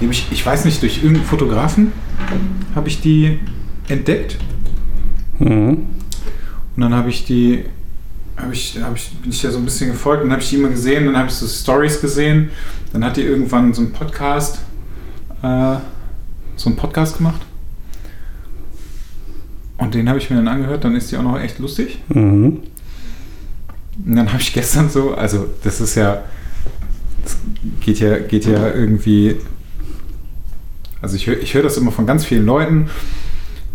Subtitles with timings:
[0.00, 1.92] Die hab ich, ich weiß nicht, durch irgendeinen Fotografen
[2.74, 3.38] habe ich die
[3.88, 4.36] entdeckt.
[5.38, 5.86] Mhm.
[6.76, 7.64] Und dann habe ich die,
[8.36, 10.56] habe ich, habe ich, bin ich ja so ein bisschen gefolgt und habe ich die
[10.56, 12.50] immer gesehen, dann habe ich so Stories gesehen.
[12.92, 14.58] Dann hat die irgendwann so einen Podcast,
[15.42, 15.76] äh,
[16.56, 17.40] so einen Podcast gemacht.
[19.78, 22.02] Und den habe ich mir dann angehört, dann ist die auch noch echt lustig.
[22.08, 22.62] Mhm.
[24.04, 26.22] Und dann habe ich gestern so, also das ist ja,
[27.22, 27.36] das
[27.80, 29.36] geht ja, geht ja irgendwie,
[31.06, 32.90] also ich höre ich hör das immer von ganz vielen Leuten,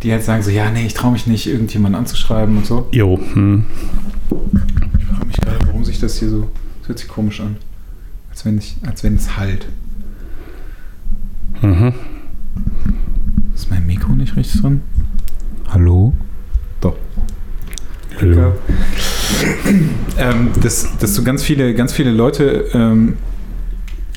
[0.04, 2.90] die halt sagen so, ja, nee, ich traue mich nicht, irgendjemanden anzuschreiben und so.
[2.92, 3.18] Jo.
[3.34, 3.64] Hm.
[5.00, 6.50] Ich frage mich gerade, warum sich das hier so,
[6.82, 7.56] das hört sich komisch an.
[8.30, 9.66] Als wenn, ich, als wenn es halt.
[11.62, 11.94] Mhm.
[13.56, 14.82] Ist mein Mikro nicht richtig drin?
[15.70, 16.14] Hallo?
[16.82, 16.98] Doch.
[18.20, 18.56] Hallo.
[20.18, 23.14] ähm, dass, dass so ganz viele, ganz viele Leute ähm,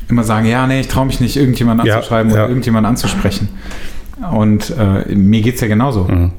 [0.08, 2.38] immer sagen, ja, nee, ich traue mich nicht, irgendjemanden Ja, anzuschreiben ja.
[2.38, 3.48] oder irgendjemanden anzusprechen.
[4.32, 6.04] Und äh, mir geht es ja genauso.
[6.04, 6.30] Mhm.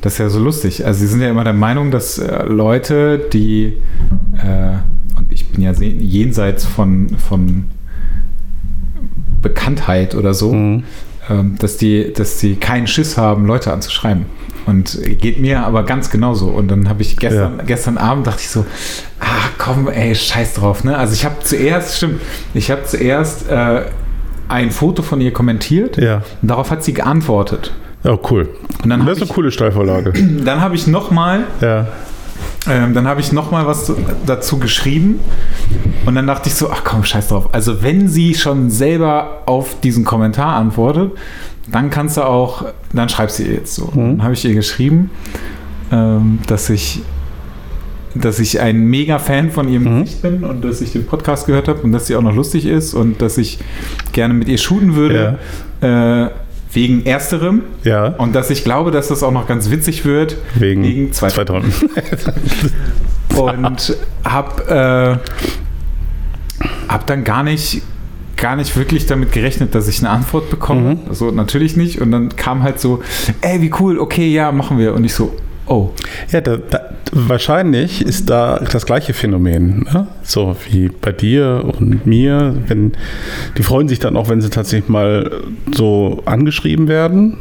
[0.00, 0.84] Das ist ja so lustig.
[0.84, 3.74] Also sie sind ja immer der Meinung, dass äh, Leute, die
[4.42, 7.64] äh, und ich bin ja se- jenseits von, von
[9.40, 10.82] Bekanntheit oder so, Mhm.
[11.30, 14.26] ähm, dass die, dass die keinen Schiss haben, Leute anzuschreiben.
[14.66, 16.46] Und geht mir aber ganz genauso.
[16.48, 17.64] Und dann habe ich gestern, Ja.
[17.64, 18.64] gestern Abend dachte ich so,
[19.20, 19.24] ah
[19.58, 20.84] komm, ey, scheiß drauf.
[20.84, 20.96] Ne?
[20.96, 22.20] Also ich habe zuerst, stimmt,
[22.54, 23.82] ich habe zuerst äh,
[24.48, 26.22] ein Foto von ihr kommentiert Ja.
[26.42, 27.72] und darauf hat sie geantwortet.
[28.04, 28.48] Oh, cool.
[28.82, 30.12] Und dann das ist eine ich, coole Steilvorlage.
[30.44, 31.86] dann habe ich nochmal ja.
[32.68, 33.96] ähm, dann habe ich noch mal was zu-
[34.26, 35.20] dazu geschrieben
[36.06, 37.48] und dann dachte ich so, ach komm, scheiß drauf.
[37.52, 41.12] Also wenn sie schon selber auf diesen Kommentar antwortet,
[41.70, 43.90] dann kannst du auch, dann schreibst du ihr jetzt so.
[43.94, 44.18] Mhm.
[44.18, 45.10] Dann habe ich ihr geschrieben,
[45.90, 47.02] ähm, dass ich
[48.14, 50.02] dass ich ein mega Fan von ihrem Mhm.
[50.02, 52.66] Gesicht bin und dass ich den Podcast gehört habe und dass sie auch noch lustig
[52.66, 53.58] ist und dass ich
[54.12, 55.38] gerne mit ihr shooten würde,
[55.80, 56.26] äh,
[56.74, 57.62] wegen ersterem.
[57.84, 58.08] Ja.
[58.08, 61.72] Und dass ich glaube, dass das auch noch ganz witzig wird, Wegen, wegen zwei Zweiträumen.
[63.36, 65.16] und hab, äh,
[66.88, 67.82] hab dann gar nicht
[68.42, 70.96] gar nicht wirklich damit gerechnet, dass ich eine Antwort bekomme.
[70.96, 71.00] Mhm.
[71.08, 72.00] Also natürlich nicht.
[72.00, 73.00] Und dann kam halt so,
[73.40, 74.94] ey, wie cool, okay, ja, machen wir.
[74.94, 75.32] Und ich so,
[75.66, 75.90] oh.
[76.32, 76.80] Ja, da, da,
[77.12, 79.86] wahrscheinlich ist da das gleiche Phänomen.
[79.92, 80.08] Ne?
[80.24, 82.56] So wie bei dir und mir.
[82.66, 82.92] Wenn,
[83.56, 85.30] die freuen sich dann auch, wenn sie tatsächlich mal
[85.72, 87.38] so angeschrieben werden.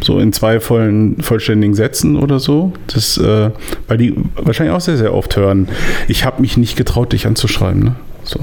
[0.00, 2.72] So in zwei vollen, vollständigen Sätzen oder so.
[2.88, 3.52] Das, äh,
[3.86, 5.68] weil die wahrscheinlich auch sehr, sehr oft hören,
[6.08, 7.84] ich habe mich nicht getraut, dich anzuschreiben.
[7.84, 7.94] Ne?
[8.24, 8.40] So.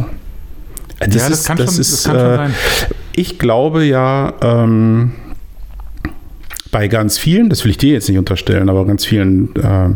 [0.99, 2.53] Das ja, das ist- kann, das schon, ist, das kann schon äh, sein.
[3.15, 5.11] Ich glaube ja, ähm,
[6.71, 9.89] bei ganz vielen, das will ich dir jetzt nicht unterstellen, aber ganz vielen äh,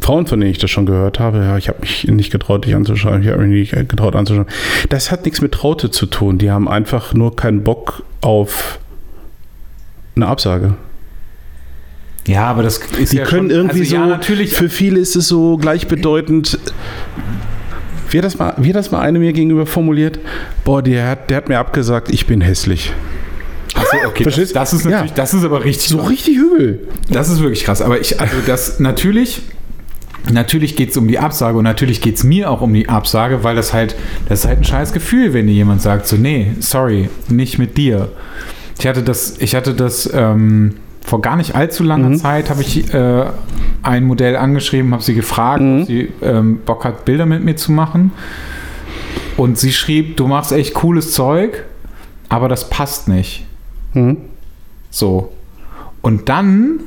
[0.00, 2.74] Frauen, von denen ich das schon gehört habe, ja, ich habe mich nicht getraut, dich
[2.74, 4.46] anzuschauen, ich habe mich nicht getraut anzuschauen.
[4.88, 6.38] Das hat nichts mit Traute zu tun.
[6.38, 8.78] Die haben einfach nur keinen Bock auf
[10.16, 10.74] eine Absage.
[12.26, 14.54] Ja, aber das ist Die ja können schon, irgendwie also, so, Ja, natürlich.
[14.56, 16.58] für viele ist es so gleichbedeutend.
[18.14, 20.20] Wie hat das mal, wie hat das mal eine mir gegenüber formuliert?
[20.64, 22.92] Boah, der hat, der hat mir abgesagt, ich bin hässlich.
[23.74, 24.22] Achso, okay.
[24.22, 25.16] Das, das ist natürlich, Ja.
[25.16, 25.88] das ist aber richtig.
[25.88, 26.86] So richtig übel.
[27.10, 27.82] Das ist wirklich krass.
[27.82, 29.42] Aber ich, also das natürlich,
[30.30, 33.42] natürlich geht es um die Absage und natürlich geht es mir auch um die Absage,
[33.42, 33.96] weil das halt,
[34.28, 37.76] das ist halt ein scheiß Gefühl, wenn dir jemand sagt, so, nee, sorry, nicht mit
[37.76, 38.12] dir.
[38.78, 42.16] Ich hatte das, ich hatte das ähm, vor gar nicht allzu langer Mhm.
[42.16, 43.26] Zeit, habe ich äh,
[43.82, 45.80] ein Modell angeschrieben, habe sie gefragt, Mhm.
[45.82, 48.12] ob sie ähm, Bock hat, Bilder mit mir zu machen.
[49.36, 51.64] Und sie schrieb, du machst echt cooles Zeug,
[52.28, 53.44] aber das passt nicht.
[53.92, 54.16] Mhm.
[54.90, 55.32] So.
[56.02, 56.80] Und dann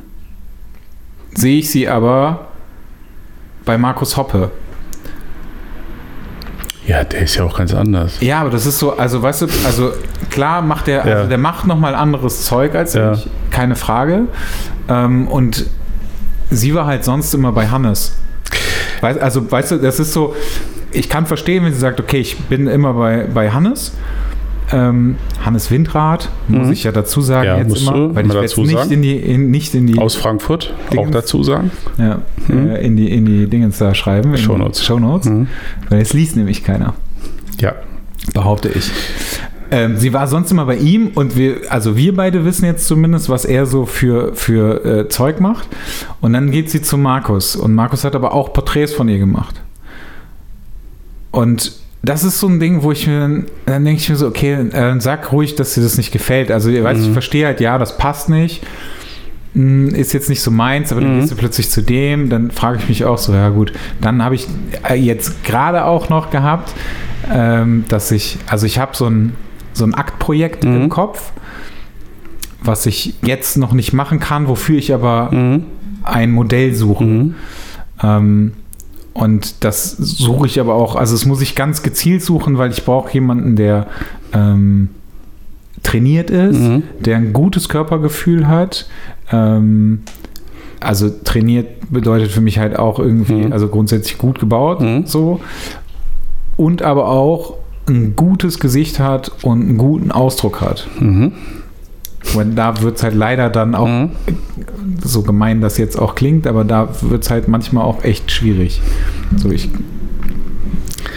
[1.35, 2.47] sehe ich sie aber
[3.65, 4.49] bei Markus Hoppe.
[6.87, 8.21] Ja, der ist ja auch ganz anders.
[8.21, 9.91] Ja, aber das ist so, also weißt du, also
[10.29, 11.15] klar macht der, Ja.
[11.17, 13.11] also der macht nochmal anderes Zeug als Ja.
[13.13, 13.27] ich,
[13.57, 14.27] keine Frage.
[14.87, 15.65] Ähm, und
[16.51, 18.15] sie war halt sonst immer bei Hannes.
[19.01, 20.35] Weißt, also weißt du, das ist so,
[20.91, 23.93] ich kann verstehen, wenn sie sagt, okay, ich bin immer bei, bei Hannes.
[24.71, 26.73] Ähm, Hannes Windrad, muss Mhm.
[26.73, 28.91] ich ja dazu sagen Ja, jetzt immer, weil ich jetzt nicht sagen.
[28.91, 31.11] in die, in, nicht in die Aus Frankfurt, auch Dingens.
[31.13, 31.71] dazu sagen.
[31.97, 32.69] Ja, Mhm.
[32.71, 34.37] äh, in, die, in die Dingens da schreiben.
[34.37, 34.83] Shownotes.
[34.85, 35.29] Shownotes.
[35.29, 35.47] Mhm.
[35.89, 36.93] Weil es liest nämlich keiner,
[37.61, 37.75] Ja.
[38.33, 38.91] behaupte ich.
[39.69, 43.27] Ähm, sie war sonst immer bei ihm und wir, also wir beide wissen jetzt zumindest,
[43.29, 45.67] was er so für, für äh, Zeug macht.
[46.21, 47.55] Und dann geht sie zu Markus.
[47.55, 49.61] Und Markus hat aber auch Porträts von ihr gemacht.
[51.31, 51.73] Und
[52.03, 53.19] das ist so ein Ding, wo ich mir
[53.65, 56.51] dann, denke ich mir so, okay, äh, sag ruhig, dass dir das nicht gefällt.
[56.51, 57.13] Also, ihr weißt, ich Mhm.
[57.13, 58.63] verstehe halt, ja, das passt nicht.
[59.53, 61.19] Hm, Ist jetzt nicht so meins, aber dann Mhm.
[61.21, 64.35] gehst du plötzlich zu dem, dann frage ich mich auch so, ja gut, dann habe
[64.35, 64.47] ich
[64.89, 66.73] äh, jetzt gerade auch noch gehabt,
[67.33, 69.33] ähm, dass ich, also ich habe so ein,
[69.77, 70.75] so ein Aktprojekt Mhm.
[70.83, 71.31] im Kopf,
[72.61, 75.63] was ich jetzt noch nicht machen kann, wofür ich aber Mhm.
[76.03, 77.03] ein Modell suche.
[77.03, 77.35] Mhm.
[78.03, 78.53] Ähm,
[79.13, 82.85] und das suche ich aber auch, also das muss ich ganz gezielt suchen, weil ich
[82.85, 83.87] brauche jemanden, der
[84.33, 84.89] ähm,
[85.83, 86.83] trainiert ist, Mhm.
[86.99, 88.87] der ein gutes Körpergefühl hat.
[89.31, 90.01] Ähm,
[90.79, 93.53] also trainiert bedeutet für mich halt auch irgendwie, Mhm.
[93.53, 95.05] also grundsätzlich gut gebaut, Mhm.
[95.05, 95.39] so.
[96.57, 97.56] Und aber auch
[97.87, 100.87] ein gutes Gesicht hat und einen guten Ausdruck hat.
[100.99, 101.31] Mhm.
[102.35, 104.09] Und da wird es halt leider dann auch, Mhm.
[105.03, 108.81] so gemein das jetzt auch klingt, aber da wird es halt manchmal auch echt schwierig.
[109.37, 109.69] So, ich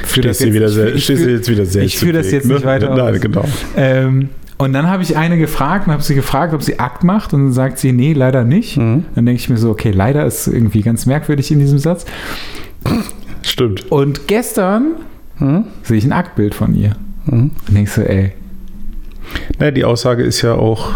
[0.04, 2.94] führe wieder ich- sehr, ich führ- jetzt wieder sehr ich führe das jetzt nicht weiter
[2.94, 3.20] Nein, aus.
[3.20, 3.44] genau.
[3.76, 4.28] Ähm,
[4.58, 7.32] und dann habe ich eine gefragt und habe sie gefragt, ob sie Akt macht.
[7.32, 8.76] Und dann sagt sie, nee, leider nicht.
[8.76, 9.04] Mhm.
[9.14, 12.04] Dann denke ich mir so, okay, leider ist irgendwie ganz merkwürdig in diesem Satz.
[13.42, 13.90] Stimmt.
[13.90, 14.92] Und gestern
[15.40, 15.64] Mhm.
[15.82, 16.92] sehe ich ein Aktbild von ihr.
[17.26, 17.50] Mhm.
[17.66, 18.32] Und denkst so, ey,
[19.58, 20.92] Naja, die Aussage ist ja auch,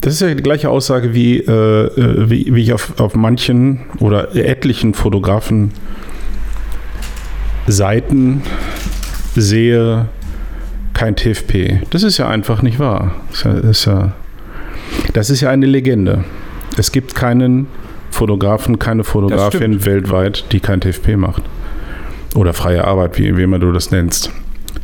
[0.00, 3.80] das ist ja die gleiche Aussage, wie, äh, äh, wie, wie ich auf, auf manchen
[3.98, 5.72] oder etlichen Fotografen
[7.66, 8.42] Seiten
[9.36, 10.06] sehe,
[10.94, 11.80] kein TFP.
[11.90, 13.14] Das ist ja einfach nicht wahr.
[13.30, 14.12] Das ist ja, das ist ja,
[15.12, 16.24] das ist ja eine Legende.
[16.76, 17.68] Es gibt keinen
[18.10, 21.42] Fotografen, keine Fotografin weltweit, die kein TFP macht.
[22.34, 24.30] Oder freie Arbeit, wie, wie immer du das nennst.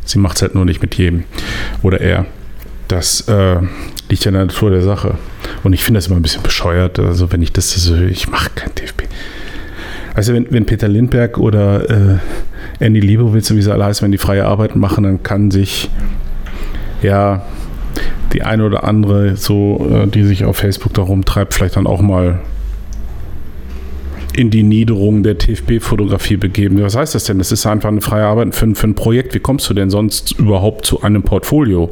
[0.05, 1.25] Sie macht es halt nur nicht mit jedem.
[1.83, 2.27] Oder er.
[2.89, 3.57] Das äh,
[4.09, 5.15] liegt ja in der Natur der Sache.
[5.65, 6.99] Und ich finde das immer ein bisschen bescheuert.
[6.99, 9.05] Also, wenn ich das so ich mache kein TFP.
[10.15, 12.19] Also, wenn, wenn Peter Lindberg oder äh,
[12.79, 15.91] Andy Liebowitz und wie sie alle heißen, wenn die freie Arbeit machen, dann kann sich
[17.03, 17.43] ja
[18.33, 22.01] die eine oder andere, so, äh, die sich auf Facebook da rumtreibt, vielleicht dann auch
[22.01, 22.41] mal
[24.37, 26.81] in die Niederung der TFP-Fotografie begeben.
[26.83, 27.39] Was heißt das denn?
[27.39, 29.35] Das ist einfach eine freie Arbeit für, ein- für ein Projekt.
[29.35, 31.91] Wie kommst du denn sonst überhaupt zu einem Portfolio?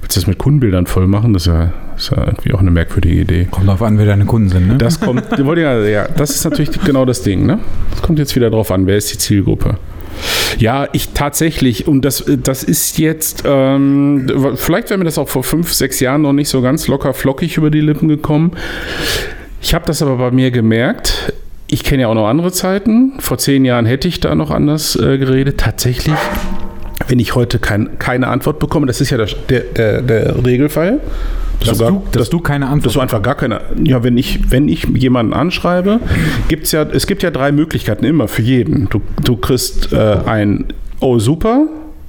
[0.00, 1.32] Willst du das mit Kundenbildern voll machen?
[1.32, 3.48] Das ist ja, das ist ja irgendwie auch eine merkwürdige Idee.
[3.50, 4.78] kommt drauf an, wer deine Kunden sind, ne?
[4.78, 7.58] Das kommt, ja, ja, das ist natürlich genau das Ding, ne?
[7.90, 9.76] Das kommt jetzt wieder drauf an, wer ist die Zielgruppe?
[10.58, 15.44] Ja, ich tatsächlich, und das, das ist jetzt, ähm, vielleicht wäre mir das auch vor
[15.44, 18.52] fünf, sechs Jahren noch nicht so ganz locker flockig über die Lippen gekommen.
[19.62, 21.32] Ich habe das aber bei mir gemerkt.
[21.72, 23.12] Ich kenne ja auch noch andere Zeiten.
[23.20, 25.58] Vor zehn Jahren hätte ich da noch anders äh, geredet.
[25.58, 26.16] Tatsächlich,
[27.06, 29.28] wenn ich heute kein, keine Antwort bekomme, das ist ja der,
[29.76, 30.98] der, der, Regelfall.
[31.64, 33.60] dass, sogar- du, dass du keine Antwort dass du einfach gar keine.
[33.84, 36.00] Ja, wenn ich, wenn ich jemanden anschreibe,
[36.48, 38.88] gibt's ja, es gibt ja drei Möglichkeiten immer für jeden.
[38.88, 40.66] Du, du kriegst äh, ein
[40.98, 41.66] Oh super,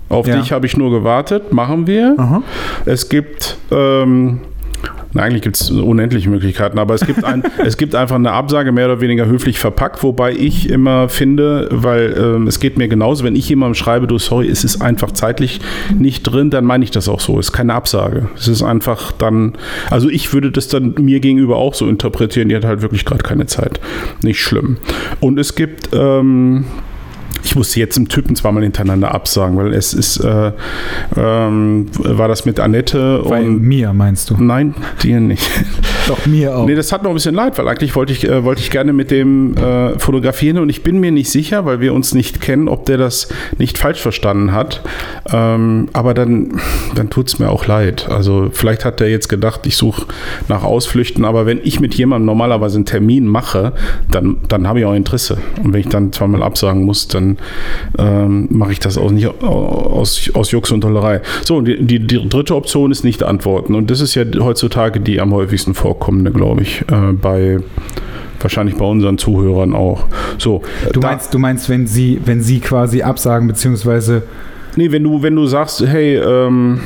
[0.09, 0.37] auf Ja.
[0.37, 2.15] dich habe ich nur gewartet, machen wir.
[2.17, 2.41] Aha.
[2.85, 4.39] Es gibt ähm,
[5.16, 8.86] eigentlich gibt es unendliche Möglichkeiten, aber es gibt, ein, es gibt einfach eine Absage mehr
[8.86, 13.36] oder weniger höflich verpackt, wobei ich immer finde, weil ähm, es geht mir genauso, wenn
[13.36, 15.60] ich jemandem schreibe, du, sorry, es ist einfach zeitlich
[15.98, 17.39] nicht drin, dann meine ich das auch so.
[17.39, 18.30] Es ist keine Absage.
[18.36, 19.54] Es ist einfach dann,
[19.89, 23.24] also ich würde das dann mir gegenüber auch so interpretieren, die hat halt wirklich gerade
[23.24, 23.80] keine Zeit.
[24.22, 24.78] Nicht schlimm.
[25.19, 26.66] Und es gibt, ähm,
[27.43, 30.51] ich musste jetzt im Typen zweimal hintereinander absagen, weil es ist, äh,
[31.17, 34.35] ähm, war das mit Annette Bei und mir meinst du?
[34.38, 35.47] Nein, dir nicht.
[36.07, 36.65] Doch, mir auch.
[36.65, 38.93] Nee, das hat noch ein bisschen leid, weil eigentlich wollte ich, äh, wollte ich gerne
[38.93, 42.67] mit dem äh, fotografieren und ich bin mir nicht sicher, weil wir uns nicht kennen,
[42.67, 44.81] ob der das nicht falsch verstanden hat.
[45.31, 46.59] Ähm, aber dann,
[46.95, 48.07] dann tut es mir auch leid.
[48.09, 50.07] Also vielleicht hat er jetzt gedacht, ich suche
[50.47, 53.73] nach Ausflüchten, aber wenn ich mit jemandem normalerweise einen Termin mache,
[54.09, 55.37] dann, dann habe ich auch Interesse.
[55.63, 57.31] Und wenn ich dann zweimal absagen muss, dann
[57.97, 61.21] ähm, mache ich das auch nicht aus, aus Jux und Tollerei.
[61.44, 63.76] So, und die, die, die dritte Option ist nicht antworten.
[63.76, 67.59] Und das ist ja heutzutage die am häufigsten vorkommende, glaube ich, äh, bei
[68.40, 70.06] wahrscheinlich bei unseren Zuhörern auch.
[70.38, 74.23] So, du, meinst, du meinst, wenn sie, wenn sie quasi absagen, beziehungsweise
[74.78, 76.80] Nee, wenn du, wenn du sagst, hey, ähm,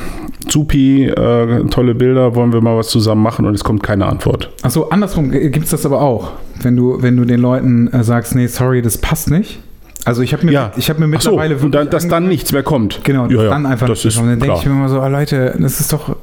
[0.48, 4.50] Supi, äh, tolle Bilder, wollen wir mal was zusammen machen und es kommt keine Antwort.
[4.62, 6.32] Achso, andersrum gibt es das aber auch.
[6.62, 9.60] Wenn du, wenn du den Leuten äh, sagst, nee, sorry, das passt nicht.
[10.06, 10.72] Also ich habe mir, Ja.
[10.76, 13.00] ich hab mir Ach so, mittlerweile und dann, wirklich dass dann nichts mehr kommt.
[13.04, 14.30] Genau, ja, ja, dann einfach das ist kommen.
[14.30, 16.16] Dann denke ich mir immer so, oh, Leute, das ist doch,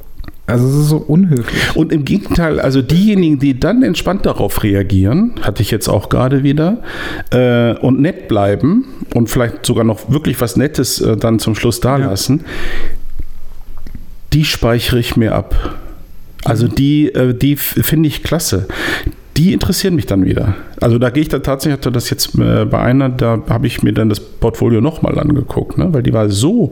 [0.47, 1.75] also es ist so unhöflich.
[1.75, 6.43] Und im Gegenteil, also diejenigen, die dann entspannt darauf reagieren, hatte ich jetzt auch gerade
[6.43, 6.77] wieder,
[7.31, 11.79] äh, und nett bleiben und vielleicht sogar noch wirklich was Nettes äh, dann zum Schluss
[11.81, 12.05] da Ja.
[12.07, 12.45] lassen,
[14.31, 15.75] die speichere ich mir ab.
[16.45, 18.67] Also die, äh, die finde ich klasse.
[19.43, 20.55] Die interessieren mich dann wieder.
[20.79, 23.83] Also da gehe ich dann tatsächlich, hatte das jetzt äh, bei einer, da habe ich
[23.83, 25.89] mir dann das Portfolio nochmal angeguckt, ne?
[25.91, 26.71] weil die war so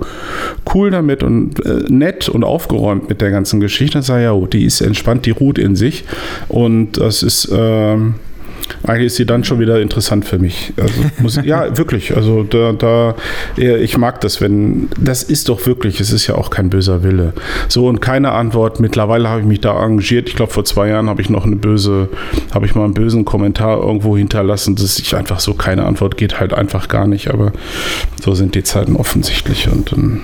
[0.74, 3.98] cool damit und äh, nett und aufgeräumt mit der ganzen Geschichte.
[3.98, 6.06] Da sage ich, ja, oh, die ist entspannt, die ruht in sich
[6.48, 8.14] und das ist, ähm,
[8.84, 10.74] Eigentlich ist sie dann schon wieder interessant für mich.
[10.78, 12.16] Also muss, ja, wirklich.
[12.16, 13.16] Also da, da,
[13.58, 17.34] ich mag das, wenn, das ist doch wirklich, es ist ja auch kein böser Wille.
[17.68, 18.80] So und keine Antwort.
[18.80, 20.30] Mittlerweile habe ich mich da engagiert.
[20.30, 22.10] Ich glaube, vor zwei Jahren habe ich noch eine böse,
[22.54, 26.40] habe ich mal einen bösen Kommentar irgendwo hinterlassen, dass ich einfach so keine Antwort geht
[26.40, 27.30] halt einfach gar nicht.
[27.30, 27.52] Aber
[28.22, 30.22] so sind die Zeiten offensichtlich und dann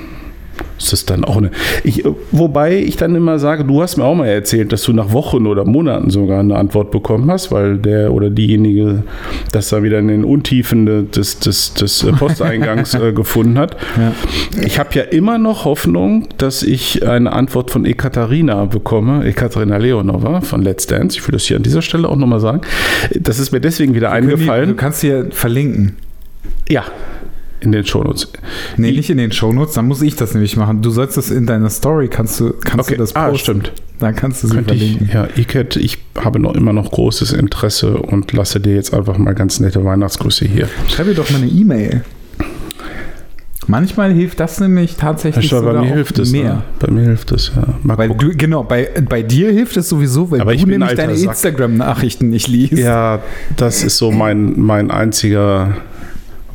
[0.77, 1.51] ist das dann auch eine.
[1.83, 5.11] Ich, wobei ich dann immer sage, du hast mir auch mal erzählt, dass du nach
[5.11, 9.03] Wochen oder Monaten sogar eine Antwort bekommen hast, weil der oder diejenige
[9.51, 13.75] das da wieder in den Untiefen des, des, des Posteingangs äh, gefunden hat.
[13.97, 14.13] Ja.
[14.63, 20.41] Ich habe ja immer noch Hoffnung, dass ich eine Antwort von Ekaterina bekomme, Ekaterina Leonova
[20.41, 21.17] von Let's Dance.
[21.17, 22.61] Ich will das hier an dieser Stelle auch nochmal sagen.
[23.19, 24.69] Das ist mir deswegen wieder eingefallen.
[24.69, 25.95] du kannst hier verlinken.
[26.69, 26.83] Ja,
[27.59, 28.31] in den Shownotes.
[28.77, 30.81] Nee, nicht in den Shownotes, dann muss ich das nämlich machen.
[30.81, 32.95] Du sollst das in deiner Story, kannst du, kannst okay.
[32.95, 33.33] du das posten.
[33.33, 33.71] Ah, stimmt.
[33.99, 35.07] Dann kannst du sie Könnte verlinken.
[35.07, 39.17] Ich, ja, Iket, ich habe noch immer noch großes Interesse und lasse dir jetzt einfach
[39.17, 40.69] mal ganz nette Weihnachtsgrüße hier.
[40.87, 42.03] Schreib mir doch mal eine E-Mail.
[43.69, 46.53] Manchmal hilft das nämlich tatsächlich ja, bei mir hilft es, mehr.
[46.53, 46.63] Ne?
[46.79, 47.63] Bei mir hilft es, ja.
[47.83, 51.13] Mal weil du, genau, bei, bei dir hilft es sowieso, weil Aber du nämlich deine
[51.13, 52.73] Instagram-Nachrichten nicht liest.
[52.73, 53.19] Ja,
[53.57, 55.75] das ist so mein, mein einziger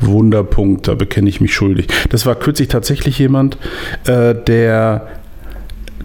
[0.07, 1.87] Wunderpunkt, da bekenne ich mich schuldig.
[2.11, 3.57] Das war kürzlich tatsächlich jemand,
[4.07, 5.09] äh, der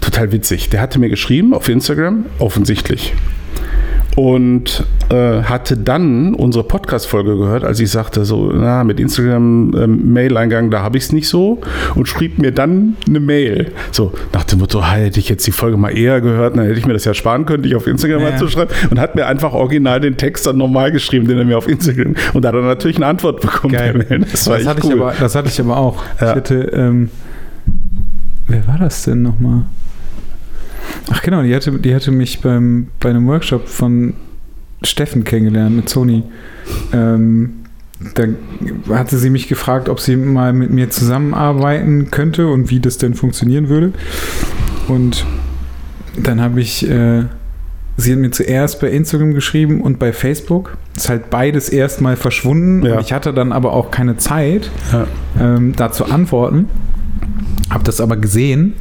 [0.01, 3.13] total witzig, der hatte mir geschrieben auf Instagram, offensichtlich
[4.15, 10.71] und äh, hatte dann unsere Podcast-Folge gehört, als ich sagte, so, na, mit Instagram-Mail-Eingang, ähm,
[10.71, 11.61] da habe ich es nicht so
[11.95, 13.71] und schrieb mir dann eine Mail.
[13.91, 16.85] So, nach dem Motto, hätte ich jetzt die Folge mal eher gehört, dann hätte ich
[16.85, 18.31] mir das ja sparen können, dich auf Instagram ja.
[18.31, 21.45] mal zu schreiben und hat mir einfach original den Text dann nochmal geschrieben, den er
[21.45, 23.73] mir auf Instagram und da hat er natürlich eine Antwort bekommen.
[23.73, 24.05] Geil.
[24.31, 24.95] Das, war das, hatte cool.
[24.95, 26.03] ich aber, das hatte ich aber auch.
[26.19, 26.29] Ja.
[26.29, 27.09] Ich hatte, ähm,
[28.47, 29.63] wer war das denn nochmal?
[31.11, 34.13] Ach genau, die hatte, die hatte mich beim, bei einem Workshop von
[34.83, 36.23] Steffen kennengelernt mit Sony.
[36.93, 37.51] Ähm,
[38.13, 38.23] da
[38.95, 43.15] hatte sie mich gefragt, ob sie mal mit mir zusammenarbeiten könnte und wie das denn
[43.15, 43.93] funktionieren würde.
[44.87, 45.25] Und
[46.15, 47.23] dann habe ich, äh,
[47.97, 50.77] sie hat mir zuerst bei Instagram geschrieben und bei Facebook.
[50.95, 52.85] Ist halt beides erstmal verschwunden.
[52.85, 52.99] Ja.
[52.99, 55.07] Ich hatte dann aber auch keine Zeit, ja.
[55.39, 56.69] ähm, da zu antworten.
[57.69, 58.73] Habe das aber gesehen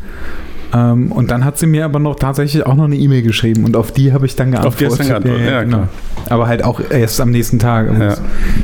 [0.73, 3.77] ähm, und dann hat sie mir aber noch tatsächlich auch noch eine E-Mail geschrieben und
[3.77, 4.89] auf die habe ich dann geantwortet.
[4.89, 5.89] Auf die hast du geantwortet, ja, ja genau.
[6.29, 7.87] Aber halt auch erst am nächsten Tag.
[7.99, 8.17] Ja.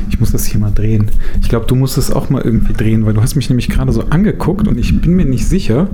[0.09, 1.09] Ich muss das hier mal drehen.
[1.41, 3.91] Ich glaube, du musst es auch mal irgendwie drehen, weil du hast mich nämlich gerade
[3.91, 5.87] so angeguckt und ich bin mir nicht sicher,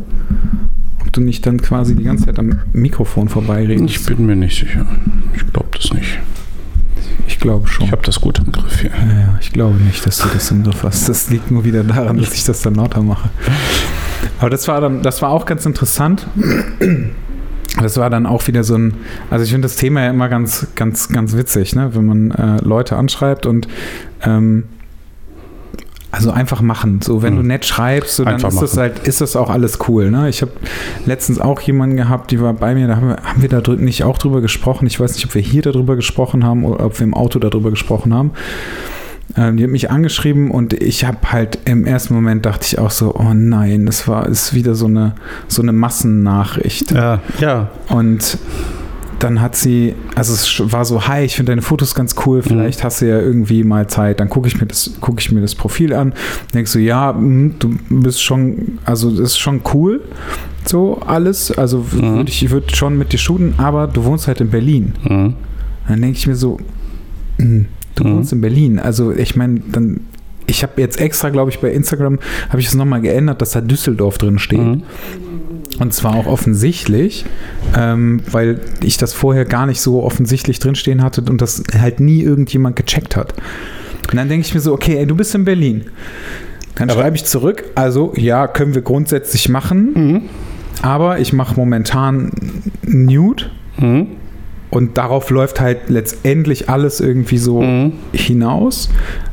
[1.01, 3.83] ob du nicht dann quasi die ganze Zeit am Mikrofon vorbeiredest.
[3.85, 4.85] Ich bin mir nicht sicher.
[5.35, 6.19] Ich glaube das nicht.
[7.29, 7.85] Ich glaube schon.
[7.85, 8.89] Ich habe das gut im Griff hier.
[8.89, 11.07] Ja, ich glaube nicht, dass du das im Griff hast.
[11.07, 13.29] Das liegt nur wieder daran, dass ich das dann lauter mache.
[14.39, 16.25] Aber das war dann, das war auch ganz interessant.
[17.79, 18.95] Das war dann auch wieder so ein,
[19.29, 21.93] also ich finde das Thema ja immer ganz, ganz, ganz witzig, ne?
[21.93, 23.67] wenn man äh, Leute anschreibt und
[24.23, 24.63] ähm,
[26.11, 27.01] also einfach machen.
[27.01, 27.37] So, wenn mhm.
[27.37, 30.09] du nett schreibst, so, dann ist das halt, ist das auch alles cool.
[30.09, 30.29] Ne?
[30.29, 30.51] Ich habe
[31.05, 34.03] letztens auch jemanden gehabt, die war bei mir, da haben wir, haben wir da nicht
[34.03, 34.87] auch drüber gesprochen.
[34.87, 37.69] Ich weiß nicht, ob wir hier darüber gesprochen haben oder ob wir im Auto darüber
[37.69, 38.31] gesprochen haben.
[39.37, 42.89] Ähm, die hat mich angeschrieben und ich habe halt im ersten Moment dachte ich auch
[42.89, 45.13] so, oh nein, das war ist wieder so eine
[45.47, 46.91] so eine Massennachricht.
[46.91, 47.69] Ja, ja.
[47.89, 48.39] Und
[49.19, 52.43] dann hat sie, also es war so, hi, ich finde deine Fotos ganz cool, mhm.
[52.43, 52.83] vielleicht mhm.
[52.83, 55.55] hast du ja irgendwie mal Zeit, dann gucke ich mir das, gucke ich mir das
[55.55, 56.13] Profil an,
[56.53, 60.01] denkst du, ja, hm, du bist schon, also das ist schon cool,
[60.65, 62.17] so alles, also mhm.
[62.17, 64.93] würd ich würde schon mit dir shooten, aber du wohnst halt in Berlin.
[65.03, 65.33] Mhm.
[65.87, 66.57] Dann denke ich mir so,
[67.37, 67.65] mh, hm,
[67.99, 68.17] Du mhm.
[68.17, 68.79] wohnst in Berlin.
[68.79, 70.01] Also ich meine, dann
[70.47, 72.17] ich habe jetzt extra, glaube ich, bei Instagram
[72.49, 74.81] habe ich es nochmal geändert, dass da Düsseldorf drin steht.
[75.79, 77.25] Und zwar auch offensichtlich,
[77.75, 82.21] ähm, weil ich das vorher gar nicht so offensichtlich drinstehen hatte und das halt nie
[82.21, 83.33] irgendjemand gecheckt hat.
[84.11, 85.85] Und dann denke ich mir so, okay, ey, du bist in Berlin.
[86.75, 90.21] Dann schreibe ich zurück, also ja, können wir grundsätzlich machen, mhm.
[90.81, 92.31] aber ich mache momentan
[92.83, 93.45] Nude.
[93.77, 94.07] Mhm.
[94.69, 97.93] Und darauf läuft halt letztendlich alles irgendwie so mhm.
[98.13, 98.89] hinaus.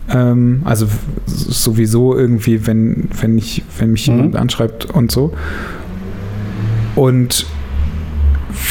[0.09, 0.87] Ähm, also
[1.27, 4.17] sowieso irgendwie, wenn, wenn, ich, wenn mich mhm.
[4.17, 5.33] jemand anschreibt und so.
[6.97, 7.47] Und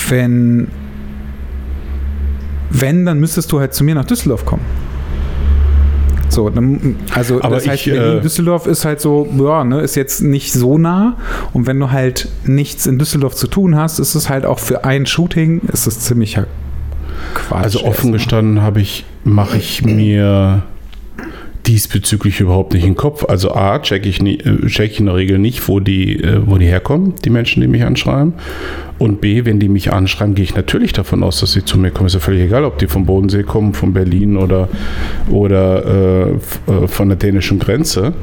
[0.10, 0.68] wenn,
[2.70, 4.66] wenn, dann müsstest du halt zu mir nach Düsseldorf kommen.
[6.28, 6.52] So,
[7.14, 10.22] also Aber das heißt, ich, Berlin, äh, Düsseldorf ist halt so, ja, ne, ist jetzt
[10.22, 11.16] nicht so nah.
[11.54, 14.84] Und wenn du halt nichts in Düsseldorf zu tun hast, ist es halt auch für
[14.84, 16.48] ein Shooting, ist es ziemlicher
[17.36, 17.64] Quatsch.
[17.64, 20.64] Also offen gestanden habe ich, mache ich mir
[21.68, 23.26] diesbezüglich überhaupt nicht im Kopf.
[23.26, 26.58] Also A, check ich, äh, check ich in der Regel nicht, wo die, äh, wo
[26.58, 28.34] die herkommen, die Menschen, die mich anschreiben.
[28.98, 31.92] Und B, wenn die mich anschreiben, gehe ich natürlich davon aus, dass sie zu mir
[31.92, 32.08] kommen.
[32.08, 34.70] Ist ja völlig egal, ob die vom Bodensee kommen, von Berlin oder,
[35.30, 38.14] oder äh, äh, von der dänischen Grenze.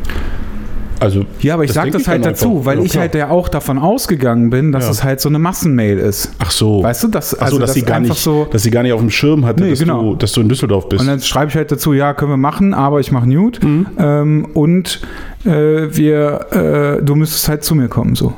[1.02, 2.64] Also, Ja, aber ich sage das halt dazu, einfach.
[2.66, 4.90] weil Ja, ich halt ja auch davon ausgegangen bin, dass Ja.
[4.90, 6.32] es halt so eine Massenmail ist.
[6.38, 6.82] Ach so.
[6.82, 8.46] Weißt du, dass, Ach so, dass, sie gar nicht, so.
[8.50, 10.02] dass sie gar nicht auf dem Schirm hatte, Nee, dass, genau.
[10.12, 11.00] du, dass du in Düsseldorf bist.
[11.00, 13.66] Und dann schreibe ich halt dazu, ja, können wir machen, aber ich mache Nude.
[13.66, 13.86] Mhm.
[13.98, 15.00] Ähm, und
[15.44, 18.32] äh, wir, äh, du müsstest halt zu mir kommen, so.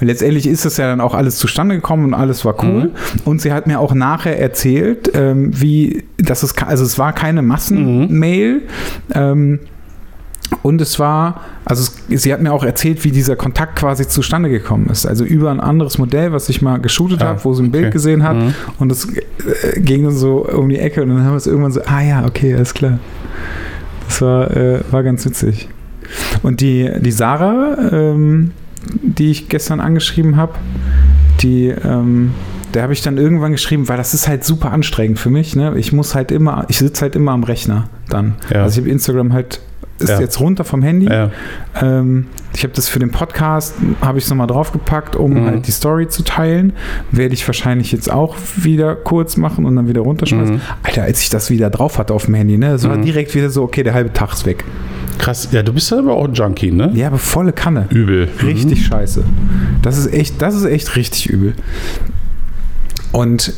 [0.00, 2.84] Und letztendlich ist das ja dann auch alles zustande gekommen und alles war cool.
[2.86, 2.90] Mhm.
[3.24, 7.42] Und sie hat mir auch nachher erzählt, ähm, wie, dass es, also es war keine
[7.42, 8.62] Massenmail.
[9.14, 9.60] Ähm,
[10.62, 14.48] und es war, also es, sie hat mir auch erzählt, wie dieser Kontakt quasi zustande
[14.48, 15.06] gekommen ist.
[15.06, 17.86] Also über ein anderes Modell, was ich mal geshootet Ah, habe, wo sie ein Bild
[17.86, 17.92] okay.
[17.92, 18.36] gesehen hat.
[18.36, 18.54] Mhm.
[18.78, 21.72] Und es äh, ging dann so um die Ecke und dann haben wir es irgendwann
[21.72, 22.98] so, ah ja, okay, alles klar.
[24.06, 25.68] Das war, äh, war ganz witzig.
[26.42, 28.52] Und die, die Sarah, ähm,
[29.02, 30.54] die ich gestern angeschrieben habe,
[31.40, 32.32] die, ähm,
[32.74, 35.56] der habe ich dann irgendwann geschrieben, weil das ist halt super anstrengend für mich.
[35.56, 35.74] Ne?
[35.76, 38.34] Ich muss halt immer, ich sitze halt immer am Rechner dann.
[38.52, 38.62] Ja.
[38.62, 39.60] Also ich habe Instagram halt,
[40.02, 40.20] ist Ja.
[40.20, 41.06] jetzt runter vom Handy.
[41.06, 41.30] ja.
[41.80, 45.46] Ähm, ich habe das für den Podcast, habe ich es nochmal draufgepackt, um Mhm.
[45.46, 46.74] halt die Story zu teilen.
[47.10, 50.56] Werde ich wahrscheinlich jetzt auch wieder kurz machen und dann wieder runterschmeißen.
[50.56, 50.60] Mhm.
[50.82, 53.02] Alter, als ich das wieder drauf hatte auf dem Handy, ne, das war Mhm.
[53.04, 54.64] direkt wieder so, okay, der halbe Tag ist weg.
[55.18, 55.48] Krass.
[55.52, 56.90] Ja, du bist ja aber auch ein Junkie, ne?
[56.94, 57.86] Ja, aber volle Kanne.
[57.90, 58.28] Übel.
[58.42, 59.22] Richtig scheiße.
[59.80, 61.54] Das ist echt, das ist echt richtig übel.
[63.12, 63.52] Und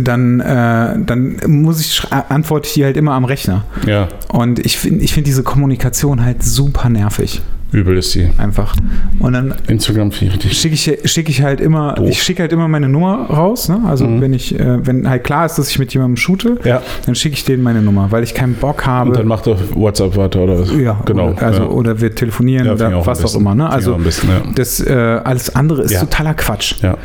[0.00, 3.64] dann, äh, dann muss ich, antworte ich die halt immer am Rechner.
[3.86, 7.42] Ja, Und ich finde ich find diese Kommunikation halt super nervig.
[7.72, 8.30] übel ist die.
[8.38, 8.74] Einfach.
[9.18, 10.58] Und dann Instagram finde ich richtig.
[10.58, 12.08] schicke ich, schick ich halt immer, Doof.
[12.08, 13.68] ich schicke halt immer meine Nummer raus.
[13.68, 13.80] Ne?
[13.86, 14.20] Also Mhm.
[14.20, 16.80] wenn ich, äh, wenn halt klar ist, dass ich mit jemandem shoote, Ja.
[17.04, 19.10] dann schicke ich denen meine Nummer, weil ich keinen Bock habe.
[19.10, 20.72] Und dann macht er WhatsApp weiter oder was?
[20.74, 21.30] ja, genau.
[21.32, 21.68] Oder, also, ja.
[21.68, 23.40] oder wir telefonieren Ja, oder auch was auch besten.
[23.40, 23.54] immer.
[23.54, 23.68] Ne?
[23.68, 24.42] Also auch ja.
[24.54, 24.92] das äh,
[25.24, 26.76] alles andere ist totaler Quatsch.
[26.82, 26.96] Ja.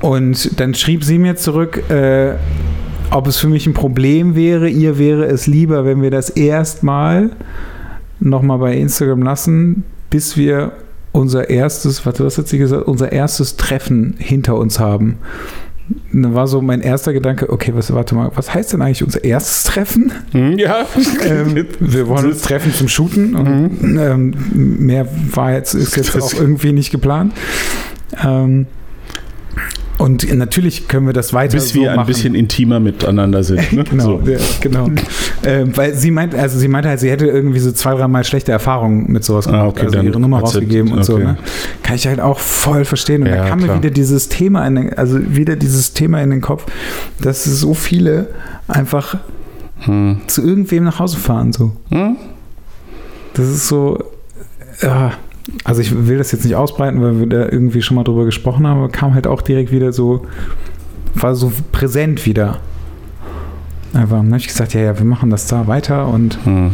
[0.00, 2.34] Und dann schrieb sie mir zurück, äh,
[3.10, 4.68] ob es für mich ein Problem wäre.
[4.68, 7.30] Ihr wäre es lieber, wenn wir das erstmal
[8.20, 10.72] nochmal bei Instagram lassen, bis wir
[11.12, 15.16] unser erstes, warte, was hat sie gesagt, unser erstes Treffen hinter uns haben.
[16.12, 19.02] Und dann war so mein erster Gedanke, okay, was, warte mal, was heißt denn eigentlich
[19.02, 20.12] unser erstes Treffen?
[20.32, 20.84] Hm, Ja.
[21.24, 26.22] Ähm, wir wollen uns treffen zum Shooten und ähm, mehr war jetzt, ist jetzt Das-
[26.22, 27.32] auch irgendwie nicht geplant.
[28.22, 28.66] Ähm,
[29.98, 32.06] und natürlich können wir das weiter Bis so wir ein machen.
[32.06, 33.72] bisschen intimer miteinander sind.
[33.72, 33.84] Ne?
[33.90, 34.30] Genau, So.
[34.30, 34.88] ja, genau.
[35.44, 38.52] ähm, weil sie meint, also sie meinte halt, sie hätte irgendwie so zwei, dreimal schlechte
[38.52, 39.62] Erfahrungen mit sowas gemacht.
[39.62, 41.14] Ah, okay, also ihre Nummer rausgegeben und so.
[41.14, 41.24] okay.
[41.24, 41.36] Ne?
[41.82, 43.22] Kann ich halt auch voll verstehen.
[43.22, 43.76] Und Ja, da kam klar.
[43.76, 46.64] mir wieder dieses Thema in den, also wieder dieses Thema in den Kopf,
[47.20, 48.28] dass so viele
[48.68, 49.18] einfach
[49.80, 50.22] Hm.
[50.26, 51.52] zu irgendwem nach Hause fahren.
[51.52, 51.72] So.
[51.90, 52.16] Hm?
[53.34, 54.02] Das ist so,
[54.82, 55.12] ja,
[55.64, 58.66] also ich will das jetzt nicht ausbreiten, weil wir da irgendwie schon mal drüber gesprochen
[58.66, 60.26] haben, aber kam halt auch direkt wieder so,
[61.14, 62.58] war so präsent wieder.
[63.94, 66.72] Einfach, dann habe ich gesagt, ja, ja, wir machen das da weiter und Hm.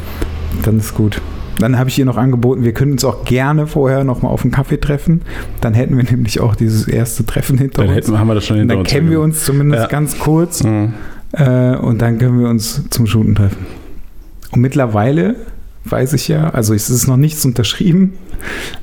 [0.63, 1.21] dann ist gut.
[1.61, 4.43] Dann habe ich ihr noch angeboten, wir können uns auch gerne vorher noch mal auf
[4.43, 5.23] einen Kaffee treffen.
[5.61, 7.97] Dann hätten wir nämlich auch dieses erste Treffen hinter Dann uns.
[7.97, 8.91] hätten, haben wir das schon hinter dann uns.
[8.91, 9.89] kennen wir uns zumindest Ja.
[9.89, 10.95] ganz kurz Hm.
[11.33, 13.67] äh, und dann können wir uns zum Shooten treffen.
[14.51, 15.37] Und mittlerweile
[15.85, 18.15] weiß ich ja, also es ist noch nichts unterschrieben,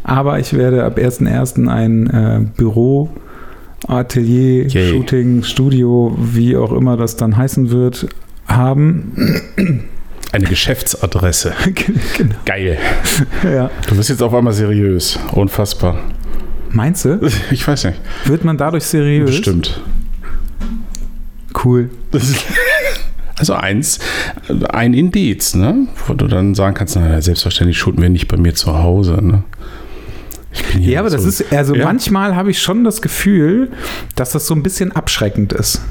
[0.04, 1.68] aber ich werde ab 1.1.
[1.68, 3.10] ein äh, Büro,
[3.88, 4.90] Atelier, Yay.
[4.92, 8.08] Shooting, Studio, wie auch immer das dann heißen wird,
[8.48, 9.14] haben.
[10.32, 11.54] Eine Geschäftsadresse.
[12.18, 12.36] genau.
[12.46, 12.78] Geil.
[13.44, 13.70] ja.
[13.88, 15.18] Du bist jetzt auf einmal seriös.
[15.34, 15.98] Unfassbar.
[16.70, 17.20] Meinst du,
[17.52, 18.00] Ich weiß nicht.
[18.26, 19.32] wird man dadurch seriös?
[19.32, 19.82] Bestimmt.
[21.66, 21.90] Cool.
[22.12, 22.46] Das ist-
[23.42, 23.98] Also eins,
[24.70, 25.88] ein Indiz, ne?
[26.06, 29.44] Wo du dann sagen kannst, na, selbstverständlich shooten wir nicht bei mir zu Hause, ne?
[30.80, 31.86] Ja, aber das so- ist, also Ja.
[31.86, 33.70] manchmal habe ich schon das Gefühl,
[34.16, 35.82] dass das so ein bisschen abschreckend ist.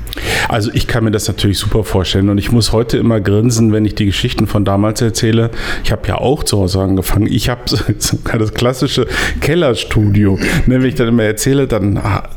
[0.48, 3.84] Also ich kann mir das natürlich super vorstellen und ich muss heute immer grinsen, wenn
[3.84, 5.50] ich die Geschichten von damals erzähle.
[5.82, 7.26] Ich habe ja auch zu Hause angefangen.
[7.26, 7.62] Ich habe
[7.98, 9.06] sogar das klassische
[9.40, 10.38] Kellerstudio.
[10.66, 12.28] Ne, wenn ich dann immer erzähle, dann, ah,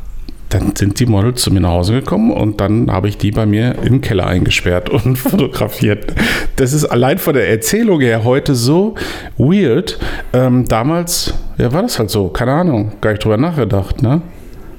[0.54, 3.44] dann sind die Models zu mir nach Hause gekommen und dann habe ich die bei
[3.44, 6.14] mir im Keller eingesperrt und fotografiert.
[6.56, 8.94] Das ist allein von der Erzählung her heute so
[9.36, 9.98] weird.
[10.32, 12.28] Ähm, damals, ja, war das halt so.
[12.28, 14.00] Keine Ahnung, gar nicht drüber nachgedacht.
[14.00, 14.22] Ne?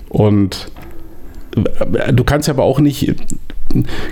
[0.07, 0.71] Und
[2.13, 3.13] du kannst ja aber auch nicht,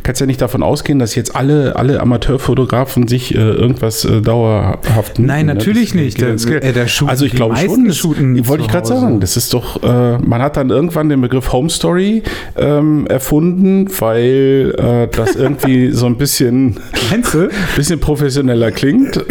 [0.03, 5.19] kannst ja nicht davon ausgehen, dass jetzt alle, alle Amateurfotografen sich äh, irgendwas äh, dauerhaft.
[5.19, 5.55] Nein, ne?
[5.55, 6.17] natürlich Das nicht.
[6.17, 6.63] Geld.
[6.63, 9.81] äh, der shooten- also ich glaube schon, das, wollte ich gerade sagen, das ist doch,
[9.83, 12.23] äh, man hat dann irgendwann den Begriff Home Story
[12.57, 16.79] ähm, erfunden, weil äh, das irgendwie so ein bisschen,
[17.75, 19.23] bisschen professioneller klingt.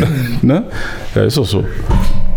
[0.42, 0.64] ne?
[1.14, 1.64] Ja, ist doch so.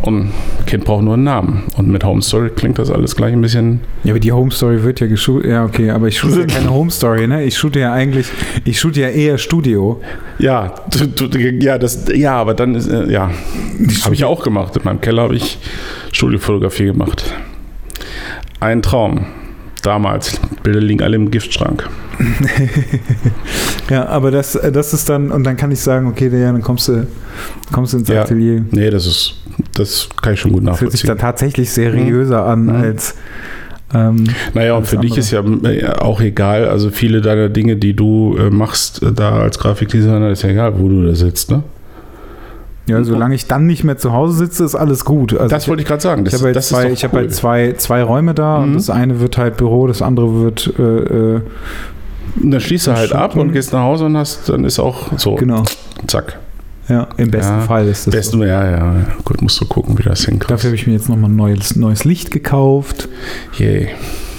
[0.06, 0.32] Und
[0.68, 1.64] Kind braucht nur einen Namen.
[1.78, 3.80] Und mit Home Story klingt das alles gleich ein bisschen.
[4.04, 5.50] Ja, aber die Home Story wird ja geshootet.
[5.50, 7.44] Ja, okay, aber ich shoote ja keine Home Story, ne?
[7.44, 8.28] Ich shoote ja eigentlich,
[8.66, 10.00] ich shoote ja eher Studio.
[10.38, 13.32] Ja, du, du, ja, das, ja, aber dann ist, äh, ja,
[14.04, 14.76] habe ich ja auch gemacht.
[14.78, 15.58] In meinem Keller habe ich
[16.12, 17.34] Studiofotografie gemacht.
[18.60, 19.26] Ein Traum.
[19.82, 20.40] Damals.
[20.64, 21.88] Bilder liegen alle im Giftschrank.
[23.90, 26.62] Ja, aber das, äh, das ist dann, und dann kann ich sagen, okay, ja, dann
[26.62, 27.08] kommst du,
[27.72, 28.22] kommst du ins Ja.
[28.24, 28.66] Atelier.
[28.72, 29.36] Nee, das ist,
[29.76, 31.08] das kann ich schon gut Das hört sich nachvollziehen.
[31.10, 32.76] dann tatsächlich seriöser an Mhm.
[32.76, 33.16] als.
[33.94, 34.24] Ähm,
[34.56, 38.36] Naja, und für dich ist ja äh, auch egal, also viele deiner Dinge, die du
[38.38, 41.62] äh, machst, äh, da als Grafikdesigner, ist ja egal, wo du da sitzt, ne?
[42.88, 45.34] ja, solange ich dann nicht mehr zu Hause sitze, ist alles gut.
[45.34, 46.24] Also Das ich, wollte ich gerade sagen.
[46.26, 47.20] ich Das, habe halt, zwei, ich doch hab cool.
[47.22, 48.74] halt zwei, zwei Räume da und Mhm.
[48.76, 50.82] das eine wird halt Büro, das andere wird äh,
[52.42, 55.18] Und dann schließt du halt ab und gehst nach Hause und hast, dann ist auch
[55.18, 55.64] so, genau.
[56.08, 56.38] zack.
[56.88, 58.04] Ja, im besten Ja, Fall ist das.
[58.06, 58.12] so.
[58.12, 60.52] Besten, ja, ja, gut, musst du gucken, wie das hinkriegst.
[60.52, 63.10] Dafür habe ich mir jetzt nochmal ein neues, neues Licht gekauft.
[63.58, 63.90] Yay.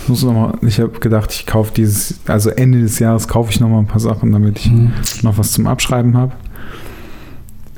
[0.07, 3.59] Muss noch mal, ich habe gedacht, ich kaufe dieses, also Ende des Jahres kaufe ich
[3.59, 4.93] nochmal ein paar Sachen, damit ich Mhm.
[5.23, 6.33] noch was zum Abschreiben habe.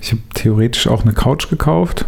[0.02, 2.04] Ich habe theoretisch auch eine Couch gekauft.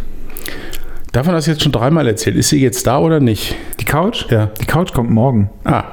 [1.11, 2.35] Davon hast du jetzt schon dreimal erzählt.
[2.37, 3.55] Ist sie jetzt da oder nicht?
[3.79, 4.27] Die Couch?
[4.29, 4.45] Ja.
[4.61, 5.49] Die Couch kommt morgen.
[5.65, 5.83] Ah,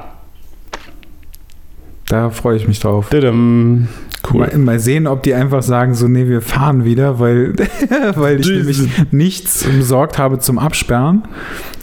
[2.08, 3.08] Da freue ich mich drauf.
[3.10, 3.88] dadam.
[4.32, 4.40] Cool.
[4.46, 7.54] Mal, mal sehen, ob die einfach sagen, so, nee, wir fahren wieder, weil,
[8.14, 11.22] weil ich nämlich nichts besorgt habe zum Absperren.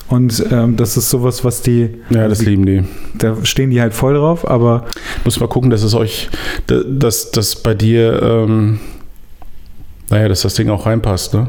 [0.07, 2.83] Und ähm, das ist sowas, was die, Ja, das die lieben die.
[3.17, 4.85] da stehen die halt voll drauf, aber
[5.23, 6.29] Muss mal gucken, dass es euch,
[6.67, 8.79] da- dass das bei dir, ähm,
[10.11, 11.47] naja, dass das Ding auch reinpasst, ne?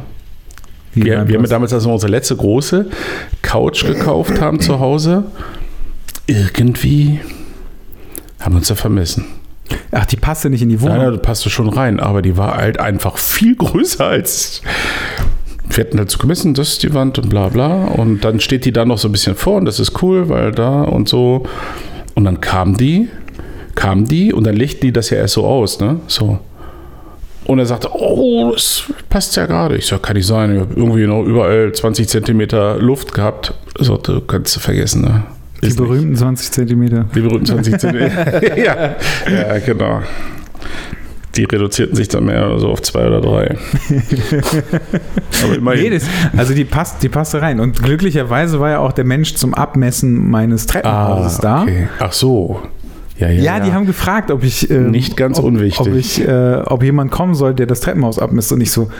[0.94, 2.86] wie Wir, beim wir haben damals also unsere letzte große
[3.42, 5.24] Couch gekauft haben zu Hause.
[6.26, 7.20] Irgendwie
[8.40, 9.26] haben wir uns da vermessen.
[9.90, 10.98] Ach, die passte nicht in die Wohnung.
[10.98, 14.62] nein, da passte schon rein, aber die war halt einfach viel größer als.
[15.68, 17.86] Wir hatten halt so gemessen, das ist die Wand und bla bla.
[17.86, 20.52] Und dann steht die da noch so ein bisschen vor und das ist cool, weil
[20.52, 21.44] da und so.
[22.14, 23.08] Und dann kam die,
[23.74, 26.00] kam die und dann legten die das ja erst so aus, ne?
[26.06, 26.38] So.
[27.46, 29.76] Und er sagte, oh, das passt ja gerade.
[29.76, 30.54] Ich sag, kann nicht sein.
[30.54, 33.54] Ich habe irgendwie noch überall 20 Zentimeter Luft gehabt.
[33.78, 35.24] So, du kannst vergessen, ne?
[35.62, 35.88] Die Ist nicht.
[35.88, 37.06] berühmten 20 Zentimeter.
[37.14, 38.56] Die berühmten 20 Zentimeter.
[38.58, 38.96] ja.
[39.30, 40.00] ja, genau.
[41.34, 43.56] Die reduzierten sich dann mehr so auf zwei oder drei.
[45.44, 45.82] Aber immerhin.
[45.84, 46.04] Nee, das,
[46.36, 47.60] also die passt, die passte rein.
[47.60, 51.56] Und glücklicherweise war ja auch der Mensch zum Abmessen meines Treppenhauses da.
[51.58, 51.88] Ah, okay.
[51.98, 52.62] Ach so.
[53.18, 55.80] Ja, ja, Ja, die haben gefragt, ob ich ähm, Nicht ganz ob, unwichtig.
[55.86, 58.52] ob ich, äh, ob jemand kommen soll, der das Treppenhaus abmisst.
[58.52, 58.90] Und ich so,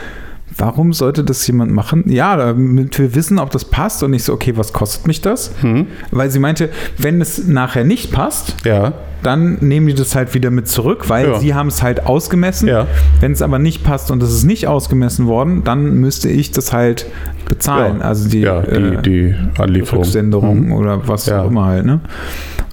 [0.57, 2.03] warum sollte das jemand machen?
[2.07, 4.03] Ja, damit wir wissen, ob das passt.
[4.03, 5.51] Und ich so, okay, was kostet mich das?
[5.61, 5.87] Hm?
[6.11, 8.93] Weil sie meinte, wenn es nachher nicht passt, Ja,
[9.23, 11.39] dann nehmen die das halt wieder mit zurück, weil Ja.
[11.39, 12.67] sie haben es halt ausgemessen.
[12.67, 12.85] Ja.
[13.19, 16.71] Wenn es aber nicht passt und es ist nicht ausgemessen worden, dann müsste ich das
[16.71, 17.07] halt
[17.49, 17.97] bezahlen.
[17.99, 18.05] Ja.
[18.05, 20.03] Also die, ja die, äh, die Anlieferung.
[20.03, 21.85] Rücksenderung oder was auch immer halt.
[21.85, 21.93] Ne?
[21.93, 22.01] Und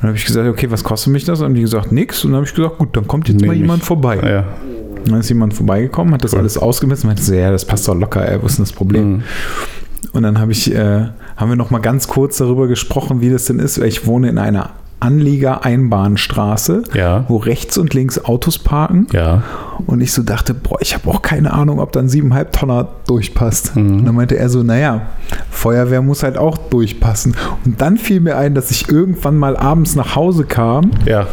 [0.01, 1.40] dann habe ich gesagt, okay, was kostet mich das?
[1.40, 2.25] Und die gesagt, nix.
[2.25, 3.87] Und dann habe ich gesagt, gut, dann kommt jetzt Nehm mal jemand ich.
[3.88, 4.18] vorbei.
[4.23, 4.44] Ja.
[5.04, 6.40] Und dann ist jemand vorbeigekommen, hat das Cool.
[6.40, 9.12] alles ausgemessen, meinte so, ja, das passt doch locker, ey, was ist denn das Problem?
[9.12, 9.22] Mhm.
[10.12, 13.46] Und dann habe ich, äh, haben wir noch mal ganz kurz darüber gesprochen, wie das
[13.46, 13.78] denn ist.
[13.78, 17.24] Ich wohne in einer Anlieger-Einbahnstraße, Ja.
[17.28, 19.06] wo rechts und links Autos parken.
[19.12, 19.42] Ja.
[19.87, 22.88] Und ich so dachte, boah, ich habe auch keine Ahnung, ob da ein 7,5 Tonner
[23.06, 23.76] durchpasst.
[23.76, 23.98] Mhm.
[23.98, 25.02] Und dann meinte er so, naja,
[25.50, 27.37] Feuerwehr muss halt auch durchpassen.
[27.64, 31.26] Und dann fiel mir ein, dass ich irgendwann mal abends nach Hause kam Ja.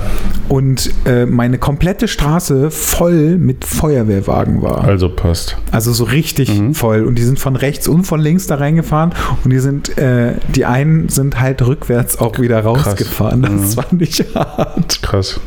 [0.49, 4.83] und äh, meine komplette Straße voll mit Feuerwehrwagen war.
[4.85, 5.57] Also passt.
[5.71, 6.73] Also so richtig Mhm.
[6.73, 7.03] voll.
[7.03, 9.11] Und die sind von rechts und von links da reingefahren.
[9.43, 13.41] Und die sind, äh, die einen sind halt rückwärts auch wieder rausgefahren.
[13.43, 13.81] Das Mhm.
[13.81, 15.01] fand ich hart.
[15.01, 15.39] Krass.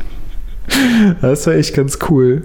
[1.21, 2.43] Das war echt ganz cool.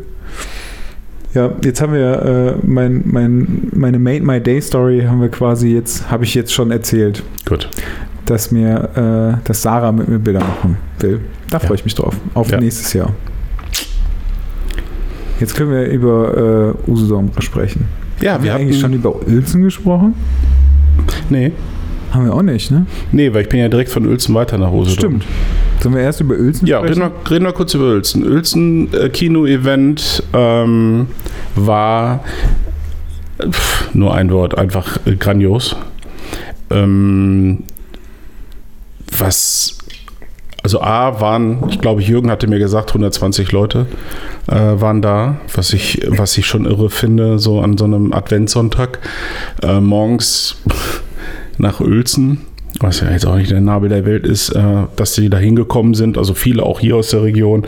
[1.33, 5.73] Ja, jetzt haben wir äh, mein, mein, meine Made My Day Story haben wir quasi
[5.75, 7.69] jetzt, habe ich jetzt schon erzählt, Gut.
[8.25, 11.19] dass mir, äh, dass Sarah mit mir Bilder machen will.
[11.51, 11.75] Da freue Ja.
[11.75, 12.15] ich mich drauf.
[12.33, 12.59] Auf Ja.
[12.59, 13.11] nächstes Jahr.
[15.39, 17.85] Jetzt können wir über äh, Usedom sprechen.
[18.21, 20.15] Ja, haben wir wir hatten, eigentlich schon über Uelzen gesprochen?
[21.29, 21.51] Nee.
[22.11, 22.87] Haben wir auch nicht, ne?
[23.11, 24.91] Nee, weil ich bin ja direkt von Uelzen weiter nach Hause.
[24.91, 25.23] Stimmt.
[25.81, 27.11] Sollen wir erst über Uelzen Ja, reden sprechen?
[27.23, 28.23] wir, reden wir kurz über Uelzen.
[28.27, 31.07] Uelzen äh, Kino-Event ähm,
[31.55, 32.23] war
[33.41, 35.75] pff, nur ein Wort, einfach äh, grandios.
[36.69, 37.63] Ähm,
[39.17, 39.77] was
[40.63, 43.85] Also A waren, ich glaube, Jürgen hatte mir gesagt, 120 Leute
[44.47, 48.99] äh, waren da, was ich, was ich schon irre finde, so an so einem Adventssonntag
[49.63, 50.57] äh, morgens
[51.57, 52.41] nach Uelzen
[52.79, 55.93] was ja jetzt auch nicht der Nabel der Welt ist, äh, dass sie da hingekommen
[55.93, 57.65] sind, also viele auch hier aus der Region,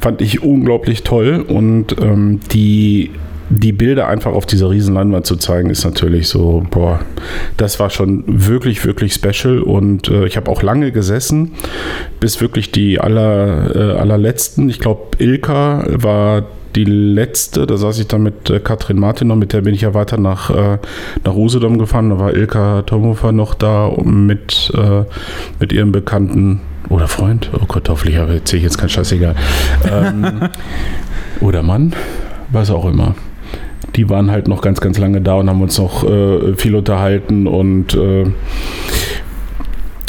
[0.00, 1.44] fand ich unglaublich toll.
[1.46, 3.10] Und ähm, die
[3.54, 7.00] die Bilder einfach auf dieser riesen Leinwand zu zeigen, ist natürlich so, boah,
[7.58, 9.60] das war schon wirklich, wirklich special.
[9.60, 11.52] Und äh, ich habe auch lange gesessen,
[12.18, 18.06] bis wirklich die aller, äh, allerletzten, ich glaube Ilka war die letzte, da saß ich
[18.08, 20.78] dann mit äh, Katrin Martin noch, mit der bin ich ja weiter nach, äh,
[21.24, 22.10] nach Usedom gefahren.
[22.10, 25.04] Da war Ilka Tomhofer noch da mit, äh,
[25.60, 27.50] mit ihrem Bekannten oder Freund.
[27.54, 29.34] Oh Gott, hoffentlich erzähle ich jetzt kein Scheißegal.
[29.90, 30.48] ähm,
[31.40, 31.94] oder Mann,
[32.50, 33.14] was auch immer.
[33.96, 37.46] Die waren halt noch ganz, ganz lange da und haben uns noch äh, viel unterhalten
[37.46, 38.24] und äh,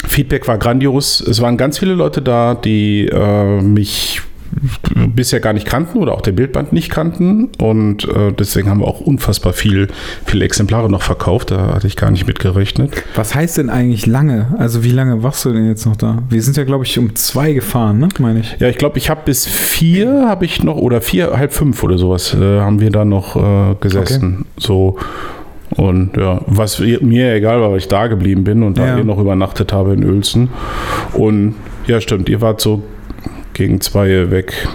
[0.08, 1.20] Feedback war grandios.
[1.20, 4.22] Es waren ganz viele Leute da, die äh, mich
[5.14, 7.50] bisher gar nicht kannten oder auch der Bildband nicht kannten.
[7.58, 9.88] Und äh, deswegen haben wir auch unfassbar viel,
[10.24, 11.50] viele Exemplare noch verkauft.
[11.50, 12.90] Da hatte ich gar nicht mit gerechnet.
[13.14, 14.54] Was heißt denn eigentlich lange?
[14.58, 16.22] Also wie lange warst du denn jetzt noch da?
[16.28, 18.08] Wir sind ja, glaube ich, um zwei gefahren, ne?
[18.18, 18.56] meine ich.
[18.58, 21.98] Ja, ich glaube, ich habe bis vier habe ich noch oder vier, halb fünf oder
[21.98, 24.46] sowas äh, haben wir da noch äh, gesessen.
[24.56, 24.66] Okay.
[24.66, 24.96] So.
[25.76, 29.04] Und ja, was mir egal war, weil ich da geblieben bin und da ja.
[29.04, 30.50] noch übernachtet habe in Uelzen.
[31.14, 32.82] Und ja, stimmt, ihr wart so
[33.54, 34.68] gegen zwei weg.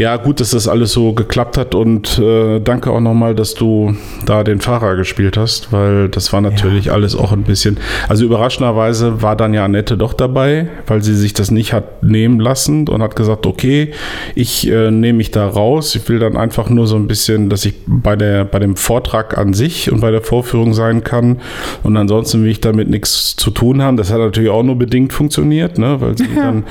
[0.00, 3.94] Ja, gut, dass das alles so geklappt hat und äh, danke auch nochmal, dass du
[4.24, 6.94] da den Fahrer gespielt hast, weil das war natürlich ja.
[6.94, 7.76] alles auch ein bisschen.
[8.08, 12.40] Also überraschenderweise war dann ja Annette doch dabei, weil sie sich das nicht hat nehmen
[12.40, 13.92] lassen und hat gesagt, okay,
[14.34, 15.94] ich äh, nehme mich da raus.
[15.94, 19.36] Ich will dann einfach nur so ein bisschen, dass ich bei, der, bei dem Vortrag
[19.36, 21.42] an sich und bei der Vorführung sein kann.
[21.82, 23.98] Und ansonsten will ich damit nichts zu tun haben.
[23.98, 26.00] Das hat natürlich auch nur bedingt funktioniert, ne?
[26.00, 26.42] weil sie ja.
[26.42, 26.64] dann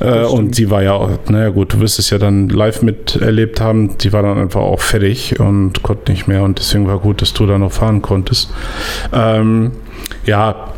[0.00, 3.98] äh, und sie war ja, naja gut, du wirst es ja dann live miterlebt haben,
[3.98, 7.32] die war dann einfach auch fertig und konnte nicht mehr und deswegen war gut, dass
[7.32, 8.52] du da noch fahren konntest.
[9.12, 9.72] Ähm,
[10.24, 10.68] ja,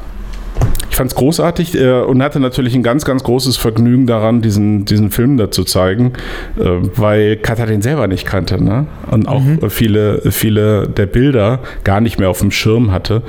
[0.89, 4.85] ich fand es großartig äh, und hatte natürlich ein ganz, ganz großes Vergnügen daran, diesen,
[4.85, 6.13] diesen Film da zu zeigen,
[6.57, 6.63] äh,
[6.95, 8.87] weil Katha den selber nicht kannte ne?
[9.11, 9.71] und auch mhm.
[9.71, 13.23] viele, viele der Bilder gar nicht mehr auf dem Schirm hatte.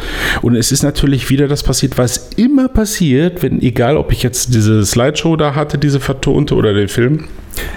[0.44, 4.54] Und es ist natürlich wieder das passiert, was immer passiert, wenn, egal ob ich jetzt
[4.54, 7.26] diese Slideshow da hatte, diese vertonte oder den Film,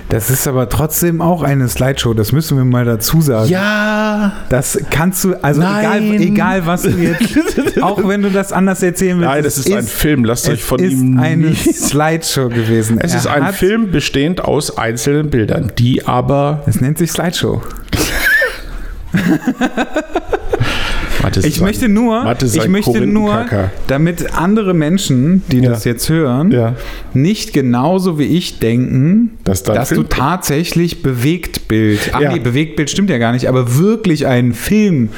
[0.09, 3.49] das ist aber trotzdem auch eine Slideshow, das müssen wir mal dazu sagen.
[3.49, 4.33] Ja.
[4.49, 7.39] Das kannst du, also egal, egal, was du jetzt,
[7.83, 9.31] auch wenn du das anders erzählen willst.
[9.31, 10.87] Nein, das ist, ist, ein Film, lasst euch von ihm.
[10.87, 12.99] Es ist eine Slideshow gewesen.
[13.01, 16.63] Es er ist ein Film bestehend aus einzelnen Bildern, die aber.
[16.67, 17.63] Es nennt sich Slideshow.
[21.23, 23.47] Mathe ich möchte nur, Mathe ich möchte nur,
[23.87, 25.71] damit andere Menschen, die ja.
[25.71, 26.75] das jetzt hören, ja.
[27.15, 32.33] nicht genauso wie ich denken, dass, dass du tatsächlich Bewegtbild, ach ja.
[32.33, 35.11] nee, Bewegtbild stimmt ja gar nicht, aber wirklich einen Film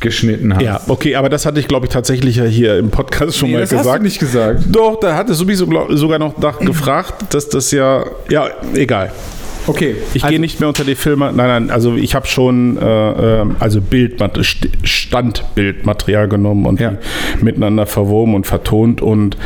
[0.00, 0.62] geschnitten hast.
[0.62, 3.54] Ja, okay, aber das hatte ich, glaube ich, tatsächlich ja hier im Podcast schon nee,
[3.54, 3.88] mal das gesagt.
[3.88, 4.64] Hast du nicht gesagt.
[4.68, 5.66] Doch, da hatte sowieso
[5.96, 9.12] sogar noch gefragt, dass das ja, ja, egal.
[9.66, 9.96] Okay.
[10.14, 11.32] Ich also, gehe nicht mehr unter die Filme.
[11.34, 14.38] Nein, nein, also ich habe schon äh, ähm, also Bildmat
[14.82, 16.98] Standbildmaterial genommen und ja.
[17.40, 19.36] miteinander verwoben und vertont und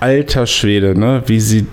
[0.00, 1.22] alter Schwede, ne?
[1.26, 1.64] Wie sie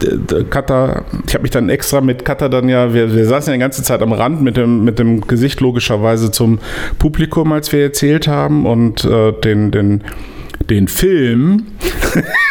[0.50, 3.62] Kata, ich habe mich dann extra mit Kata dann ja, wir, wir saßen ja die
[3.62, 6.60] ganze Zeit am Rand mit dem, mit dem Gesicht logischerweise zum
[7.00, 10.04] Publikum, als wir erzählt haben und äh, den, den
[10.70, 11.68] den Film.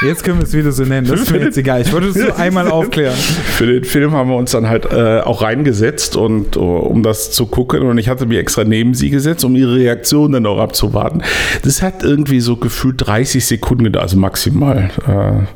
[0.02, 1.81] Jetzt können wir es wieder so nennen, das ist mir jetzt egal.
[1.81, 3.14] Ich wollte es nur einmal aufklären.
[3.14, 7.33] Für den Film haben wir uns dann halt äh, auch reingesetzt und uh, um das
[7.33, 7.83] zu gucken.
[7.83, 11.22] Und ich hatte mich extra neben sie gesetzt, um ihre Reaktion dann auch abzuwarten.
[11.62, 14.90] Das hat irgendwie so gefühlt 30 Sekunden gedauert, also maximal.
[15.07, 15.46] Äh,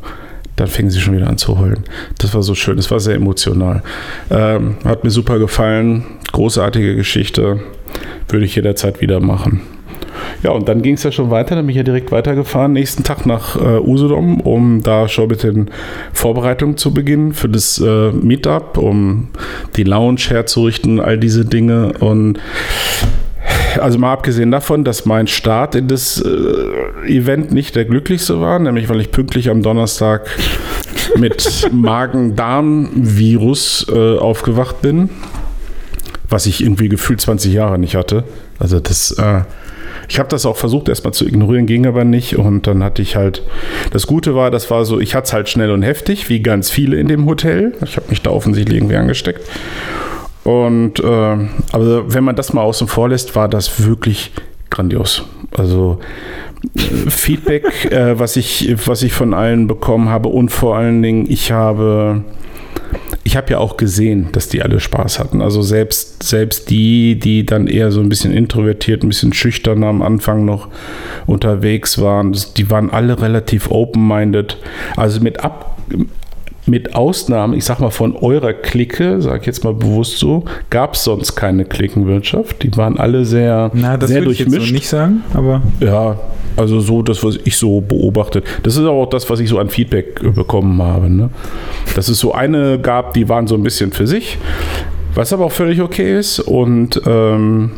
[0.56, 1.84] dann fingen sie schon wieder an zu heulen.
[2.18, 3.82] Das war so schön, das war sehr emotional.
[4.30, 7.60] Ähm, hat mir super gefallen, großartige Geschichte,
[8.28, 9.62] würde ich jederzeit wieder machen.
[10.42, 13.04] Ja, und dann ging es ja schon weiter, dann bin ich ja direkt weitergefahren, nächsten
[13.04, 15.70] Tag nach äh, Usedom, um da schon mit den
[16.12, 19.28] Vorbereitungen zu beginnen für das äh, Meetup, um
[19.76, 22.38] die Lounge herzurichten, all diese Dinge und
[23.78, 26.26] also mal abgesehen davon, dass mein Start in das äh,
[27.06, 30.26] Event nicht der glücklichste war, nämlich weil ich pünktlich am Donnerstag
[31.16, 35.10] mit Magen-Darm-Virus äh, aufgewacht bin,
[36.28, 38.24] was ich irgendwie gefühlt 20 Jahre nicht hatte.
[38.58, 39.42] Also das äh,
[40.10, 42.36] ich habe das auch versucht erstmal zu ignorieren, ging aber nicht.
[42.36, 43.44] Und dann hatte ich halt,
[43.92, 46.68] das Gute war, das war so, ich hatte es halt schnell und heftig, wie ganz
[46.68, 47.74] viele in dem Hotel.
[47.84, 49.48] Ich habe mich da offensichtlich irgendwie angesteckt.
[50.42, 54.32] Und äh, aber wenn man das mal außen vor lässt, war das wirklich
[54.68, 55.22] grandios.
[55.56, 56.00] Also
[57.08, 61.52] Feedback, äh, was, ich, was ich von allen bekommen habe und vor allen Dingen, ich
[61.52, 62.24] habe
[63.22, 65.42] ich habe ja auch gesehen, dass die alle Spaß hatten.
[65.42, 70.02] Also selbst, selbst die, die dann eher so ein bisschen introvertiert, ein bisschen schüchtern am
[70.02, 70.68] Anfang noch
[71.26, 74.58] unterwegs waren, die waren alle relativ open-minded.
[74.96, 75.78] Also mit ab,
[76.66, 80.94] mit Ausnahme, ich sag mal, von eurer Clique, sag ich jetzt mal bewusst so, gab
[80.94, 82.62] es sonst keine Cliquenwirtschaft.
[82.62, 84.68] Die waren alle sehr, Na, das sehr würde ich jetzt durchmischt.
[84.68, 86.18] so nicht sagen, aber Ja,
[86.56, 88.44] also so das, was ich so beobachtet.
[88.62, 91.08] Das ist auch das, was ich so an Feedback äh, bekommen habe.
[91.08, 91.30] Ne?
[91.94, 94.36] Dass es so eine gab, die waren so ein bisschen für sich,
[95.14, 96.40] was aber auch völlig okay ist.
[96.40, 97.70] Und ähm,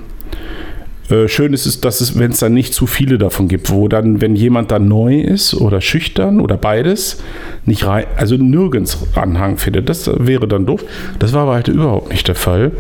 [1.13, 3.87] äh, schön ist es, dass es, wenn es dann nicht zu viele davon gibt, wo
[3.89, 7.23] dann, wenn jemand dann neu ist oder schüchtern oder beides,
[7.67, 9.89] nicht rein, also nirgends Anhang findet.
[9.89, 10.85] Das wäre dann doof.
[11.19, 12.73] Das war aber halt überhaupt nicht der Fall.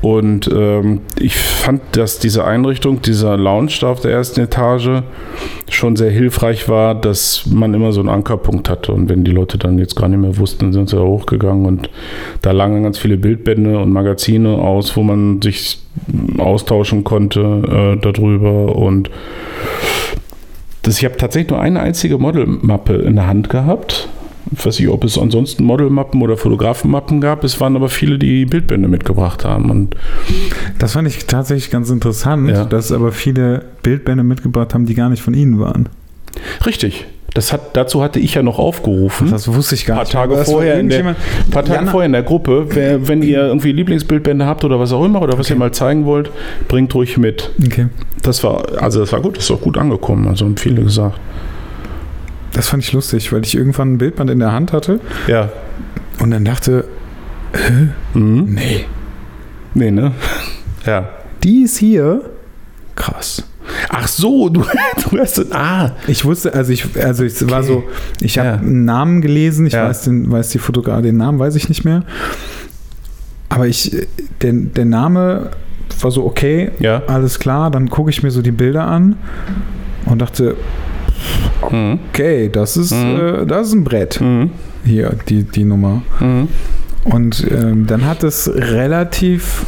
[0.00, 5.02] Und ähm, ich fand, dass diese Einrichtung, dieser Lounge da auf der ersten Etage
[5.68, 8.92] schon sehr hilfreich war, dass man immer so einen Ankerpunkt hatte.
[8.92, 11.90] Und wenn die Leute dann jetzt gar nicht mehr wussten, sind sie da hochgegangen und
[12.42, 15.83] da lagen ganz viele Bildbände und Magazine aus, wo man sich
[16.38, 18.76] austauschen konnte äh, darüber.
[18.76, 19.10] Und
[20.82, 24.08] das, ich habe tatsächlich nur eine einzige Modelmappe in der Hand gehabt.
[24.52, 27.42] Ich weiß nicht, ob es ansonsten Modelmappen oder Fotografenmappen gab.
[27.44, 29.70] Es waren aber viele, die Bildbände mitgebracht haben.
[29.70, 29.96] Und
[30.78, 32.64] das fand ich tatsächlich ganz interessant, Ja.
[32.64, 35.88] dass aber viele Bildbände mitgebracht haben, die gar nicht von Ihnen waren.
[36.66, 37.06] richtig.
[37.34, 39.28] Das hat, dazu hatte ich ja noch aufgerufen.
[39.30, 40.34] Das wusste ich gar Ein paar nicht.
[40.36, 41.02] Tage, vorher in der,
[41.50, 44.92] paar Tage Jana- vorher in der Gruppe, wer, wenn ihr irgendwie Lieblingsbildbände habt oder was
[44.92, 46.30] auch immer oder was ihr mal zeigen wollt,
[46.68, 47.50] bringt ruhig mit.
[47.66, 47.88] Okay.
[48.22, 51.18] Das war, also das war gut, das ist auch gut angekommen, also haben viele gesagt.
[52.52, 55.48] Das fand ich lustig, weil ich irgendwann ein Bildband in der Hand hatte Ja.
[56.20, 56.84] und dann dachte,
[58.14, 58.54] Mhm.
[58.54, 58.84] nee,
[59.74, 60.12] Nee, ne?
[60.86, 61.08] Ja.
[61.42, 62.22] die ist hier.
[62.94, 63.42] Krass.
[63.88, 64.62] Ach so, du,
[65.10, 65.92] du hast so, ah.
[66.06, 67.66] Ich wusste, also ich, also es war Okay.
[67.68, 67.84] so,
[68.20, 68.54] ich habe Ja.
[68.56, 69.88] einen Namen gelesen, ich Ja.
[69.88, 72.02] weiß, den, weiß die Fotograf, den Namen weiß ich nicht mehr.
[73.48, 73.94] Aber ich,
[74.42, 75.50] der, der Name
[76.00, 77.02] war so, okay, Ja.
[77.06, 79.16] alles klar, dann gucke ich mir so die Bilder an
[80.06, 80.56] und dachte,
[81.70, 82.00] Mhm.
[82.10, 83.20] okay, das ist, Mhm.
[83.42, 84.20] äh, das ist ein Brett.
[84.20, 84.50] Mhm.
[84.84, 86.02] Hier, die, die Nummer.
[86.20, 86.48] Mhm.
[87.04, 89.64] Und ähm, dann hat es relativ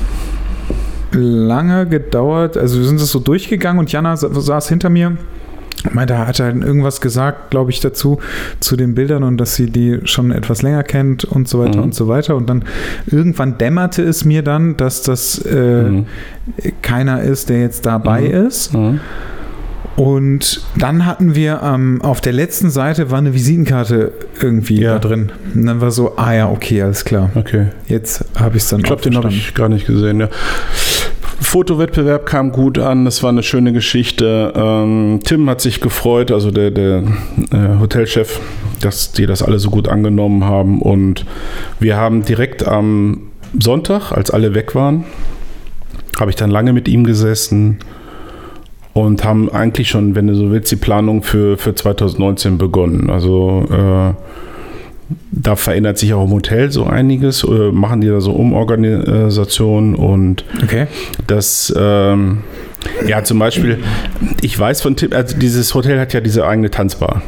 [1.17, 2.57] lange gedauert.
[2.57, 5.17] Also wir sind es so durchgegangen und Jana sa- saß hinter mir.
[5.93, 8.19] Meinte, er hat halt irgendwas gesagt, glaube ich, dazu,
[8.61, 11.85] zu den Bildern und dass sie die schon etwas länger kennt und so weiter Mhm.
[11.85, 12.35] und so weiter.
[12.35, 12.65] Und dann
[13.07, 16.07] irgendwann dämmerte es mir dann, dass das äh, Mhm.
[16.83, 18.47] keiner ist, der jetzt dabei Mhm.
[18.47, 18.75] ist.
[18.75, 19.01] Mhm.
[19.97, 24.95] Und dann hatten wir ähm, auf der letzten Seite war eine Visitenkarte irgendwie Ja.
[24.95, 25.33] da drin.
[25.55, 27.31] Und dann war so, ah ja, okay, alles klar.
[27.35, 27.69] Okay.
[27.87, 30.29] Jetzt habe ich es dann Ich glaube, den habe ich gar nicht gesehen, ja.
[31.41, 34.53] Fotowettbewerb kam gut an, das war eine schöne Geschichte.
[34.57, 37.03] Ähm, Tim hat sich gefreut, also der, der
[37.53, 38.41] äh, Hotelchef,
[38.81, 40.81] dass die das alle so gut angenommen haben.
[40.81, 41.27] Und
[41.79, 45.05] wir haben direkt am Sonntag, als alle weg waren,
[46.19, 47.79] habe ich dann lange mit ihm gesessen
[48.95, 53.11] und haben eigentlich schon, wenn du so willst, die Planung für, für 2019 begonnen.
[53.11, 54.15] Also äh,
[55.31, 60.45] da verändert sich auch im Hotel so einiges, äh, machen die da so Umorganisationen und
[60.63, 60.87] Okay.
[61.27, 62.39] das, ähm,
[63.07, 63.79] ja, zum Beispiel,
[64.43, 67.23] ich weiß von Tim, also dieses Hotel hat ja diese eigene Tanzbar.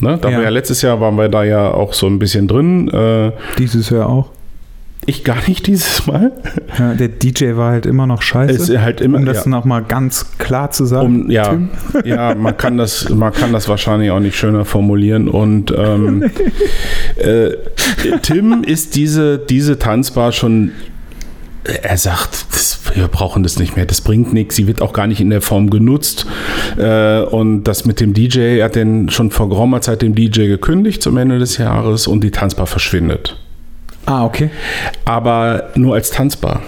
[0.00, 0.18] Ne?
[0.20, 0.38] Da Ja.
[0.38, 2.88] wir ja letztes Jahr waren wir da ja auch so ein bisschen drin.
[2.88, 4.30] Äh, Dieses Jahr auch.
[5.04, 6.32] Ich gar nicht dieses Mal.
[6.78, 8.72] Ja, der DJ war halt immer noch scheiße.
[8.72, 9.50] Ist halt immer, um das ja.
[9.50, 11.22] nochmal ganz klar zu sagen.
[11.24, 11.70] Um, ja, Tim.
[12.04, 15.28] ja, man kann das, man kann das wahrscheinlich auch nicht schöner formulieren.
[15.28, 16.30] Und ähm,
[17.16, 17.50] äh,
[18.22, 20.70] Tim ist diese, diese Tanzbar schon.
[21.64, 25.06] Er sagt, das, wir brauchen das nicht mehr, das bringt nichts, sie wird auch gar
[25.06, 26.26] nicht in der Form genutzt.
[26.76, 30.48] Äh, und das mit dem DJ, er hat den schon vor geraumer Zeit dem DJ
[30.48, 33.41] gekündigt zum Ende des Jahres und die Tanzbar verschwindet
[34.06, 34.50] Ah, okay.
[35.04, 36.62] aber nur als tanzbar.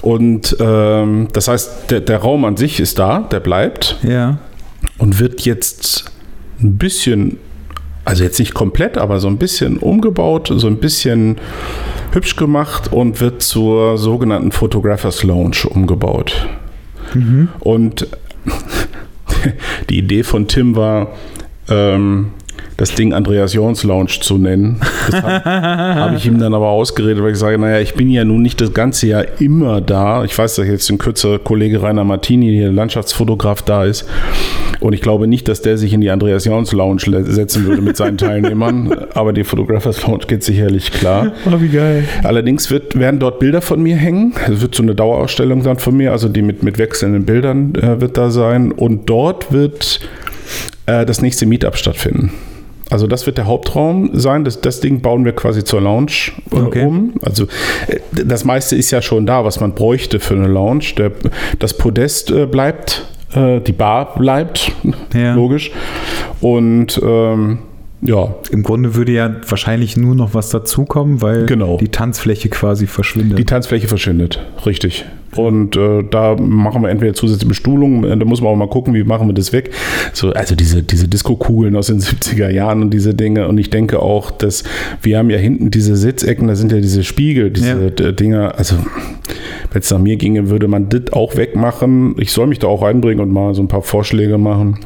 [0.00, 4.38] Und ähm, das heißt, der, der Raum an sich ist da, der bleibt Ja.
[4.98, 6.10] und wird jetzt
[6.60, 7.38] ein bisschen,
[8.04, 11.36] also jetzt nicht komplett, aber so ein bisschen umgebaut, so ein bisschen
[12.12, 16.48] hübsch gemacht und wird zur sogenannten Photographers Lounge umgebaut.
[17.60, 18.06] Und
[19.90, 21.08] die Idee von Tim war,
[21.68, 22.32] ähm,
[22.78, 24.80] das Ding Andreas Jorns Lounge zu nennen.
[25.10, 25.44] Das habe
[26.00, 28.60] hab ich ihm dann aber ausgeredet, weil ich sage, naja, ich bin ja nun nicht
[28.60, 30.24] das ganze Jahr immer da.
[30.24, 34.08] Ich weiß, dass jetzt in Kürze Kollege Rainer Martini, hier Landschaftsfotograf, da ist.
[34.78, 37.96] Und ich glaube nicht, dass der sich in die Andreas Jorns Lounge setzen würde mit
[37.96, 38.94] seinen Teilnehmern.
[39.14, 41.32] aber die Photographers Lounge geht sicherlich klar.
[41.46, 42.04] Oh, wie geil.
[42.22, 44.34] Allerdings wird, werden dort Bilder von mir hängen.
[44.48, 48.00] Es wird so eine Dauerausstellung dann von mir, also die mit, mit wechselnden Bildern äh,
[48.00, 48.70] wird da sein.
[48.70, 49.98] Und dort wird
[50.86, 52.30] äh, das nächste Meetup stattfinden.
[52.90, 54.44] Also das wird der Hauptraum sein.
[54.44, 56.84] Das, das Ding bauen wir quasi zur Lounge äh, Okay.
[56.86, 57.14] um.
[57.22, 57.44] Also
[57.86, 60.84] äh, das meiste ist ja schon da, was man bräuchte für eine Lounge.
[60.96, 61.12] Der,
[61.58, 64.72] das Podest äh, bleibt, äh, die Bar bleibt,
[65.14, 65.34] Ja.
[65.34, 65.70] logisch.
[66.40, 67.58] Und ähm,
[68.00, 71.78] ja, Im Grunde würde ja wahrscheinlich nur noch was dazukommen, weil Genau.
[71.78, 73.38] die Tanzfläche quasi verschwindet.
[73.38, 75.04] Die Tanzfläche verschwindet, richtig.
[75.36, 78.94] Und äh, da machen wir entweder zusätzliche Bestuhlung, äh, da muss man auch mal gucken,
[78.94, 79.70] wie machen wir das weg.
[80.12, 83.46] So, also diese, diese Disco-Kugeln aus den 70er Jahren und diese Dinge.
[83.48, 84.64] Und ich denke auch, dass
[85.02, 88.12] wir haben ja hinten diese Sitzecken, da sind ja diese Spiegel, diese Ja.
[88.12, 88.54] Dinger.
[88.56, 88.76] Also
[89.72, 92.14] wenn es nach mir ginge, würde man das auch wegmachen.
[92.18, 94.78] Ich soll mich da auch einbringen und mal so ein paar Vorschläge machen.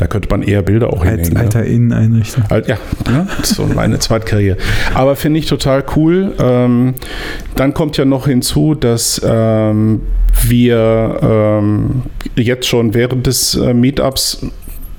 [0.00, 1.34] Da könnte man eher Bilder auch Als hinhängen.
[1.34, 1.40] ja.
[1.40, 2.44] alter Inneneinrichtung.
[2.48, 3.26] Halt, ja, ne?
[3.42, 4.56] so meine Zweitkarriere.
[4.94, 6.32] Aber finde ich total cool.
[6.38, 6.94] Ähm,
[7.54, 10.00] dann kommt ja noch hinzu, dass ähm,
[10.42, 12.02] wir ähm,
[12.34, 14.46] jetzt schon während des äh, Meetups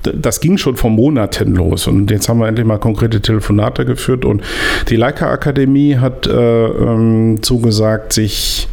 [0.04, 4.24] das ging schon vor Monaten los und jetzt haben wir endlich mal konkrete Telefonate geführt
[4.24, 4.42] und
[4.88, 6.32] die Leica Akademie hat äh,
[6.66, 8.66] ähm, zugesagt, sich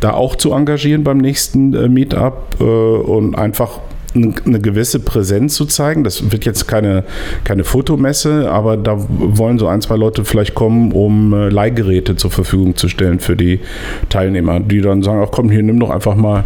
[0.00, 3.78] da auch zu engagieren beim nächsten äh, Meetup äh, und einfach
[4.14, 6.04] eine gewisse Präsenz zu zeigen.
[6.04, 7.04] Das wird jetzt keine,
[7.44, 12.30] keine Fotomesse, aber da wollen so ein, zwei Leute vielleicht kommen, um äh, Leihgeräte zur
[12.30, 13.60] Verfügung zu stellen für die
[14.08, 16.44] Teilnehmer, die dann sagen, ach komm, hier nimm doch einfach mal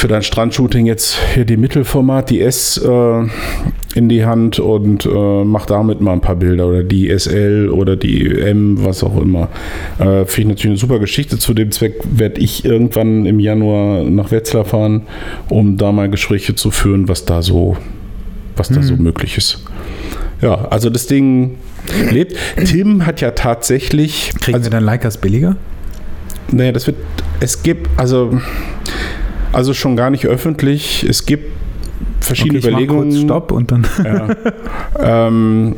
[0.00, 3.26] für dein Strandshooting jetzt hier die Mittelformat, die S äh,
[3.94, 7.96] in die Hand und äh, mach damit mal ein paar Bilder oder die SL oder
[7.96, 9.50] die M, was auch immer.
[9.98, 11.36] Äh, Finde ich natürlich eine super Geschichte.
[11.36, 15.02] Zu dem Zweck werde ich irgendwann im Januar nach Wetzlar fahren,
[15.50, 17.76] um da mal Gespräche zu führen, was da so,
[18.56, 19.62] was da so möglich ist.
[20.40, 21.58] Ja, also das Ding
[22.10, 22.36] lebt.
[22.64, 25.56] Tim hat ja tatsächlich, Kriegen also wir dann Leicas billiger?
[26.52, 26.96] naja, das wird,
[27.40, 28.40] es gibt, also,
[29.52, 31.52] also schon gar nicht öffentlich, es gibt
[32.20, 33.24] verschiedene ich mach Überlegungen.
[33.24, 33.86] Stopp und dann.
[34.04, 34.28] Ja.
[35.28, 35.76] ähm,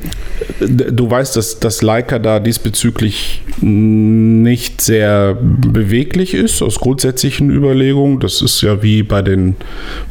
[0.61, 8.21] du weißt, dass, dass Leica da diesbezüglich nicht sehr beweglich ist, aus grundsätzlichen Überlegungen.
[8.21, 9.57] Das ist ja wie bei den,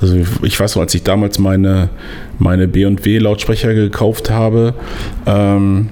[0.01, 1.89] also ich weiß noch, als ich damals meine,
[2.39, 4.73] meine B&W-Lautsprecher gekauft habe,
[5.25, 5.89] ähm,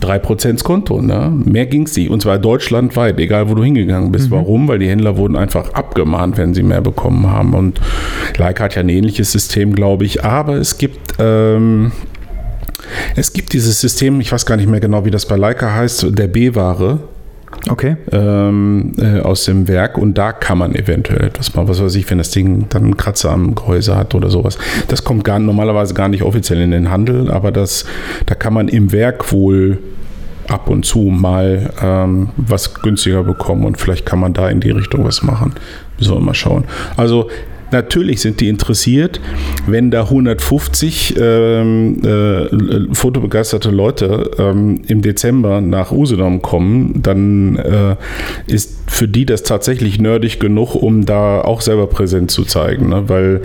[0.00, 1.32] 3% Konto, ne?
[1.44, 2.10] Mehr ging es nicht.
[2.10, 4.30] Und zwar deutschlandweit, egal wo du hingegangen bist.
[4.30, 4.68] Warum?
[4.68, 7.54] Weil die Händler wurden einfach abgemahnt, wenn sie mehr bekommen haben.
[7.54, 7.80] Und
[8.36, 10.24] Leica hat ja ein ähnliches System, glaube ich.
[10.24, 11.92] Aber es gibt, ähm,
[13.16, 16.18] es gibt dieses System, ich weiß gar nicht mehr genau, wie das bei Leica heißt,
[16.18, 17.00] der B-Ware
[17.68, 17.96] Okay.
[18.12, 21.68] ähm, äh, aus dem Werk und da kann man eventuell etwas machen.
[21.68, 24.58] Was weiß ich, wenn das Ding dann einen Kratzer am Gehäuse hat oder sowas.
[24.88, 27.84] Das kommt gar, normalerweise gar nicht offiziell in den Handel, aber das,
[28.26, 29.78] da kann man im Werk wohl
[30.48, 34.70] ab und zu mal ähm, was günstiger bekommen und vielleicht kann man da in die
[34.70, 35.54] Richtung was machen.
[35.98, 36.64] Müssen wir mal schauen.
[36.96, 37.30] Also
[37.70, 39.20] Natürlich sind die interessiert,
[39.66, 47.96] wenn da 150 ähm, äh, fotobegeisterte Leute ähm, im Dezember nach Usedom kommen, dann äh,
[48.46, 52.88] ist für die das tatsächlich nerdig genug, um da auch selber präsent zu zeigen.
[52.88, 53.08] Ne?
[53.08, 53.42] Weil,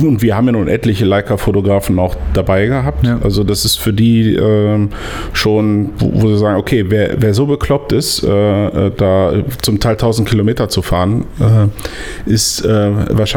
[0.00, 3.04] und wir haben ja nun etliche Leica-Fotografen auch dabei gehabt.
[3.04, 3.18] Ja.
[3.22, 4.90] Also das ist für die ähm,
[5.32, 9.80] schon, wo, wo sie sagen, okay, wer, wer so bekloppt ist, äh, äh, da zum
[9.80, 12.90] Teil 1000 Kilometer zu fahren, äh, ist äh,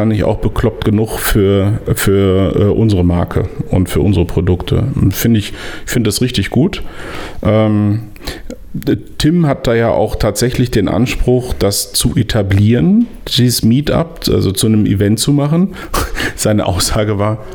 [0.03, 4.83] wahrscheinlich auch bekloppt genug für, für äh, unsere Marke und für unsere Produkte.
[5.11, 5.53] Finde ich,
[5.85, 6.83] ich finde das richtig gut.
[7.41, 8.09] Ähm,
[9.17, 14.67] Tim hat da ja auch tatsächlich den Anspruch, das zu etablieren, dieses Meetup, also zu
[14.67, 15.75] einem Event zu machen.
[16.35, 17.45] Seine Aussage war,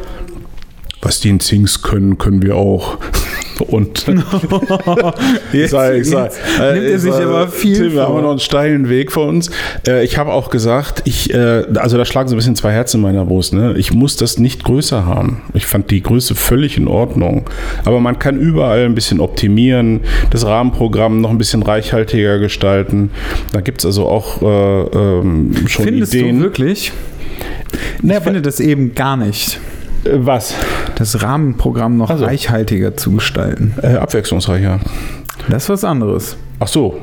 [1.03, 2.99] was die in Zings können, können wir auch.
[3.59, 4.07] Und
[5.53, 8.39] Jetzt, Sei- sei- jetzt nimmt er sich äh, aber viel Tim, wir haben noch einen
[8.39, 9.51] steilen Weg vor uns.
[9.87, 12.99] Äh, ich habe auch gesagt, ich, äh, also da schlagen so ein bisschen zwei Herzen
[12.99, 13.53] in meiner Brust.
[13.55, 13.75] Ne?
[13.77, 15.41] Ich muss das nicht größer haben.
[15.55, 17.51] Ich fand die Größe völlig in Ordnung.
[17.85, 23.11] Aber man kann überall ein bisschen optimieren, das Rahmenprogramm noch ein bisschen reichhaltiger gestalten.
[23.53, 24.47] Da gibt es also auch äh,
[24.97, 26.37] ähm, schon Findest Ideen.
[26.39, 26.93] du wirklich?
[28.03, 29.59] Na, ich finde das eben gar nicht.
[30.05, 30.55] Äh, was?
[30.97, 32.25] Das Rahmenprogramm noch Also.
[32.25, 33.75] reichhaltiger zu gestalten.
[33.83, 34.81] Äh, abwechslungsreicher.
[35.49, 36.37] Das ist was anderes.
[36.61, 36.99] Ach so.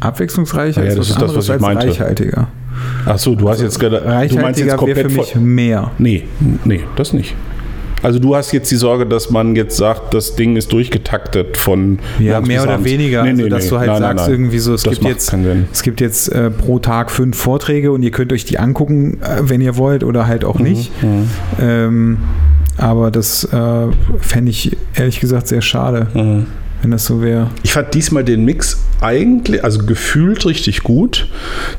[0.00, 1.86] Abwechslungsreicher Ja, ist das was ist das, was ich als meinte.
[1.88, 2.48] reichhaltiger.
[3.06, 4.00] Ach so, du hast jetzt gerade.
[4.00, 5.90] Du meinst jetzt Reichhaltiger komplett für mich mehr.
[5.98, 6.24] Nee,
[6.64, 7.34] nee, das nicht.
[8.02, 11.98] Also du hast jetzt die Sorge, dass man jetzt sagt, das Ding ist durchgetaktet von
[12.18, 12.90] Ja, mehr oder abends.
[12.90, 13.22] weniger.
[13.22, 13.70] Nee, also, nee, dass nee.
[13.70, 14.34] du halt Nein, nein, sagst nein.
[14.34, 15.34] irgendwie so, es Das gibt jetzt,
[15.72, 19.40] es gibt jetzt äh, pro Tag fünf Vorträge und ihr könnt euch die angucken, äh,
[19.48, 20.48] wenn ihr wollt oder halt Mhm.
[20.48, 20.92] auch nicht.
[21.60, 22.18] Ähm,
[22.76, 23.86] aber das äh,
[24.20, 26.46] fände ich ehrlich gesagt sehr schade, Mhm.
[26.82, 27.48] wenn das so wäre.
[27.62, 31.28] Ich fand diesmal den Mix eigentlich, also gefühlt richtig gut.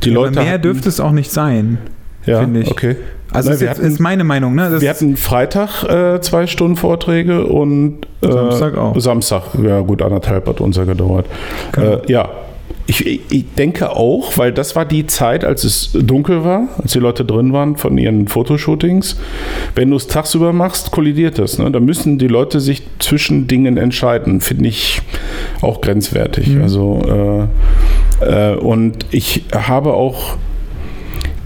[0.04, 1.78] Die Aber Leute mehr hatten, dürfte es auch nicht sein.
[2.26, 2.72] ja, finde ich.
[2.72, 2.96] okay.
[3.34, 4.56] Also Na, ist, hatten- ist meine Meinung.
[4.56, 4.70] Ne?
[4.72, 8.98] Das Wir hatten Freitag äh, zwei Stunden Vorträge und äh, Samstag auch.
[9.00, 11.26] Samstag, ja gut, anderthalb hat unser gedauert.
[11.74, 11.94] Genau.
[11.96, 12.30] Äh, ja,
[12.90, 16.94] ich, ich- ich denke auch, weil das war die Zeit, als es dunkel war, als
[16.94, 19.18] die Leute drin waren von ihren Fotoshootings.
[19.76, 21.58] Wenn du es tagsüber machst, kollidiert das.
[21.60, 21.70] Ne?
[21.70, 25.02] Da müssen die Leute sich zwischen Dingen entscheiden, finde ich
[25.62, 26.48] auch grenzwertig.
[26.48, 26.62] Mhm.
[26.62, 27.48] Also
[28.22, 30.38] äh, äh, und ich habe auch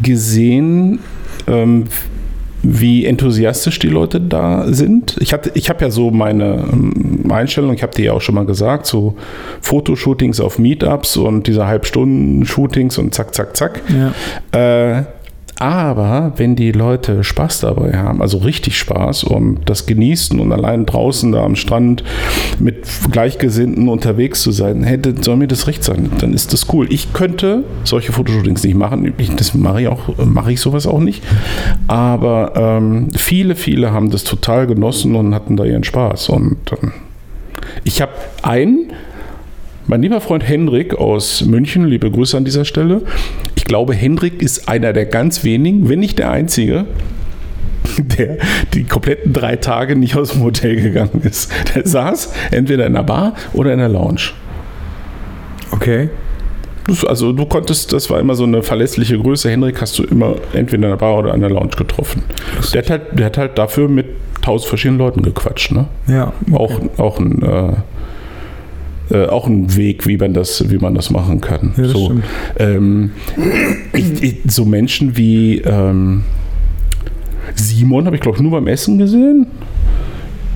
[0.04, 1.00] gesehen,
[1.52, 1.86] ähm,
[2.64, 5.16] wie enthusiastisch die Leute da sind.
[5.20, 8.36] Ich, hatte- ich habe ja so meine ähm, Einstellung, ich habe dir ja auch schon
[8.36, 9.16] mal gesagt, so
[9.62, 13.82] Fotoshootings auf Meetups und diese Halbstunden-Shootings und zack, zack, zack.
[14.54, 14.98] ja.
[15.00, 15.04] Äh,
[15.62, 20.88] aber wenn die Leute Spaß dabei haben, also richtig Spaß und das genießen und allein
[20.88, 22.04] draußen da am Strand
[22.58, 26.10] mit Gleichgesinnten unterwegs zu sein, hey, soll mir das recht sein.
[26.18, 26.92] Dann ist das cool.
[26.92, 29.14] Ich könnte solche Fotoshootings nicht machen.
[29.20, 31.22] Ich, das mache ich auch, mache ich sowas auch nicht.
[31.88, 36.30] Aber ähm, viele, viele haben das total genossen und hatten da ihren Spaß.
[36.30, 36.92] Und ähm,
[37.84, 38.94] ich habe einen,
[39.86, 43.04] mein lieber Freund Hendrik aus München, liebe Grüße an dieser Stelle.
[43.72, 46.84] Ich glaube, Hendrik ist einer der ganz wenigen, wenn nicht der einzige,
[47.98, 48.36] der
[48.74, 51.50] die kompletten drei Tage nicht aus dem Hotel gegangen ist.
[51.74, 54.32] Der saß entweder in der Bar oder in der Lounge.
[55.72, 56.10] Okay.
[56.86, 59.50] Das- Also du konntest, das war immer so eine verlässliche Größe.
[59.50, 62.24] Hendrik hast du immer entweder in der Bar oder in der Lounge getroffen.
[62.74, 64.08] Der hat halt, der hat halt dafür mit
[64.42, 65.72] tausend verschiedenen Leuten gequatscht.
[65.72, 65.86] Ne?
[66.08, 66.34] Ja.
[66.52, 66.90] okay.
[66.98, 67.72] Auch, auch ein äh,
[69.12, 71.74] äh, auch ein Weg, wie man das, wie man das machen kann.
[71.78, 72.14] Ja, das so,
[72.58, 73.12] ähm,
[73.94, 76.24] ich, ich, so Menschen wie ähm,
[77.56, 79.48] Simon habe ich glaube ich nur beim Essen gesehen,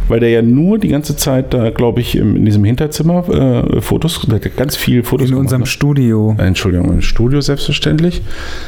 [0.08, 4.22] weil der ja nur die ganze Zeit da glaube ich in diesem Hinterzimmer äh, Fotos,
[4.28, 6.34] der hat ganz viel Fotos In unserem Studio.
[6.38, 6.44] ne?
[6.44, 8.22] Äh, Entschuldigung, im Studio selbstverständlich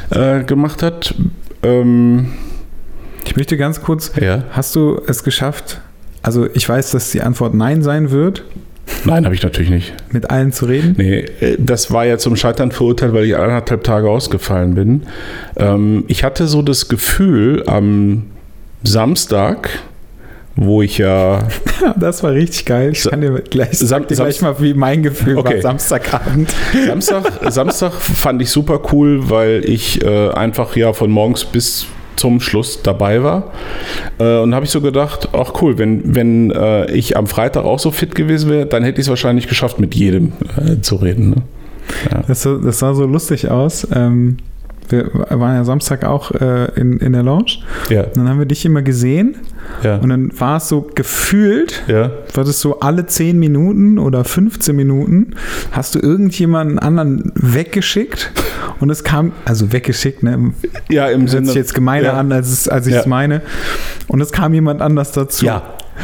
[0.10, 1.16] äh, gemacht hat.
[1.64, 2.28] Ähm,
[3.26, 5.82] Ich möchte ganz kurz, ja, hast du es geschafft?
[6.24, 8.44] Also ich weiß, dass die Antwort Nein sein wird,
[9.06, 9.94] nein, habe ich natürlich nicht.
[10.12, 10.96] mit allen zu reden.
[10.98, 15.04] Nee, äh, das war ja zum Scheitern verurteilt, weil ich anderthalb Tage ausgefallen bin.
[15.56, 18.24] Ähm, ich hatte so das Gefühl am
[18.84, 19.70] Samstag,
[20.56, 21.48] wo ich ja.
[22.00, 22.92] Das war richtig geil.
[22.94, 25.56] Ich kann dir gleich, Sam- sag dir gleich mal, wie mein Gefühl Okay.
[25.56, 26.54] war Samstagabend.
[26.88, 31.86] Samstag, Samstag fand ich super cool, weil ich äh, einfach ja von morgens bis
[32.18, 33.52] zum Schluss dabei war.
[34.20, 37.80] Äh, und habe ich so gedacht, ach cool, wenn, wenn äh, ich am Freitag auch
[37.80, 41.30] so fit gewesen wäre, dann hätte ich es wahrscheinlich geschafft, mit jedem äh, zu reden.
[41.30, 41.44] Ne?
[42.28, 43.88] Das, so- das sah so lustig aus.
[43.96, 44.38] Ähm,
[44.90, 47.58] wir waren ja Samstag auch äh, in, in der Lounge.
[47.90, 49.36] Ja, Und dann haben wir dich immer gesehen.
[49.84, 52.12] ja, Und dann war es so gefühlt, ja.
[52.34, 55.36] war das so alle 10 Minuten oder 15 Minuten,
[55.72, 58.32] hast du irgendjemanden anderen weggeschickt.
[58.80, 60.54] Und es kam, also weggeschickt, ne?
[60.90, 61.46] Ja, im Hört Sinne.
[61.48, 62.14] sich jetzt gemeiner ja.
[62.14, 63.10] an, als, es, als ich es Ja.
[63.10, 63.42] meine.
[64.08, 65.46] Und es kam jemand anders dazu.
[65.46, 65.64] Ja.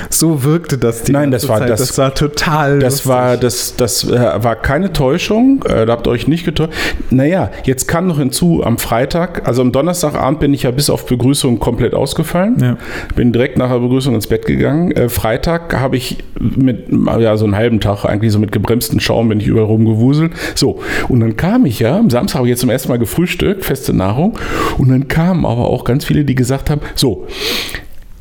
[0.10, 1.70] So wirkte das die Nein, das war- Zeit.
[1.70, 3.08] das- das war total Das lustig.
[3.10, 5.64] war, das, das äh, war keine Täuschung.
[5.68, 6.72] Äh, da habt ihr euch nicht getäuscht.
[7.10, 11.06] Naja, jetzt kam noch hinzu am Freitag, also am Donnerstagabend bin ich ja bis auf
[11.06, 12.56] Begrüßung komplett ausgefallen.
[12.62, 12.78] Ja.
[13.16, 14.92] Bin direkt nach der Begrüßung ins Bett gegangen.
[14.92, 16.88] Äh, Freitag habe ich mit,
[17.20, 20.34] ja, so einen halben Tag eigentlich so mit gebremstem Schaum bin ich überall rumgewuselt.
[20.56, 20.80] So,
[21.10, 23.94] und dann kam ich ja, am Samstag habe ich jetzt zum ersten Mal gefrühstückt, feste
[23.94, 24.38] Nahrung.
[24.78, 27.28] Und dann kamen aber auch ganz viele, die gesagt haben, so,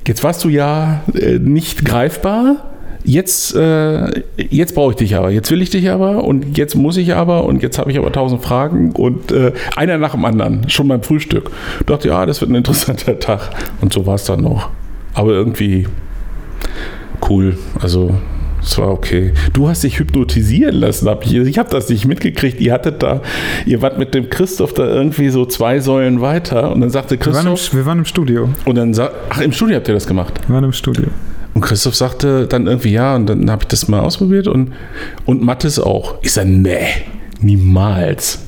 [0.06, 2.68] Jetzt warst du ja äh, nicht greifbar.
[3.04, 5.30] Jetzt, äh, jetzt brauche ich dich aber.
[5.30, 8.12] Jetzt will ich dich aber und jetzt muss ich aber und jetzt habe ich aber
[8.12, 11.50] tausend Fragen und äh, einer nach dem anderen, schon beim Frühstück.
[11.80, 13.50] Ich dachte, ja, das wird ein interessanter Tag.
[13.80, 14.70] Und so war es dann noch.
[15.14, 15.88] Aber irgendwie
[17.28, 17.58] cool.
[17.80, 18.14] Also
[18.62, 19.32] es war okay.
[19.52, 21.34] Du hast dich hypnotisieren lassen, hab ich.
[21.34, 22.60] Ich habe das nicht mitgekriegt.
[22.60, 23.20] Ihr hattet da,
[23.66, 27.26] ihr wart mit dem Christoph da irgendwie so zwei Säulen weiter und dann sagte wir,
[27.34, 28.48] waren im, Christoph wir waren im Studio.
[28.64, 30.34] und dann sa- ach im Studio habt ihr das gemacht.
[30.46, 31.06] Wir waren im Studio.
[31.54, 34.72] Und Christoph sagte dann irgendwie ja und dann habe ich das mal ausprobiert und
[35.26, 36.14] und Mathis auch.
[36.22, 36.78] Ich sage nee,
[37.40, 38.38] niemals.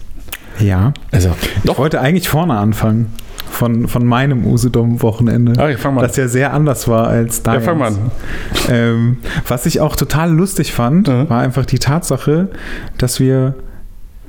[0.60, 0.94] Ja.
[1.10, 1.30] Also
[1.64, 3.06] Ich wollte eigentlich vorne anfangen.
[3.54, 5.52] Von, von meinem Usedom-Wochenende.
[5.62, 5.76] Ah, ja.
[6.00, 7.64] Das ja sehr anders war als Ja, deins.
[7.64, 8.10] fang mal an.
[8.68, 11.30] Ähm, was ich auch total lustig fand, Mhm.
[11.30, 12.48] war einfach die Tatsache,
[12.98, 13.54] dass wir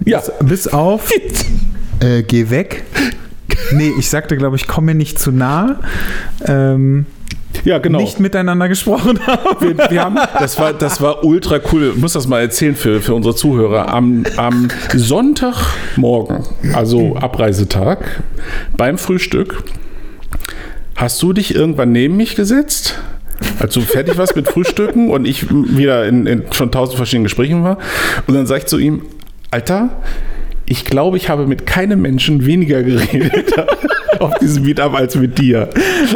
[0.06, 0.22] Ja.
[0.44, 1.10] bis auf
[2.02, 2.84] äh, geh weg.
[3.72, 5.80] Nee, ich sagte, glaube ich, komm mir nicht zu nah.
[6.46, 7.06] Ähm,
[7.64, 8.00] Ja, genau.
[8.00, 9.78] nicht miteinander gesprochen haben.
[9.78, 11.94] wir, wir haben, das war, das war ultra cool.
[11.96, 13.94] Ich muss das mal erzählen für, für unsere Zuhörer.
[13.94, 16.44] Am, am Sonntagmorgen,
[16.74, 18.24] also Abreisetag,
[18.76, 19.64] beim Frühstück,
[20.96, 23.00] hast du dich irgendwann neben mich gesetzt?
[23.60, 27.64] Als du fertig warst mit Frühstücken und ich wieder in, in schon tausend verschiedenen Gesprächen
[27.64, 27.78] war.
[28.28, 29.04] Und dann sag ich zu ihm,
[29.52, 29.90] Alter,
[30.66, 33.54] ich glaube, ich habe mit keinem Menschen weniger geredet
[34.20, 35.70] auf diesem Meetup als mit dir.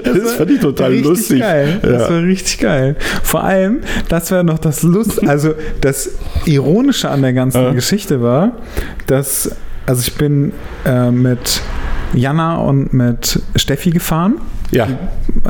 [0.04, 1.40] Das, fand ich total lustig.
[1.40, 1.80] Geil.
[1.84, 1.90] Ja.
[1.90, 2.96] Das war richtig geil.
[3.24, 6.10] Vor allem, das war noch das Lust, also das
[6.46, 7.72] Ironische an der ganzen Ja.
[7.74, 8.54] Geschichte war,
[9.08, 9.52] dass,
[9.86, 10.52] also ich bin
[10.86, 11.62] äh, mit
[12.14, 14.36] Jana und mit Steffi gefahren.
[14.72, 14.88] Ja,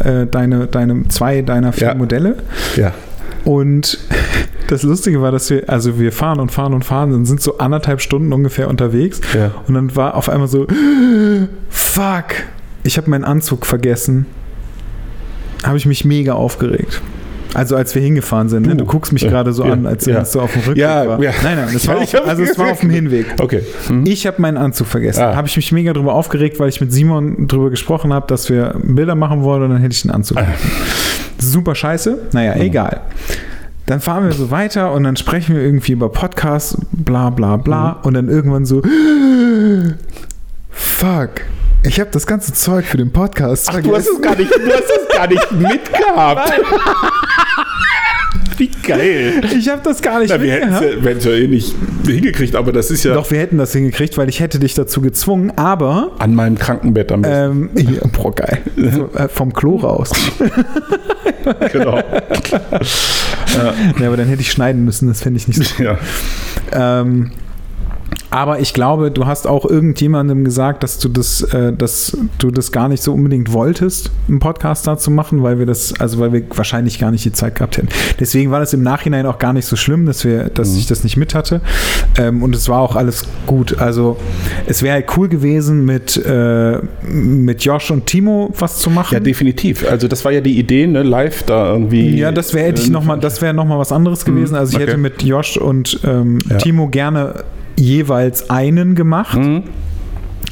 [0.04, 1.96] Äh, deine, deine, zwei deiner vier Ja.
[1.96, 2.36] Modelle.
[2.76, 2.94] ja.
[3.46, 3.98] Und
[4.70, 7.58] das Lustige war, dass wir, also wir fahren und fahren und fahren und sind so
[7.58, 9.20] anderthalb Stunden ungefähr unterwegs.
[9.34, 9.52] Ja.
[9.68, 10.68] Und dann war auf einmal so,
[11.70, 12.26] fuck,
[12.84, 14.26] ich habe meinen Anzug vergessen.
[15.64, 17.02] Habe ich mich mega aufgeregt.
[17.56, 18.76] Also als wir hingefahren sind, ne?
[18.76, 18.86] Du.
[18.86, 19.74] guckst mich gerade so Ja.
[19.74, 20.24] an, als Ja.
[20.24, 21.20] so auf dem Rückweg Ja, war.
[21.22, 21.32] ja.
[21.44, 23.26] Nein, nein, das war auf, also es war auf dem Hinweg.
[23.40, 23.64] Okay.
[23.88, 24.06] Hm?
[24.06, 25.24] Ich habe meinen Anzug vergessen.
[25.24, 25.36] Ah.
[25.36, 28.76] Habe ich mich mega drüber aufgeregt, weil ich mit Simon drüber gesprochen habe, dass wir
[28.84, 30.38] Bilder machen wollen und dann hätte ich den Anzug.
[30.38, 30.46] Ah.
[31.40, 32.20] Super scheiße.
[32.34, 32.62] Naja, Mhm.
[32.62, 33.02] egal.
[33.90, 37.94] Dann fahren wir so weiter und dann sprechen wir irgendwie über Podcasts, bla bla bla.
[37.94, 37.98] Mhm.
[38.04, 38.84] Und dann irgendwann so,
[40.70, 41.32] fuck,
[41.82, 44.72] ich habe das ganze Zeug für den Podcast Ach, du hast es gar nicht, du
[44.72, 46.52] hast es gar nicht mitgehabt.
[48.60, 49.42] Wie geil.
[49.58, 52.56] Ich habe das gar nicht Na, wir hätten es ja, hätten's ja eh nicht hingekriegt,
[52.56, 55.54] aber das ist ja Doch, wir hätten das hingekriegt, weil ich hätte dich dazu gezwungen,
[55.56, 57.70] aber an meinem Krankenbett am besten.
[57.76, 58.60] ähm, hier, boah, geil.
[58.76, 60.12] So, äh, vom Klo raus.
[61.72, 61.98] genau.
[61.98, 63.74] Ja,
[64.08, 65.84] aber dann hätte ich schneiden müssen, das fände ich nicht so.
[65.84, 65.98] Ja.
[66.74, 67.32] Ähm,
[68.32, 72.72] aber ich glaube, du hast auch irgendjemandem gesagt, dass du das, äh, dass du das
[72.72, 76.44] gar nicht so unbedingt wolltest, einen Podcast dazu machen, weil wir das, also weil wir
[76.56, 77.90] wahrscheinlich gar nicht die Zeit gehabt hätten.
[78.20, 81.04] Deswegen war das im Nachhinein auch gar nicht so schlimm, dass wir, dass ich das
[81.04, 81.62] nicht mit hatte.
[82.18, 83.80] Ähm, und es war auch alles gut.
[83.80, 84.18] Also
[84.68, 89.14] es wäre halt cool gewesen, mit, äh, mit Josh und Timo was zu machen.
[89.16, 89.90] ja, definitiv.
[89.90, 91.02] Also das war ja die Idee, ne?
[91.02, 92.16] live da irgendwie.
[92.16, 94.56] Ja, das wäre hätte ich äh, noch mal, das wäre noch mal was anderes gewesen.
[94.56, 94.92] Also ich okay.
[94.92, 96.58] hätte mit Josh und ähm, Ja.
[96.58, 97.44] Timo gerne
[97.80, 99.64] jeweils einen gemacht Mhm.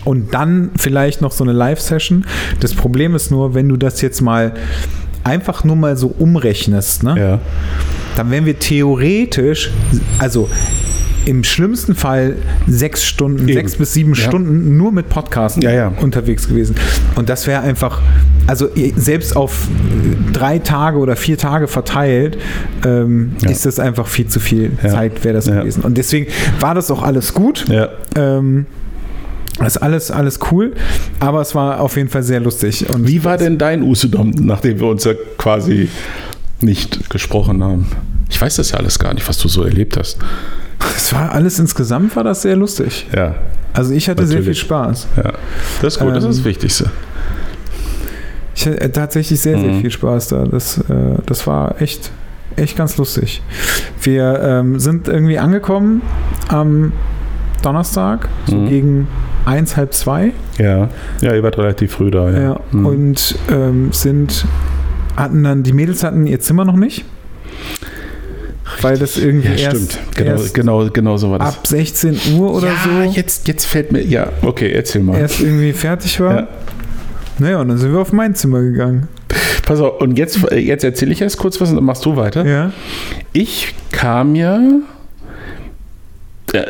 [0.06, 2.26] und dann vielleicht noch so eine Live-Session.
[2.60, 4.54] Das Problem ist nur, wenn du das jetzt mal
[5.28, 7.16] einfach nur mal so umrechnest, ne?
[7.20, 7.40] Ja.
[8.16, 9.72] dann wären wir theoretisch,
[10.20, 10.50] also
[11.26, 13.54] im schlimmsten Fall sechs Stunden, Eben.
[13.54, 14.24] sechs bis sieben Ja.
[14.24, 15.88] Stunden nur mit Podcasten Ja, ja.
[16.02, 16.76] unterwegs gewesen.
[17.16, 18.02] Und das wäre einfach,
[18.48, 19.68] also selbst auf
[20.32, 22.38] drei Tage oder vier Tage verteilt,
[22.86, 24.72] ähm, ist das einfach viel zu viel.
[24.82, 25.84] Zeit, wäre das gewesen.
[25.84, 26.28] Und deswegen
[26.62, 27.66] war das auch alles gut.
[27.70, 27.90] Ja.
[28.16, 28.66] Ähm,
[29.60, 30.74] das ist alles, alles cool,
[31.20, 32.90] aber es war auf jeden Fall sehr lustig.
[32.90, 35.90] Und Wie war denn dein Usedom, nachdem wir uns ja quasi
[36.62, 37.88] nicht gesprochen haben?
[38.30, 40.18] Ich weiß das ja alles gar nicht, was du so erlebt hast.
[40.96, 43.08] Es war alles insgesamt war das sehr lustig.
[43.16, 43.36] Ja,
[43.74, 44.60] Also ich hatte sehr viel Natürlich.
[44.60, 45.08] Spaß.
[45.18, 45.34] ja.
[45.82, 46.90] Das ist gut, das Ähm, ist das Wichtigste.
[48.56, 49.82] Ich hatte tatsächlich sehr, sehr Mhm.
[49.82, 50.46] viel Spaß da.
[50.46, 50.84] Das, äh,
[51.26, 52.12] das war echt,
[52.56, 53.42] echt ganz lustig.
[54.02, 56.02] Wir ähm, sind irgendwie angekommen
[56.48, 56.92] am
[57.62, 58.70] Donnerstag, so Mhm.
[58.70, 59.08] gegen
[59.48, 60.34] eins, halb zwei.
[60.58, 60.90] Ja.
[61.22, 62.30] Ja, ihr wart relativ früh da.
[62.30, 62.42] Ja.
[62.42, 62.60] Ja.
[62.72, 62.86] Mhm.
[62.86, 64.46] Und ähm, sind,
[65.16, 67.06] hatten dann, die Mädels hatten ihr Zimmer noch nicht.
[68.82, 70.16] Weil das irgendwie ja, erst, stimmt.
[70.16, 71.58] Genau, erst genau, genau so war das.
[71.58, 74.04] ab 16 Uhr oder ja, so Jetzt, jetzt fällt mir.
[74.04, 75.18] Ja, okay, erzähl mal.
[75.18, 76.36] erst irgendwie fertig war.
[76.36, 76.48] Ja.
[77.40, 79.08] Naja, und dann sind wir auf mein Zimmer gegangen.
[79.66, 82.46] Pass auf, und jetzt, jetzt erzähle ich erst kurz was und dann machst du weiter.
[82.46, 82.72] Ja.
[83.34, 84.60] Ich kam ja.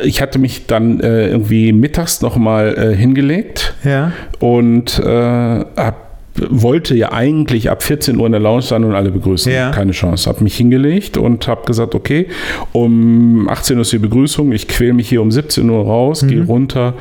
[0.04, 4.12] Ich hatte mich dann äh, irgendwie mittags nochmal äh, hingelegt Ja.
[4.40, 6.08] und äh, hab,
[6.50, 9.52] wollte ja eigentlich ab 14 Uhr in der Lounge sein und alle begrüßen.
[9.52, 9.70] Ja.
[9.70, 10.28] Keine Chance.
[10.30, 12.28] Habe mich hingelegt und habe gesagt, okay,
[12.72, 14.52] um 18 Uhr ist die Begrüßung.
[14.52, 16.94] Ich quäle mich hier um 17 Uhr raus, gehe runter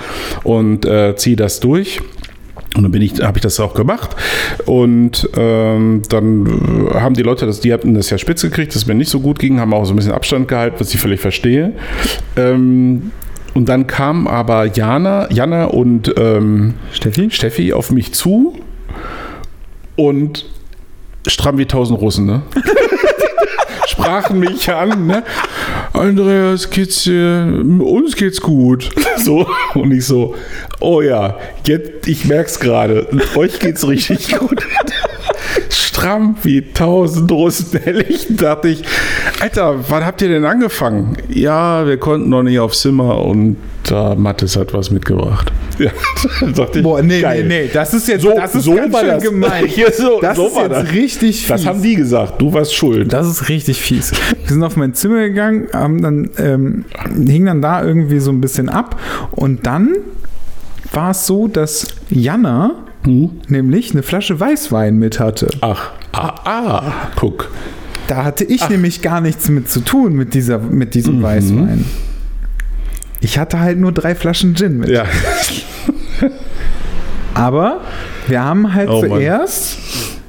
[0.43, 1.99] und äh, ziehe das durch.
[2.78, 4.15] Und dann bin ich, habe ich das auch gemacht.
[4.65, 8.88] Und ähm, dann haben die Leute das, die hatten das ja spitz gekriegt, dass es
[8.88, 11.19] mir nicht so gut ging, haben auch so ein bisschen Abstand gehalten, was ich völlig
[11.19, 11.73] verstehe.
[12.36, 13.11] Ähm,
[13.55, 17.32] und dann kamen aber Jana, Jana und ähm, Steffi?
[17.32, 18.59] Steffi auf mich zu
[19.95, 20.45] und
[21.25, 22.43] stramm wie tausend Russen, ne?
[23.88, 25.23] Sprachen mich an, ne?
[25.97, 27.07] Andreas, dir,
[27.79, 28.89] uns geht's gut.
[29.17, 30.35] So, und ich so,
[30.79, 34.63] oh ja, jetzt, ich merk's gerade, euch geht's richtig gut.
[35.71, 37.79] stramm wie tausend Russen.
[38.37, 38.83] Dachte ich,
[39.39, 41.17] Alter, wann habt ihr denn angefangen?
[41.29, 45.51] Ja, wir konnten noch nicht aufs Zimmer und da Mattes hat was mitgebracht.
[45.80, 45.91] Ja,
[46.73, 47.43] ich, Boah, nee, geil.
[47.43, 49.23] nee, nee, das ist jetzt so, das ist so ganz war schön das.
[49.23, 49.65] gemein.
[49.67, 50.91] Hier, so, das so ist jetzt das.
[50.91, 51.47] richtig fies.
[51.47, 53.13] Das haben die gesagt, du warst schuld.
[53.13, 54.11] Das ist richtig fies.
[54.11, 56.86] Wir sind auf mein Zimmer gegangen, haben dann, ähm,
[57.28, 58.99] hing dann da irgendwie so ein bisschen ab
[59.32, 59.95] und dann
[60.93, 63.32] war es so, dass Jana hm?
[63.47, 65.49] nämlich eine Flasche Weißwein mit hatte.
[65.61, 67.51] Ach, ah, ah, guck.
[68.07, 68.69] Da hatte ich Ach.
[68.69, 71.23] nämlich gar nichts mit zu tun mit, dieser, mit diesem mhm.
[71.23, 71.86] Weißwein.
[73.19, 74.89] Ich hatte halt nur drei Flaschen Gin mit.
[74.89, 75.05] Ja.
[77.38, 77.81] Aber
[78.27, 80.21] wir haben halt oh, zuerst Mann.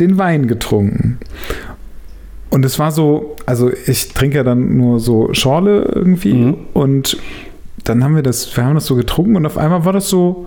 [0.00, 1.18] den Wein getrunken.
[2.50, 6.56] Und es war so, also ich trinke ja dann nur so Schorle irgendwie mhm.
[6.72, 7.18] und
[7.84, 10.46] dann haben wir das, wir haben das so getrunken und auf einmal war das so,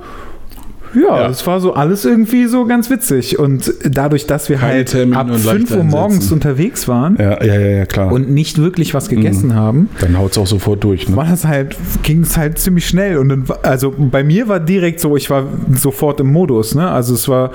[0.94, 3.40] ja, es war so alles irgendwie so ganz witzig.
[3.40, 7.60] Und dadurch, dass wir Keine halt Termin ab 5 Uhr morgens unterwegs waren ja, ja,
[7.60, 8.12] ja, klar.
[8.12, 9.56] und nicht wirklich was gegessen mhm.
[9.56, 11.08] haben, dann haut es auch sofort durch.
[11.10, 11.16] Ne?
[11.16, 13.18] War das halt, ging es halt ziemlich schnell.
[13.18, 16.90] Und dann, also bei mir war direkt so, ich war sofort im Modus, ne?
[16.90, 17.52] Also es war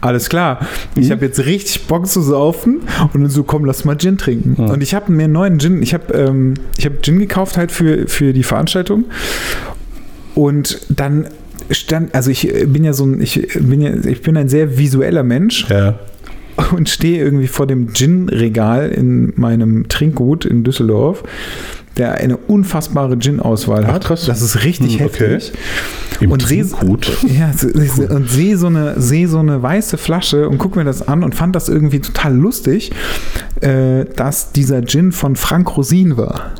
[0.00, 0.60] alles klar.
[0.94, 1.02] Mhm.
[1.02, 2.80] Ich habe jetzt richtig Bock zu saufen
[3.12, 4.62] und dann so, komm, lass mal Gin trinken.
[4.62, 4.70] Mhm.
[4.70, 8.06] Und ich habe mir einen neuen Gin, ich habe ähm, hab Gin gekauft halt für,
[8.06, 9.04] für die Veranstaltung.
[10.34, 11.26] Und dann
[11.70, 15.22] stand, also ich bin ja so ein, ich bin ja, ich bin ein sehr visueller
[15.22, 15.68] Mensch.
[15.68, 15.98] Ja.
[16.72, 21.22] Und stehe irgendwie vor dem Gin-Regal in meinem Trinkgut in Düsseldorf,
[21.96, 24.06] der eine unfassbare Gin-Auswahl hat.
[24.06, 24.26] Krass.
[24.26, 25.28] Das ist richtig hm, okay.
[25.28, 25.52] heftig.
[26.20, 28.06] Im und sehe ja, cool.
[28.10, 31.36] und sehe so eine sehe so eine weiße Flasche und gucke mir das an und
[31.36, 32.90] fand das irgendwie total lustig,
[33.60, 36.54] äh, dass dieser Gin von Frank Rosin war.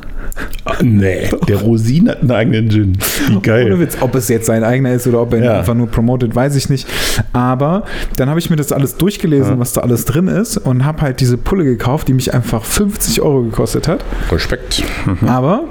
[0.82, 2.98] Nee, der Rosin hat einen eigenen Gin.
[3.28, 3.66] Wie geil.
[3.66, 5.58] Ohne Witz, ob es jetzt sein eigener ist oder ob er ja.
[5.58, 6.86] einfach nur promotet, weiß ich nicht.
[7.32, 7.84] Aber
[8.16, 9.58] dann habe ich mir das alles durchgelesen, ja.
[9.58, 13.22] was da alles drin ist und habe halt diese Pulle gekauft, die mich einfach 50
[13.22, 14.04] Euro gekostet hat.
[14.30, 14.84] Respekt.
[15.06, 15.28] Mhm.
[15.28, 15.64] Aber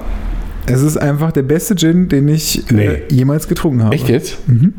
[0.66, 2.86] es ist einfach der beste Gin, den ich äh, nee.
[2.86, 3.95] äh, jemals getrunken habe.
[3.95, 4.47] Echt jetzt?
[4.47, 4.74] Mhm.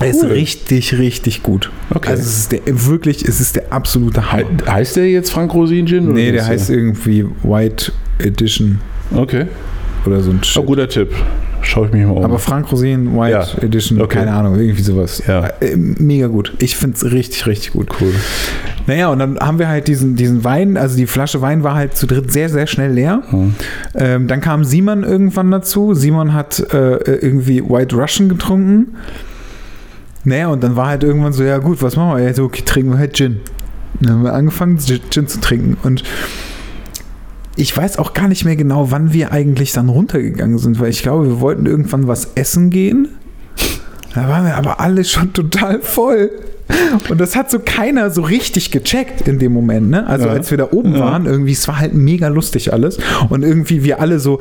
[0.00, 0.06] Cool.
[0.06, 1.70] Er ist richtig, richtig gut.
[1.94, 2.10] Okay.
[2.10, 4.44] Also es ist der, wirklich, es ist der absolute Hammer.
[4.64, 6.12] He heißt der jetzt Frank Rosin Gin?
[6.14, 8.80] Nee, der heißt irgendwie White Edition.
[9.14, 9.46] Okay.
[10.06, 10.62] Oder so ein Shit.
[10.62, 11.12] Oh, guter Tipp.
[11.62, 12.24] Schaue ich mich mal um.
[12.24, 13.62] Aber Frank Rosin White ja.
[13.62, 14.18] Edition, okay.
[14.18, 15.22] keine Ahnung, irgendwie sowas.
[15.26, 15.46] Ja.
[15.60, 16.54] Äh, mega gut.
[16.58, 17.88] Ich finde es richtig, richtig gut.
[18.00, 18.14] Cool.
[18.86, 21.96] Naja, und dann haben wir halt diesen, diesen Wein, also die Flasche Wein war halt
[21.96, 23.22] zu dritt sehr, sehr schnell leer.
[23.28, 23.54] Hm.
[23.94, 25.92] Ähm, dann kam Simon irgendwann dazu.
[25.94, 28.96] Simon hat äh, irgendwie White Russian getrunken.
[30.24, 32.24] Naja, und dann war halt irgendwann so, ja gut, was machen wir?
[32.24, 33.40] Ja, so, okay, trinken wir halt Gin.
[34.00, 35.76] Dann haben wir angefangen, Gin zu trinken.
[35.82, 36.04] Und
[37.60, 41.02] ich weiß auch gar nicht mehr genau, wann wir eigentlich dann runtergegangen sind, weil ich
[41.02, 43.08] glaube, wir wollten irgendwann was essen gehen.
[44.14, 46.30] Da waren wir aber alle schon total voll.
[47.08, 50.06] Und das hat so keiner so richtig gecheckt in dem Moment, ne?
[50.06, 50.32] Also ja.
[50.32, 51.00] als wir da oben ja.
[51.00, 52.98] waren, irgendwie, es war halt mega lustig alles.
[53.28, 54.40] Und irgendwie wir alle so,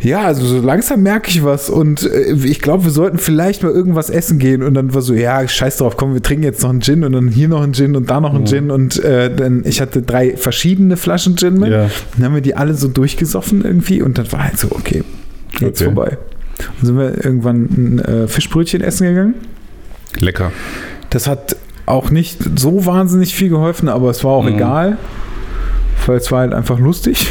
[0.00, 3.72] ja, also so langsam merke ich was und äh, ich glaube, wir sollten vielleicht mal
[3.72, 4.62] irgendwas essen gehen.
[4.62, 7.12] Und dann war so, ja, scheiß drauf, komm, wir trinken jetzt noch einen Gin und
[7.12, 8.46] dann hier noch einen Gin und da noch einen mhm.
[8.46, 8.70] Gin.
[8.70, 11.70] Und äh, dann, ich hatte drei verschiedene Flaschen Gin mit.
[11.70, 11.90] Ja.
[12.16, 15.02] Dann haben wir die alle so durchgesoffen irgendwie und dann war halt so, okay,
[15.60, 15.92] jetzt okay.
[15.92, 16.18] vorbei.
[16.58, 19.34] Dann sind wir irgendwann ein äh, Fischbrötchen essen gegangen.
[20.18, 20.52] Lecker.
[21.10, 24.54] Das hat auch nicht so wahnsinnig viel geholfen, aber es war auch mhm.
[24.54, 24.98] egal,
[26.06, 27.28] weil es war halt einfach lustig.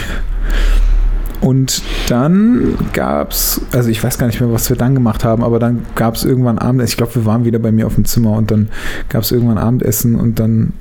[1.42, 5.44] Und dann gab es, also ich weiß gar nicht mehr, was wir dann gemacht haben,
[5.44, 6.94] aber dann gab es irgendwann Abendessen.
[6.94, 8.70] Ich glaube, wir waren wieder bei mir auf dem Zimmer und dann
[9.10, 10.74] gab es irgendwann Abendessen und dann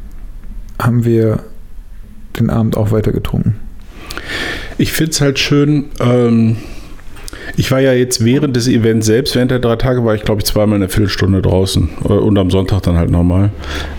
[0.78, 1.40] haben wir
[2.38, 3.56] den Abend auch weiter getrunken.
[4.78, 6.56] Ich finde es halt schön, ähm,
[7.56, 10.40] ich war ja jetzt während des Events selbst, während der drei Tage, war ich glaube
[10.40, 13.50] ich zweimal eine Viertelstunde draußen äh, und am Sonntag dann halt nochmal.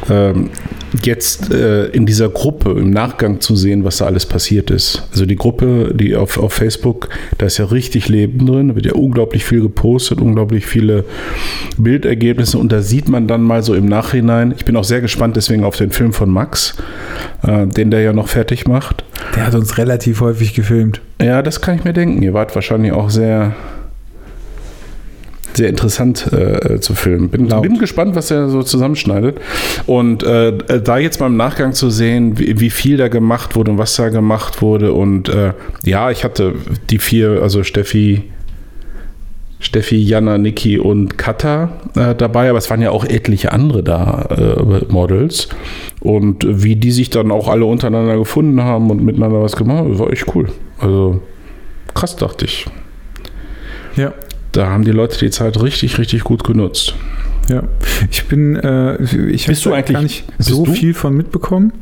[0.09, 0.49] Ähm,
[1.03, 5.07] jetzt äh, in dieser Gruppe im Nachgang zu sehen, was da alles passiert ist.
[5.11, 8.85] Also die Gruppe, die auf, auf Facebook, da ist ja richtig Leben drin, da wird
[8.85, 11.05] ja unglaublich viel gepostet, unglaublich viele
[11.77, 15.35] Bildergebnisse und da sieht man dann mal so im Nachhinein, ich bin auch sehr gespannt
[15.35, 16.75] deswegen auf den Film von Max,
[17.43, 19.03] äh, den der ja noch fertig macht.
[19.35, 21.01] Der hat uns relativ häufig gefilmt.
[21.21, 22.21] Ja, das kann ich mir denken.
[22.21, 23.55] Ihr wart wahrscheinlich auch sehr
[25.57, 27.29] sehr interessant äh, zu filmen.
[27.29, 29.39] Bin, bin, gespannt, was er so zusammenschneidet.
[29.85, 33.71] Und äh, da jetzt mal im Nachgang zu sehen, wie, wie, viel da gemacht wurde
[33.71, 34.93] und was da gemacht wurde.
[34.93, 35.53] Und äh,
[35.83, 36.55] ja, ich hatte
[36.89, 38.23] die vier, also Steffi,
[39.65, 44.27] Steffi, Jana, Niki und Kata äh, dabei, aber es waren ja auch etliche andere da,
[44.29, 45.49] äh, Models.
[46.01, 49.97] Und wie die sich dann auch alle untereinander gefunden haben und miteinander was gemacht haben,
[49.97, 50.49] war echt cool.
[50.79, 51.19] Also
[51.95, 52.65] krass, dachte ich.
[53.95, 54.13] Ja.
[54.51, 56.93] Da haben die Leute die Zeit richtig, richtig gut genutzt.
[57.49, 57.63] Ja,
[58.11, 60.71] ich bin, äh, ich Bist hab du da eigentlich- gar nicht so du?
[60.73, 61.73] viel von mitbekommen.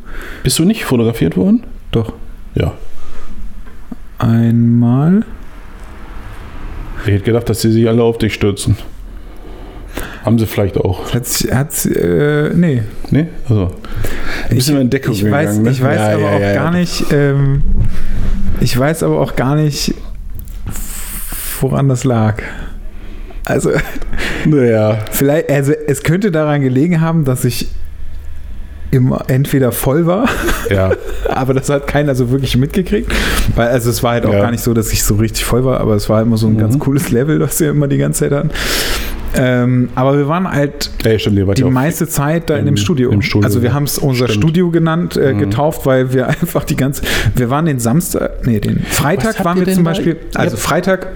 [0.44, 1.64] Bist du nicht fotografiert worden?
[1.92, 2.14] Doch.
[2.56, 2.74] Ja.
[4.18, 5.24] Einmal.
[7.06, 8.78] Ich hätte gedacht, dass sie sich alle auf dich stürzen.
[10.24, 11.14] Haben sie vielleicht auch.
[11.14, 12.84] Hat's, hat's, äh, nee.
[13.12, 13.28] Nee?
[13.49, 13.72] Also.
[14.49, 15.72] Du bist ich, in Deckung ich weiß, gegangen, ne?
[15.72, 16.54] ich weiß Ja, aber ja, auch ja.
[16.54, 17.62] gar nicht, ähm,
[18.62, 19.93] ich weiß aber auch gar nicht,
[21.60, 22.41] woran das lag.
[23.43, 23.72] Also,
[24.45, 24.99] Naja.
[25.12, 27.68] vielleicht, also es könnte daran gelegen haben, dass ich
[28.94, 30.30] immer entweder voll war,
[30.70, 30.91] Ja.
[31.30, 33.12] aber das hat keiner so wirklich mitgekriegt.
[33.56, 34.41] Weil, also es war halt auch Ja.
[34.41, 36.54] gar nicht so, dass ich so richtig voll war, aber es war immer so ein
[36.54, 36.60] Mhm.
[36.60, 38.52] ganz cooles Level, das wir immer die ganze Zeit hatten.
[39.36, 42.78] Ähm, aber wir waren halt Ey, stimmt, die ja meiste Zeit da in im- dem
[42.78, 43.10] Studio.
[43.12, 43.76] im Studio, Also wir ja.
[43.76, 44.44] haben es unser Stimmt.
[44.44, 45.39] Studio genannt, äh, Mhm.
[45.39, 47.02] getauft, weil wir einfach die ganze,
[47.36, 49.89] wir waren den Samstag, nee, den Freitag waren wir zum da?
[49.89, 50.62] Beispiel, also Ja.
[50.62, 51.08] Freitag,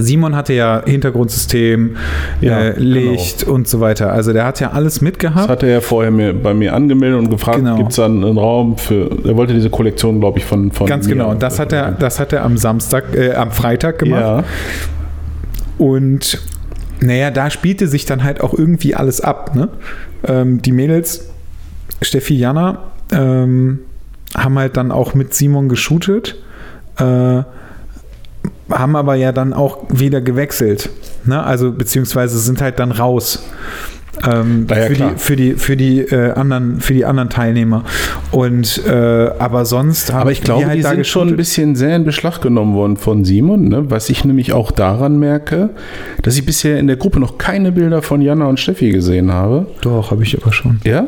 [0.00, 1.96] Simon hatte ja Hintergrundsystem,
[2.40, 4.12] Ja, äh, Licht und so weiter.
[4.12, 5.48] Also der hat ja alles Das mitgehabt.
[5.48, 7.76] hat er ja vorher mir, bei mir angemeldet und gefragt, Genau.
[7.76, 9.10] gibt es da einen Raum für.
[9.24, 10.86] Er wollte diese Kollektion, glaube ich, von, von.
[10.86, 11.30] Ganz genau.
[11.30, 14.20] Und das hat er, das hat er am Samstag, äh, am Freitag gemacht.
[14.20, 14.44] Ja.
[15.78, 16.40] Und
[17.00, 19.54] naja, da spielte sich dann halt auch irgendwie alles ab.
[19.54, 19.68] Ne?
[20.26, 21.28] Ähm, die Mädels,
[22.02, 23.80] Steffi, Jana, ähm,
[24.36, 26.36] haben halt dann auch mit Simon geshootet,
[26.98, 27.42] äh,
[28.70, 30.90] haben aber ja dann auch wieder gewechselt.
[31.24, 31.42] Ne?
[31.42, 33.44] Also beziehungsweise sind halt dann raus.
[34.26, 37.84] Ähm, ja, für, die, für die für die äh, anderen für die anderen Teilnehmer
[38.32, 41.76] und äh, aber sonst haben Aber ich glaube, wir halt die sind schon ein bisschen
[41.76, 43.90] sehr in Beschlag genommen worden von Simon, ne?
[43.92, 45.70] was ich nämlich auch daran merke,
[46.22, 49.66] dass ich bisher in der Gruppe noch keine Bilder von Jana und Steffi gesehen habe.
[49.82, 51.06] doch habe ich aber schon Ja?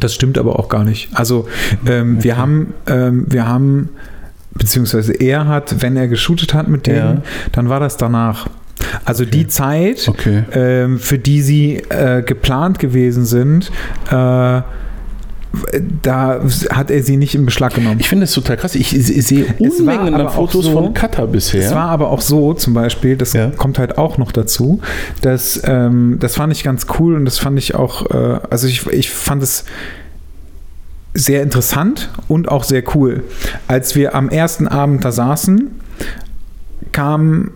[0.00, 1.08] Das stimmt aber auch gar nicht.
[1.14, 1.46] Also
[1.86, 3.90] ähm, wir haben, ähm, wir haben,
[4.54, 7.22] beziehungsweise er hat, wenn er geshootet hat mit denen, Ja.
[7.52, 8.46] dann war das danach.
[9.04, 10.44] Also die Zeit, Okay.
[10.52, 13.70] ähm, für die sie äh, geplant gewesen sind,
[14.10, 14.62] äh,
[16.02, 16.40] da
[16.70, 18.00] hat er sie nicht in Beschlag genommen.
[18.00, 18.74] Ich finde es total krass.
[18.74, 21.60] Ich, sehe Unmengen an Fotos so- von Qatar bisher.
[21.64, 23.50] Es war aber auch so, zum Beispiel, das Ja.
[23.50, 24.80] kommt halt auch noch dazu,
[25.20, 28.84] dass ähm, das fand ich ganz cool und das fand ich auch, äh, also ich,
[28.88, 29.64] ich fand es
[31.14, 33.22] sehr interessant und auch sehr cool.
[33.68, 35.70] Als wir am ersten Abend da saßen,
[36.92, 37.52] kamen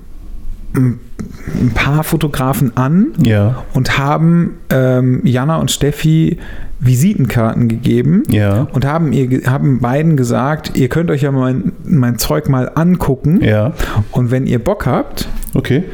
[0.74, 6.38] ein paar Fotografen an ja, und haben ähm, Jana und Steffi
[6.80, 12.18] Visitenkarten gegeben ja, und haben, ihr, haben beiden gesagt, ihr könnt euch ja mein, mein
[12.18, 13.42] Zeug mal angucken.
[13.42, 13.72] ja.
[14.12, 15.84] Und wenn ihr Bock habt Okay,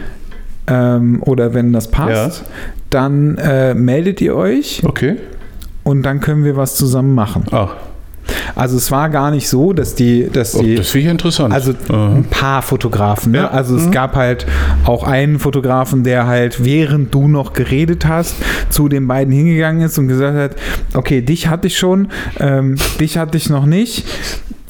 [0.67, 2.45] ähm, oder wenn das passt,
[2.91, 5.17] dann äh, meldet ihr euch okay.
[5.85, 7.45] Und dann können wir was zusammen machen.
[7.53, 7.75] Ach,
[8.57, 11.53] Also es war gar nicht so, dass die, dass oh, die das finde ich interessant.
[11.53, 12.15] also Aha.
[12.17, 13.33] ein paar Fotografen.
[13.33, 13.39] Ne?
[13.39, 13.49] Ja.
[13.51, 13.91] Also es Mhm.
[13.91, 14.47] gab halt
[14.85, 18.35] auch einen Fotografen, der halt, während du noch geredet hast,
[18.71, 20.57] zu den beiden hingegangen ist und gesagt hat,
[20.95, 22.09] okay, dich hatte ich schon,
[22.41, 24.07] ähm, dich hatte ich noch nicht.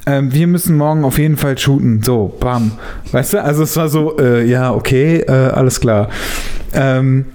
[0.06, 2.02] Ähm, wir müssen morgen auf jeden Fall shooten.
[2.02, 2.72] So, bam.
[3.12, 6.08] Weißt du, also es war so, äh, ja, okay, äh, alles klar.
[6.74, 7.26] Ähm,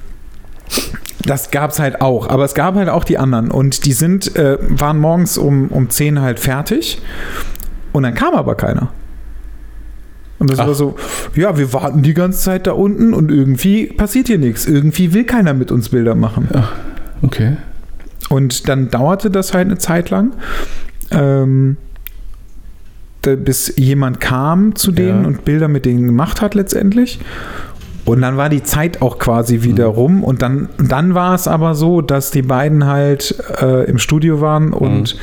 [1.25, 4.35] das gab es halt auch, aber es gab halt auch die anderen und die sind,
[4.37, 7.01] äh, waren morgens um, um 10 halt fertig
[7.91, 8.91] und dann kam aber keiner.
[10.39, 10.67] Und das Ach.
[10.67, 10.95] war so,
[11.35, 14.65] ja, wir warten die ganze Zeit da unten und irgendwie passiert hier nichts.
[14.65, 16.47] Irgendwie will keiner mit uns Bilder machen.
[17.21, 17.57] okay.
[18.29, 20.31] Und dann dauerte das halt eine Zeit lang,
[21.11, 21.75] ähm,
[23.21, 25.27] bis jemand kam zu denen Ja.
[25.27, 27.19] und Bilder mit denen gemacht hat letztendlich.
[28.05, 29.95] Und dann war die Zeit auch quasi wieder Mhm.
[29.95, 30.23] rum.
[30.23, 34.73] Und dann, dann war es aber so, dass die beiden halt äh, im Studio waren
[34.73, 35.15] und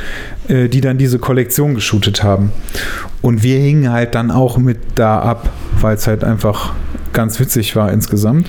[0.48, 0.54] Mhm.
[0.54, 2.52] äh, die dann diese Kollektion geshootet haben.
[3.22, 5.50] Und wir hingen halt dann auch mit da ab,
[5.80, 6.74] weil es halt einfach
[7.12, 8.48] ganz witzig war insgesamt.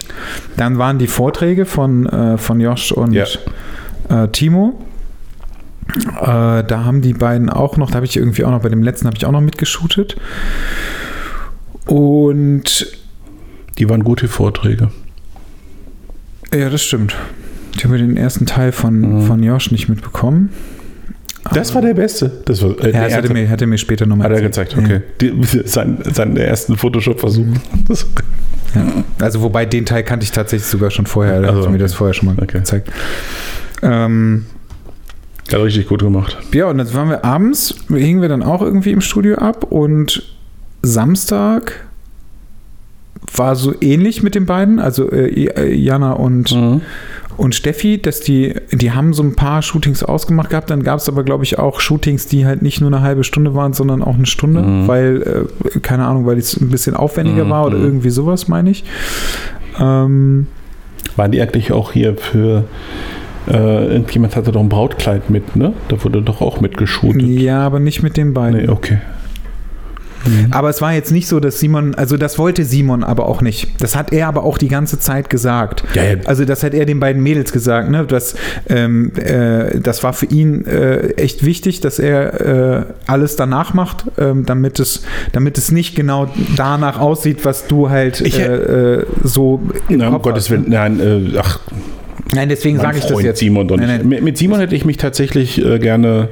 [0.58, 3.26] Dann waren die Vorträge von, äh, von Josh und Ja.
[4.10, 4.80] äh, Timo.
[6.22, 8.84] Äh, da haben die beiden auch noch, da habe ich irgendwie auch noch, bei dem
[8.84, 10.18] letzten habe ich auch noch mitgeshootet.
[11.86, 12.88] Und
[13.78, 14.90] Die waren gute Vorträge.
[16.54, 17.16] ja, das stimmt.
[17.76, 19.22] Ich habe den ersten Teil von, Mhm.
[19.28, 20.50] von Josh nicht mitbekommen.
[21.54, 22.42] Das war der beste.
[22.46, 24.36] Das war, äh, Ja, das der hat er, mir, hat er mir später nochmal Hat
[24.38, 25.02] er gezeigt, okay.
[25.22, 25.32] Die,
[25.66, 27.46] sein, seinen ersten Photoshop-Versuch.
[28.76, 28.86] Ja.
[29.20, 31.42] Also wobei den Teil kannte ich tatsächlich sogar schon vorher.
[31.42, 31.84] Da Also, hat er mir okay.
[31.84, 32.58] das vorher schon mal Okay.
[32.58, 32.92] gezeigt.
[33.82, 34.46] Ähm,
[35.52, 36.38] Hat richtig gut gemacht.
[36.54, 40.24] ja, und dann waren wir abends, hingen wir dann auch irgendwie im Studio ab und
[40.82, 41.87] Samstag
[43.36, 46.82] war so ähnlich mit den beiden, also äh, Jana und, Mhm.
[47.38, 50.70] und Steffi, dass die, die haben so ein paar Shootings ausgemacht gehabt.
[50.70, 53.54] Dann gab es aber, glaube ich, auch Shootings, die halt nicht nur eine halbe Stunde
[53.56, 54.88] waren, sondern auch eine Stunde, Mhm.
[54.88, 57.86] weil, äh, keine Ahnung, weil es ein bisschen aufwendiger Mhm, war oder mhm.
[57.86, 58.84] irgendwie sowas, meine ich.
[59.80, 60.48] Ähm,
[61.16, 62.66] Waren die eigentlich auch hier für.
[63.48, 65.74] Äh, irgendjemand hatte doch ein Brautkleid mit, ne?
[65.88, 67.22] Da wurde doch auch mitgeschootet.
[67.22, 68.60] Ja, aber nicht mit den beiden.
[68.62, 68.98] Nee, okay.
[70.52, 73.70] Aber es war jetzt nicht so, dass Simon, also das wollte Simon aber auch nicht.
[73.82, 75.84] Das hat er aber auch die ganze Zeit gesagt.
[75.94, 76.16] Ja, ja.
[76.26, 77.90] Also das hat er den beiden Mädels gesagt.
[77.90, 78.06] Ne?
[78.08, 78.36] Das,
[78.70, 82.42] ähm, äh, das war für ihn äh, echt wichtig, dass er
[82.80, 87.90] äh, alles danach macht, ähm, damit, es, damit es nicht genau danach aussieht, was du
[87.90, 90.58] halt Ich- äh, äh, so im Na, um Gottes hast, ne?
[90.58, 91.00] Willen, nein,
[91.34, 91.60] äh, ach,
[92.34, 93.40] Nein, deswegen sage ich das jetzt.
[93.40, 93.68] Simon.
[93.68, 94.24] Nein, nein.
[94.24, 96.28] Mit, Simon hätte ich mich tatsächlich gerne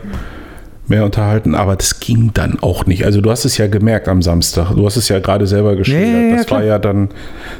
[0.87, 3.05] mehr unterhalten, aber das ging dann auch nicht.
[3.05, 4.75] Also du hast es ja gemerkt am Samstag.
[4.75, 6.07] Du hast es ja gerade selber geschildert.
[6.07, 7.09] Ja, ja, ja, das war ja dann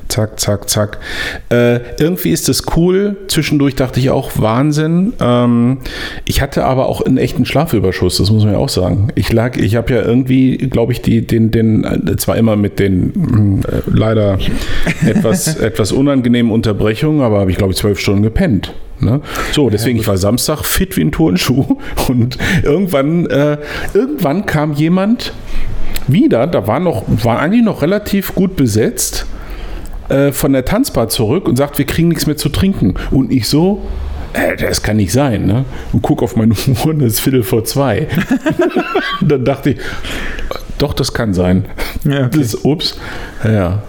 [0.08, 1.00] zack, zack, zack.
[1.50, 3.18] Äh, irgendwie ist es cool.
[3.28, 5.14] Zwischendurch dachte ich auch Wahnsinn.
[5.20, 5.80] Ähm,
[6.26, 9.10] ich hatte aber auch einen echten Schlafüberschuss, das muss man ja auch sagen.
[9.16, 12.80] Ich lag, ich habe ja irgendwie, glaube ich, die, den, den, äh, zwar immer mit
[12.80, 14.38] den mh, äh, leider
[15.06, 18.74] etwas, etwas unangenehmen Unterbrechungen, aber habe ich, glaube ich, zwölf Stunden gepennt.
[19.00, 19.22] Ne?
[19.52, 21.78] So, deswegen, ich war Samstag fit wie ein Turnschuh
[22.08, 23.58] und irgendwann, äh,
[23.94, 25.34] irgendwann kam jemand
[26.08, 29.26] wieder, da war noch, war eigentlich noch relativ gut besetzt,
[30.10, 32.94] äh, von der Tanzbar zurück und sagt, wir kriegen nichts mehr zu trinken.
[33.12, 33.82] Und ich so,
[34.34, 35.66] äh, das kann nicht sein, ne?
[35.94, 38.08] Und guck auf meine Uhr und es ist Viertel vor zwei.
[39.22, 39.78] dann dachte ich,
[40.78, 41.66] doch, das kann sein.
[42.04, 42.40] Ja, okay.
[42.40, 42.98] Das, ups.
[43.44, 43.84] Ja,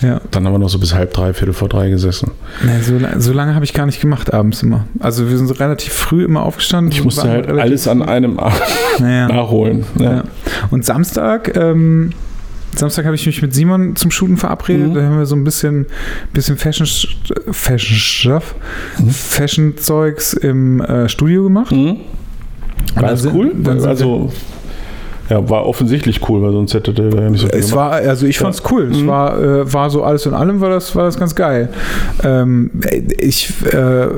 [0.00, 0.20] Ja.
[0.30, 2.30] dann haben wir noch so bis halb drei, Viertel vor drei gesessen.
[2.64, 4.86] Nee, so, so lange habe ich gar nicht gemacht abends immer.
[5.00, 6.92] Also wir sind so relativ früh immer aufgestanden.
[6.92, 8.60] Ich musste halt alles an einem Abend
[8.98, 9.28] Naja.
[9.28, 9.84] nachholen.
[9.98, 10.12] Ja.
[10.12, 10.24] Ja.
[10.70, 12.10] Und Samstag, ähm,
[12.74, 14.88] Samstag habe ich mich mit Simon zum Shooten verabredet.
[14.88, 14.94] Mhm.
[14.94, 15.86] Da haben wir so ein bisschen,
[16.32, 16.86] bisschen Fashion,
[17.50, 18.54] Fashion Stuff,
[18.98, 19.10] Mhm.
[19.10, 21.70] Fashion Zeugs im äh, Studio gemacht.
[21.72, 21.98] Mhm.
[22.94, 23.52] War das cool?
[23.54, 24.32] dann also,
[25.32, 27.90] ja, war offensichtlich cool, weil sonst hätte der ja nicht so viel Es gemacht.
[27.90, 28.42] war, also ich Ja.
[28.42, 28.90] fand's cool.
[28.92, 29.06] Es Mhm.
[29.06, 31.68] war, äh, war so alles in allem, war das, war das ganz geil.
[32.22, 32.70] Ähm,
[33.18, 34.08] ich äh,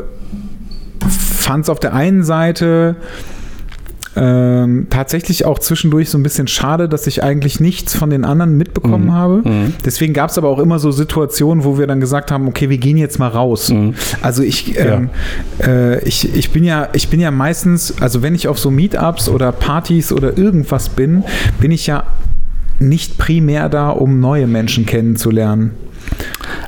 [1.08, 2.96] fand's auf der einen Seite
[4.16, 8.56] ähm, tatsächlich auch zwischendurch so ein bisschen schade, dass ich eigentlich nichts von den anderen
[8.56, 9.12] mitbekommen Mhm.
[9.12, 9.42] habe.
[9.44, 9.74] Mhm.
[9.84, 12.78] Deswegen gab es aber auch immer so Situationen, wo wir dann gesagt haben, okay, wir
[12.78, 13.70] gehen jetzt mal raus.
[13.70, 13.94] Mhm.
[14.22, 15.10] Also ich, ähm,
[15.64, 19.28] äh, ich, ich bin ja, ich bin ja meistens, also wenn ich auf so Meetups
[19.28, 21.24] oder Partys oder irgendwas bin,
[21.60, 22.04] bin ich ja
[22.78, 25.72] nicht primär da, um neue Menschen kennenzulernen,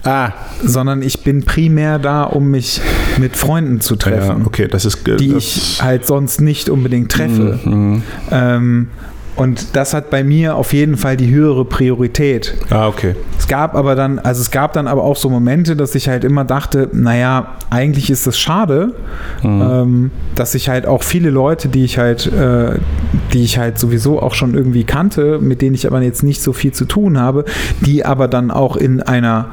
[0.06, 0.32] Ah,
[0.62, 2.80] sondern ich bin primär da, um mich
[3.18, 7.10] mit Freunden zu ja, treffen, okay, das ist die das, ich halt sonst nicht unbedingt
[7.10, 7.58] treffe.
[7.64, 8.02] Mhm.
[8.30, 8.88] Ähm,
[9.34, 12.54] und das hat bei mir auf jeden Fall die höhere Priorität.
[12.70, 13.14] Ah, okay.
[13.38, 16.24] Es gab aber dann, also es gab dann aber auch so Momente, dass ich halt
[16.24, 18.94] immer dachte, naja, eigentlich ist es schade,
[19.42, 19.62] Mhm.
[19.62, 22.78] ähm, dass ich halt auch viele Leute, die ich halt, äh,
[23.34, 26.54] die ich halt sowieso auch schon irgendwie kannte, mit denen ich aber jetzt nicht so
[26.54, 27.44] viel zu tun habe,
[27.82, 29.50] die aber dann auch in einer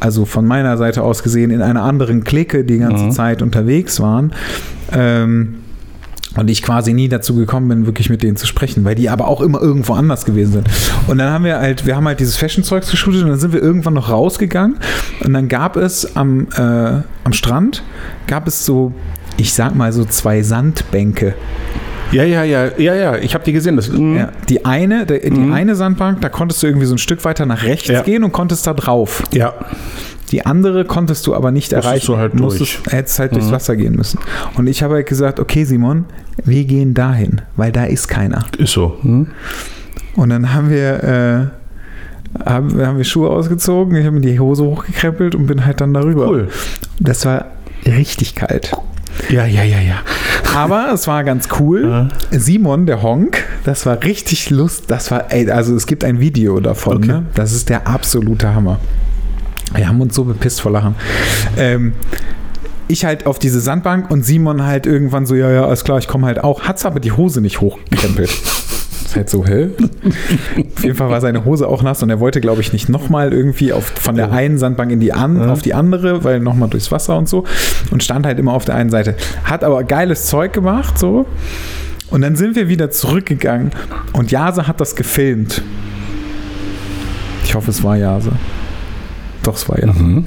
[0.00, 3.10] also von meiner Seite aus gesehen, in einer anderen Clique die ganze Mhm.
[3.12, 4.32] Zeit unterwegs waren.
[4.92, 5.56] Ähm,
[6.36, 9.26] und ich quasi nie dazu gekommen bin, wirklich mit denen zu sprechen, weil die aber
[9.26, 10.68] auch immer irgendwo anders gewesen sind.
[11.08, 13.60] Und dann haben wir halt, wir haben halt dieses Fashion-Zeugs geshootet und dann sind wir
[13.60, 14.76] irgendwann noch rausgegangen
[15.24, 17.82] und dann gab es am, äh, am Strand,
[18.28, 18.92] gab es so,
[19.38, 21.34] ich sag mal so zwei Sandbänke.
[22.12, 23.76] Ja, ja, ja, ja, ja, ich habe die gesehen.
[23.76, 24.16] Das, mhm.
[24.16, 25.52] Ja, die eine, der, die Mhm.
[25.52, 28.02] eine Sandbank, da konntest du irgendwie so ein Stück weiter nach rechts Ja.
[28.02, 29.22] gehen und konntest da drauf.
[29.32, 29.54] ja.
[30.32, 32.06] Die andere konntest du aber nicht Musstest erreichen.
[32.06, 32.94] du halt Musstest, durch.
[32.94, 33.52] hättest halt durchs Mhm.
[33.52, 34.20] Wasser gehen müssen.
[34.56, 36.04] Und ich habe halt gesagt, okay Simon,
[36.44, 38.44] wir gehen dahin, weil da ist keiner.
[38.56, 38.96] Ist so.
[39.02, 39.26] Mhm.
[40.14, 44.62] Und dann haben wir, äh, haben, haben wir Schuhe ausgezogen, ich habe mir die Hose
[44.62, 46.28] hochgekrempelt und bin halt dann darüber.
[46.28, 46.48] Cool.
[47.00, 47.46] Das war
[47.84, 48.70] richtig kalt.
[49.28, 49.96] Ja, ja, ja, ja.
[50.56, 52.08] Aber es war ganz cool.
[52.30, 54.84] Simon, der Honk, das war richtig Lust.
[54.90, 57.06] Das war, ey, also es gibt ein Video davon, Okay.
[57.06, 57.26] ne?
[57.34, 58.80] Das ist der absolute Hammer.
[59.74, 60.96] Wir haben uns so bepisst vor Lachen.
[61.56, 61.92] Ähm,
[62.88, 66.08] ich halt auf diese Sandbank und Simon halt irgendwann so, ja, ja, alles klar, ich
[66.08, 66.62] komme halt auch.
[66.62, 68.30] Hat's aber die Hose nicht hochgekrempelt.
[69.16, 69.70] halt so, hä?
[70.76, 73.32] auf jeden Fall war seine Hose auch nass und er wollte, glaube ich, nicht nochmal
[73.32, 75.52] irgendwie auf, von der einen Sandbank in die an, Ja.
[75.52, 77.44] auf die andere, weil nochmal durchs Wasser und so
[77.90, 79.16] und stand halt immer auf der einen Seite.
[79.44, 81.26] Hat aber geiles Zeug gemacht, so.
[82.10, 83.70] Und dann sind wir wieder zurückgegangen
[84.12, 85.62] und Jase hat das gefilmt.
[87.44, 88.32] Ich hoffe, es war Jase.
[89.42, 89.98] Doch, es war Jase.
[90.02, 90.24] Mhm.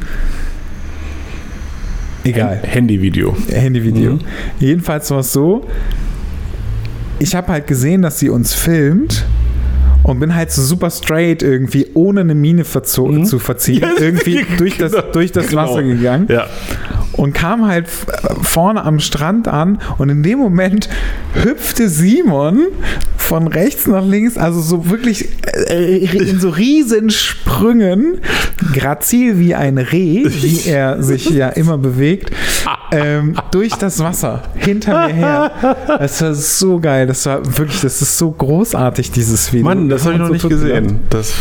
[2.23, 2.61] Egal.
[2.63, 3.36] Handyvideo.
[3.49, 4.13] Handyvideo.
[4.13, 4.19] Mhm.
[4.59, 5.65] Jedenfalls war es so,
[7.24, 9.26] ich habe halt gesehen, dass sie uns filmt
[10.03, 13.26] und bin halt so super straight irgendwie, ohne eine Mine Mhm.
[13.26, 15.61] zu verziehen, Ja, irgendwie durch das, genau, durch das genau.
[15.63, 16.47] Wasser gegangen Ja.
[17.13, 18.05] und kam halt f-
[18.41, 20.89] vorne am Strand an und in dem Moment
[21.41, 22.67] hüpfte Simon
[23.15, 25.30] von rechts nach links, also so wirklich
[25.69, 28.19] äh, in so Riesensprüngen,
[28.74, 32.32] grazil wie ein Reh, wie er sich ja immer bewegt,
[32.91, 35.51] ähm, durch das Wasser hinter mir her.
[35.88, 37.07] Das war so geil.
[37.07, 39.66] Das war wirklich, das ist so großartig, dieses Video.
[39.66, 40.99] Mann, das habe ich noch Und nicht so gesehen.
[41.09, 41.34] Das,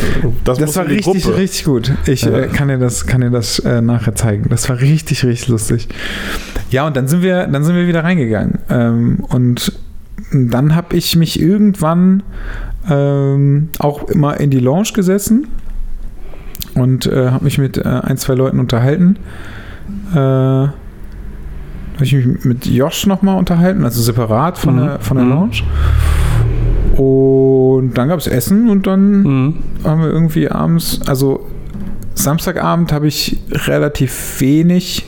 [0.45, 1.37] Das muss war richtig, Gruppe.
[1.39, 1.93] richtig gut.
[2.07, 4.49] Ich äh, kann dir das, kann dir das äh, nachher zeigen.
[4.49, 5.89] Das war richtig, richtig lustig.
[6.71, 8.59] Ja, und dann sind wir, dann sind wir wieder reingegangen.
[8.71, 9.73] Ähm, und
[10.33, 12.23] dann habe ich mich irgendwann
[12.89, 15.49] ähm, auch immer in die Lounge gesessen
[16.75, 19.17] und äh, habe mich mit äh, ein, zwei Leuten unterhalten.
[20.15, 20.69] Äh,
[22.11, 24.81] habe ich mich mit Josh nochmal unterhalten, also separat von, Mhm.
[24.81, 25.33] der, von der Mhm.
[25.33, 25.63] Lounge.
[26.97, 29.55] Und dann gab es Essen und dann Mhm.
[29.85, 31.47] haben wir irgendwie abends, also
[32.15, 35.07] Samstagabend habe ich relativ wenig,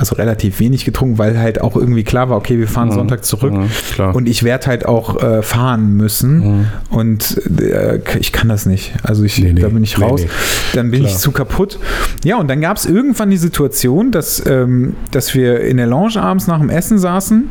[0.00, 2.92] also relativ wenig getrunken, weil halt auch irgendwie klar war, okay, wir fahren Mhm.
[2.94, 3.52] Sonntag zurück.
[3.52, 3.68] Mhm.
[4.14, 6.38] Und ich werde halt auch äh, fahren müssen.
[6.60, 6.66] Mhm.
[6.88, 8.94] Und äh, ich kann das nicht.
[9.02, 9.60] Also ich, Nee, nee.
[9.60, 10.22] da bin ich raus.
[10.22, 10.28] nee.
[10.72, 11.12] Dann bin Klar.
[11.12, 11.78] ich zu kaputt.
[12.24, 16.16] Ja, und dann gab es irgendwann die Situation, dass, ähm, dass wir in der Lounge
[16.20, 17.48] abends nach dem Essen saßen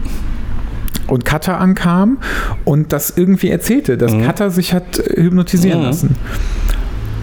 [1.08, 2.18] und Katha ankam
[2.66, 4.24] und das irgendwie erzählte, dass Mhm.
[4.26, 5.86] Katha sich hat äh, hypnotisieren Mhm.
[5.86, 6.16] lassen.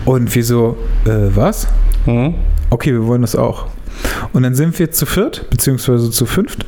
[0.05, 1.67] Und wir so, äh, was?
[2.07, 2.35] Mhm.
[2.71, 3.67] Okay, wir wollen das auch.
[4.33, 6.67] Und dann sind wir zu viert, beziehungsweise zu fünft.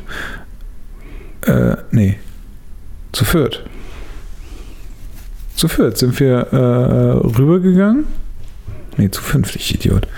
[1.43, 2.19] Äh, nee.
[3.13, 3.65] Zu viert.
[5.55, 8.05] Zu viert sind wir äh, rübergegangen.
[8.97, 10.09] Nee, zu fünft, ich Idiot.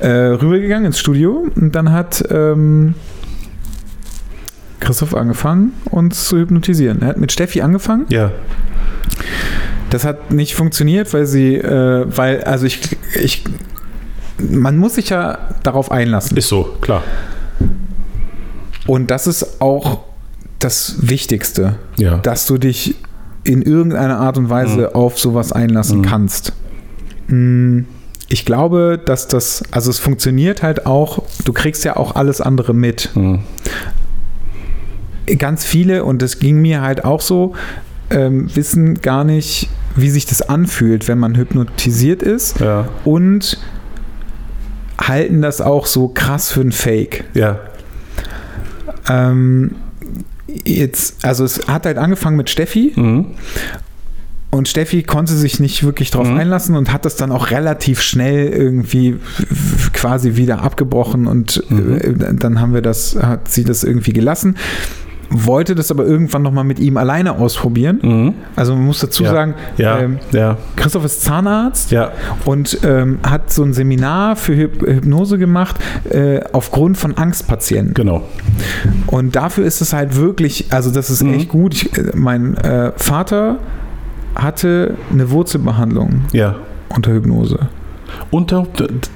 [0.00, 2.94] Äh, rübergegangen ins Studio und dann hat ähm,
[4.80, 7.00] Christoph angefangen, uns zu hypnotisieren.
[7.02, 8.06] Er hat mit Steffi angefangen.
[8.10, 8.30] Ja.
[9.90, 13.44] Das hat nicht funktioniert, weil sie, äh, weil, also ich, ich,
[14.38, 16.36] man muss sich ja darauf einlassen.
[16.36, 17.02] Ist so, klar.
[18.86, 20.00] Und das ist auch
[20.58, 22.18] das Wichtigste, Ja.
[22.18, 22.96] dass du dich
[23.44, 26.02] in irgendeiner Art und Weise auf sowas einlassen Mhm.
[26.02, 26.52] kannst.
[27.28, 27.80] Mm,
[28.30, 32.74] Ich glaube, dass das, also es funktioniert halt auch, du kriegst ja auch alles andere
[32.74, 33.08] mit.
[33.14, 33.38] Mhm.
[35.38, 37.54] Ganz viele, und das ging mir halt auch so,
[38.10, 42.88] ähm, wissen gar nicht, wie sich das anfühlt, wenn man hypnotisiert ist Ja.
[43.04, 43.58] und
[45.08, 47.24] halten das auch so krass für ein Fake.
[47.34, 47.58] Ja.
[49.08, 49.72] Ähm,
[50.64, 53.26] jetzt, also es hat halt angefangen mit Steffi Mhm.
[54.50, 56.38] und Steffi konnte sich nicht wirklich drauf Mhm.
[56.38, 59.16] einlassen und hat das dann auch relativ schnell irgendwie
[59.92, 61.96] quasi wieder abgebrochen und Mhm.
[61.98, 64.56] äh, dann haben wir das, hat sie das irgendwie gelassen.
[65.30, 67.98] Wollte das aber irgendwann nochmal mit ihm alleine ausprobieren.
[68.02, 68.34] Mhm.
[68.56, 69.30] Also man muss dazu Ja.
[69.30, 69.98] sagen, Ja.
[69.98, 70.56] ähm, ja.
[70.76, 71.92] Christoph ist Zahnarzt
[72.46, 75.76] und ähm, hat so ein Seminar für Hyp Hypnose gemacht
[76.10, 77.92] äh, aufgrund von Angstpatienten.
[77.94, 78.22] Genau.
[79.06, 81.34] Und dafür ist es halt wirklich, also das ist Mhm.
[81.34, 81.74] echt gut.
[81.74, 83.58] Ich, äh, mein äh, Vater
[84.34, 86.22] hatte eine Wurzelbehandlung
[86.88, 87.68] unter Hypnose.
[88.30, 88.64] Und da-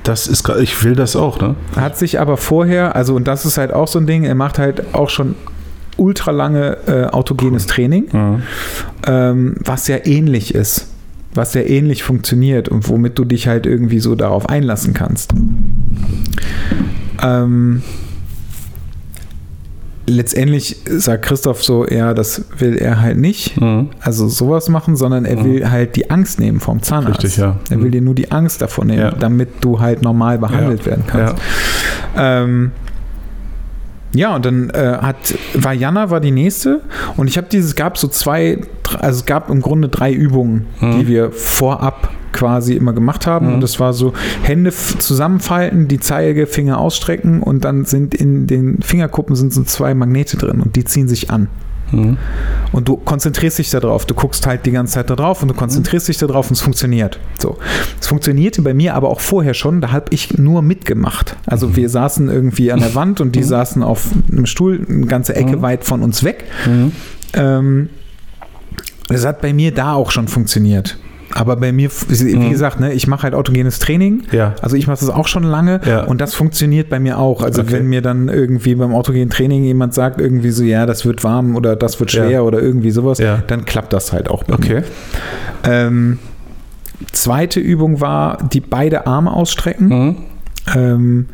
[0.05, 1.55] das ist ich will das auch, ne?
[1.77, 4.59] Hat sich aber vorher, also und das ist halt auch so ein Ding, er macht
[4.59, 5.35] halt auch schon
[5.97, 8.43] ultra lange äh, autogenes Training, Mhm.
[9.07, 10.89] ähm, was ja ähnlich ist,
[11.35, 15.33] was ja ähnlich funktioniert und womit du dich halt irgendwie so darauf einlassen kannst.
[17.23, 17.83] Ähm,
[20.07, 23.61] letztendlich sagt Christoph so, ja, das will er halt nicht.
[23.61, 23.91] Mhm.
[24.01, 25.45] Also sowas machen, sondern er Mhm.
[25.45, 27.23] will halt die Angst nehmen vom Zahnarzt.
[27.23, 27.57] Richtig, ja.
[27.71, 27.93] Er will Mhm.
[27.93, 29.11] dir nur die Angst davon nehmen, Ja.
[29.13, 30.87] damit du halt normal behandelt Ja.
[30.87, 31.37] werden kannst.
[32.17, 32.73] Ähm,
[34.15, 35.17] ja, und dann äh, hat
[35.55, 36.81] war Jana war die nächste
[37.17, 38.59] und ich habe dieses gab so zwei,
[38.99, 40.99] also es gab im Grunde drei Übungen, Mhm.
[41.01, 43.55] die wir vorab quasi immer gemacht haben Mhm.
[43.55, 49.37] und das war so Hände zusammenfalten, die Zeigefinger ausstrecken und dann sind in den Fingerkuppen
[49.37, 51.49] sind so zwei Magnete drin und die ziehen sich an.
[51.93, 52.17] Mhm.
[52.73, 54.07] Und du konzentrierst dich darauf.
[54.07, 56.61] Du guckst halt die ganze Zeit da drauf und du konzentrierst dich darauf und es
[56.63, 57.19] funktioniert.
[57.39, 57.59] So.
[58.01, 61.37] Es funktionierte bei mir aber auch vorher schon, da habe ich nur mitgemacht.
[61.47, 65.37] Also wir saßen irgendwie an der Wand und die saßen auf einem Stuhl eine ganze
[65.37, 65.63] Ecke Mhm.
[65.63, 66.45] weit von uns weg.
[66.67, 66.93] Mhm.
[67.35, 67.91] Ähm,
[69.09, 70.97] das hat bei mir da auch schon funktioniert.
[71.35, 72.51] Aber bei mir, wie Mhm.
[72.51, 74.25] gesagt, ne, ich mache halt autogenes Training.
[74.33, 74.55] Ja.
[74.63, 76.05] Also ich mache das auch schon lange Ja.
[76.05, 77.43] und das funktioniert bei mir auch.
[77.43, 77.73] Also Okay.
[77.73, 81.57] wenn mir dann irgendwie beim autogenen Training jemand sagt, irgendwie so, ja, das wird warm
[81.57, 82.41] oder das wird schwer Ja.
[82.43, 83.43] oder irgendwie sowas, Ja.
[83.47, 84.59] dann klappt das halt auch bei mir.
[84.59, 84.83] Okay.
[85.65, 86.19] Ähm,
[87.13, 89.89] zweite Übung war, die beide Arme ausstrecken.
[89.89, 90.17] Mhm.
[90.77, 91.27] Ähm,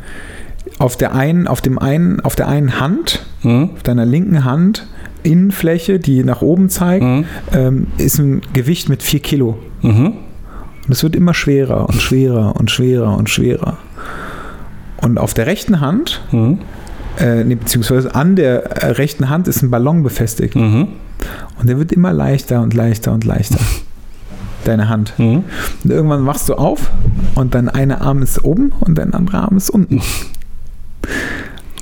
[0.78, 3.70] auf der einen, auf dem einen, auf der einen Hand, Mhm.
[3.74, 4.86] auf deiner linken Hand,
[5.22, 7.24] Innenfläche, die nach oben zeigt, Mhm.
[7.52, 9.58] ähm, ist ein Gewicht mit 4 Kilo.
[9.82, 10.06] Mhm.
[10.86, 13.76] Und es wird immer schwerer und schwerer und schwerer und schwerer.
[15.02, 16.58] Und auf der rechten Hand, Mhm.
[17.18, 20.56] äh, nee, beziehungsweise an der äh, rechten Hand ist ein Ballon befestigt.
[20.56, 20.88] Mhm.
[21.60, 23.58] Und der wird immer leichter und leichter und leichter.
[24.64, 25.14] Deine Hand.
[25.18, 25.44] Mhm.
[25.84, 26.90] Und irgendwann wachst du auf
[27.34, 30.00] und dein einer Arm ist oben und dein anderer Arm ist unten.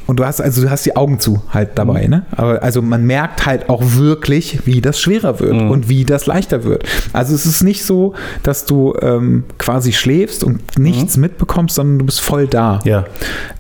[0.06, 2.26] Und du hast also du hast die Augen zu halt dabei, ne?
[2.30, 5.70] Aber also man merkt halt auch wirklich, wie das schwerer wird Mhm.
[5.70, 6.84] und wie das leichter wird.
[7.12, 8.14] Also es ist nicht so,
[8.44, 12.80] dass du ähm, quasi schläfst und nichts mitbekommst, sondern du bist voll da.
[12.84, 13.04] Ja.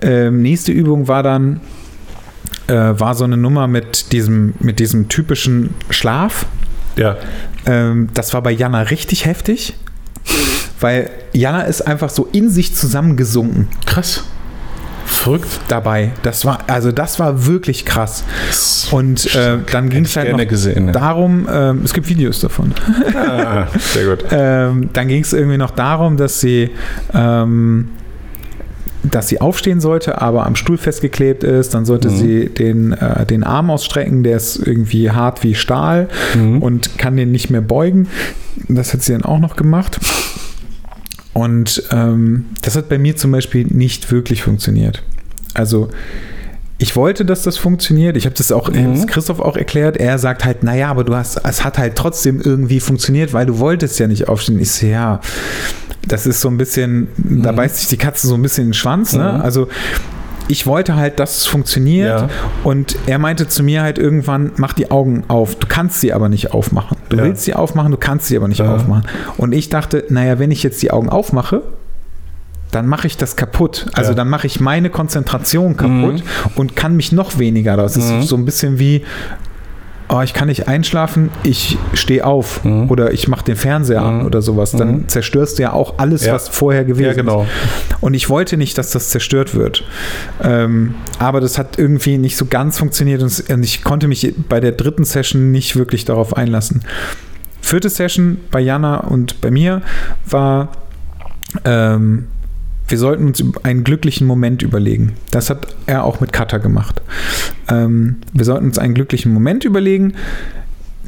[0.00, 1.60] Ähm, nächste Übung war dann
[2.68, 6.46] äh, war so eine Nummer mit diesem mit diesem typischen Schlaf.
[6.96, 7.16] Ja.
[7.66, 9.74] Ähm, das war bei Jana richtig heftig,
[10.80, 14.24] weil Jana ist einfach so in sich zusammengesunken Krass.
[15.06, 15.46] Verrückt.
[15.68, 16.12] dabei.
[16.22, 18.24] Das war also das war wirklich krass.
[18.90, 21.46] Und äh, dann ging es halt noch gesehen, darum.
[21.50, 22.74] Ähm, es gibt Videos davon.
[23.14, 24.24] Ah, sehr gut.
[24.30, 26.70] ähm, dann ging es irgendwie noch darum, dass sie
[27.14, 27.88] ähm,
[29.08, 31.74] dass sie aufstehen sollte, aber am Stuhl festgeklebt ist.
[31.74, 32.16] Dann sollte Mhm.
[32.16, 36.60] sie den, äh, den Arm ausstrecken, der ist irgendwie hart wie Stahl Mhm.
[36.60, 38.08] und kann den nicht mehr beugen.
[38.68, 39.98] Das hat sie dann auch noch gemacht.
[41.36, 45.02] Und ähm, das hat bei mir zum Beispiel nicht wirklich funktioniert.
[45.52, 45.90] Also
[46.78, 48.16] ich wollte, dass das funktioniert.
[48.16, 49.04] Ich habe das auch Mhm.
[49.06, 49.98] Christoph auch erklärt.
[49.98, 53.58] Er sagt halt, naja, aber du hast, es hat halt trotzdem irgendwie funktioniert, weil du
[53.58, 54.58] wolltest ja nicht aufstehen.
[54.60, 55.20] Ich so, ja,
[56.08, 57.56] das ist so ein bisschen, da Mhm.
[57.56, 59.12] beißt sich die Katze so ein bisschen in den Schwanz.
[59.12, 59.34] Ne?
[59.34, 59.40] Mhm.
[59.42, 59.68] Also
[60.48, 62.20] ich wollte halt, dass es funktioniert.
[62.22, 62.28] Ja.
[62.64, 65.56] Und er meinte zu mir halt irgendwann, mach die Augen auf.
[65.56, 66.96] Du kannst sie aber nicht aufmachen.
[67.08, 67.24] Du Ja.
[67.24, 68.74] willst sie aufmachen, du kannst sie aber nicht Ja.
[68.74, 69.04] aufmachen.
[69.36, 71.62] Und ich dachte, naja, wenn ich jetzt die Augen aufmache,
[72.72, 73.86] dann mache ich das kaputt.
[73.94, 76.22] Also dann mache ich meine Konzentration kaputt
[76.56, 77.76] und kann mich noch weniger.
[77.76, 78.22] Das ist Mhm.
[78.22, 79.02] so ein bisschen wie,
[80.08, 82.90] oh, ich kann nicht einschlafen, ich stehe auf Mhm.
[82.90, 84.26] oder ich mache den Fernseher an Mhm.
[84.26, 84.72] oder sowas.
[84.72, 85.08] Dann Mhm.
[85.08, 86.34] zerstörst du ja auch alles, Ja.
[86.34, 87.42] was vorher gewesen Ja, genau.
[87.42, 88.02] ist.
[88.02, 89.84] Und ich wollte nicht, dass das zerstört wird.
[90.42, 94.60] Ähm, aber das hat irgendwie nicht so ganz funktioniert und und ich konnte mich bei
[94.60, 96.82] der dritten Session nicht wirklich darauf einlassen.
[97.60, 99.82] Vierte Session bei Jana und bei mir
[100.28, 100.68] war,
[101.64, 102.28] ähm,
[102.88, 105.14] wir sollten uns einen glücklichen Moment überlegen.
[105.30, 107.02] Das hat er auch mit Kata gemacht.
[107.68, 110.14] Ähm, wir sollten uns einen glücklichen Moment überlegen,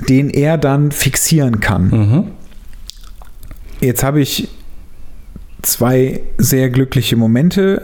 [0.08, 1.88] den er dann fixieren kann.
[1.88, 2.24] Mhm.
[3.80, 4.48] Jetzt habe ich
[5.62, 7.82] zwei sehr glückliche Momente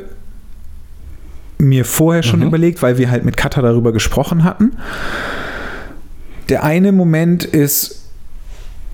[1.59, 2.47] mir vorher schon Mhm.
[2.47, 4.73] überlegt, weil wir halt mit Katha darüber gesprochen hatten.
[6.49, 8.03] Der eine Moment ist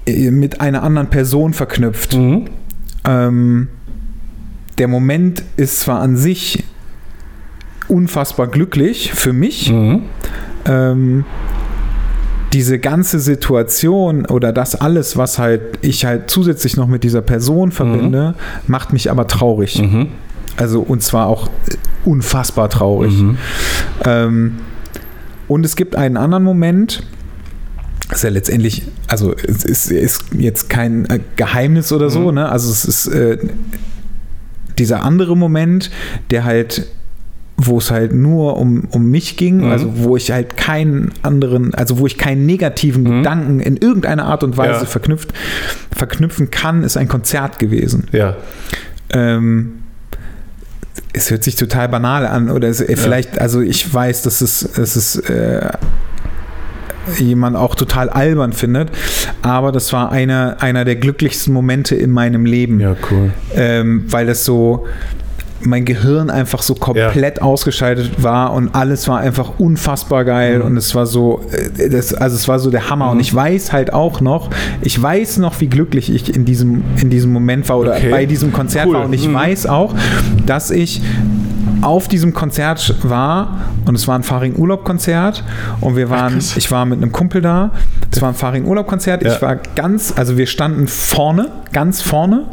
[0.06, 2.14] äh, mit einer anderen Person verknüpft.
[2.16, 2.44] Mhm.
[3.04, 3.68] Ähm,
[4.80, 6.64] der Moment ist zwar an sich
[7.86, 10.02] unfassbar glücklich für mich, Mhm.
[10.64, 11.24] ähm,
[12.54, 17.70] diese ganze Situation oder das alles, was halt ich halt zusätzlich noch mit dieser Person
[17.72, 18.34] verbinde,
[18.66, 19.80] macht mich aber traurig.
[19.82, 20.08] Mhm.
[20.56, 21.48] Also und zwar auch
[22.06, 23.12] unfassbar traurig.
[23.20, 23.36] Mhm.
[24.04, 24.56] Ähm,
[25.46, 27.02] und es gibt einen anderen Moment,
[28.10, 32.34] ist ja letztendlich, also es ist, ist jetzt kein äh, Geheimnis oder so, Mhm.
[32.36, 32.48] ne?
[32.48, 33.36] Also es ist äh,
[34.80, 35.90] dieser andere Moment,
[36.30, 36.86] der halt,
[37.56, 39.70] wo es halt nur um, um mich ging, Mhm.
[39.70, 43.18] also wo ich halt keinen anderen, also wo ich keinen negativen Mhm.
[43.18, 44.86] Gedanken in irgendeiner Art und Weise Ja.
[44.86, 45.32] verknüpft,
[45.94, 48.08] verknüpfen kann, ist ein Konzert gewesen.
[48.12, 48.36] Ja.
[49.10, 49.74] Ähm,
[51.12, 54.62] es hört sich total banal an oder es, äh, vielleicht, also ich weiß, dass es,
[54.62, 55.68] es äh,
[57.18, 58.90] jemand auch total albern findet,
[59.42, 63.30] aber das war einer, einer der glücklichsten Momente in meinem Leben, Ja, cool.
[63.54, 64.86] ähm, weil das so
[65.62, 70.64] mein Gehirn einfach so komplett ausgeschaltet war und alles war einfach unfassbar geil Mhm.
[70.64, 71.42] und es war so,
[71.76, 73.20] äh, das, also es war so der Hammer und Mhm.
[73.20, 74.48] ich weiß halt auch noch,
[74.80, 78.08] ich weiß noch, wie glücklich ich in diesem, in diesem Moment war oder Okay.
[78.10, 78.94] bei diesem Konzert Cool.
[78.94, 79.34] war und ich Mhm.
[79.34, 79.94] weiß auch,
[80.46, 81.02] dass ich
[81.82, 85.44] auf diesem Konzert war und es war ein Faring-Urlaub-Konzert
[85.80, 86.56] und wir waren, krass.
[86.56, 87.72] ich war mit einem Kumpel da,
[88.10, 89.34] es war ein Faring-Urlaub-Konzert, Ja.
[89.34, 92.44] ich war ganz, also wir standen vorne, ganz vorne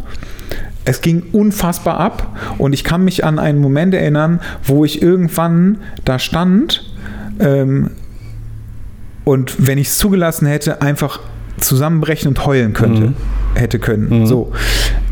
[0.86, 5.80] es ging unfassbar ab und ich kann mich an einen Moment erinnern, wo ich irgendwann
[6.06, 6.90] da stand
[7.40, 7.92] ähm,
[9.26, 11.20] und wenn ich es zugelassen hätte, einfach
[11.60, 13.14] zusammenbrechen und heulen könnte, Mhm.
[13.56, 14.22] hätte können.
[14.22, 14.26] Mhm.
[14.28, 14.52] So.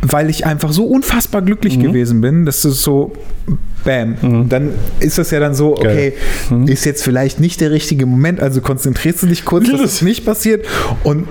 [0.01, 1.83] Weil ich einfach so unfassbar glücklich Mhm.
[1.83, 3.13] gewesen bin, dass es so
[3.83, 4.15] bam.
[4.21, 4.49] Mhm.
[4.49, 4.69] Dann
[4.99, 6.13] ist das ja dann so, okay.
[6.49, 6.67] Mhm.
[6.67, 10.25] ist jetzt vielleicht nicht der richtige Moment, also konzentrierst du dich kurz, dass es nicht
[10.25, 10.65] passiert
[11.03, 11.27] und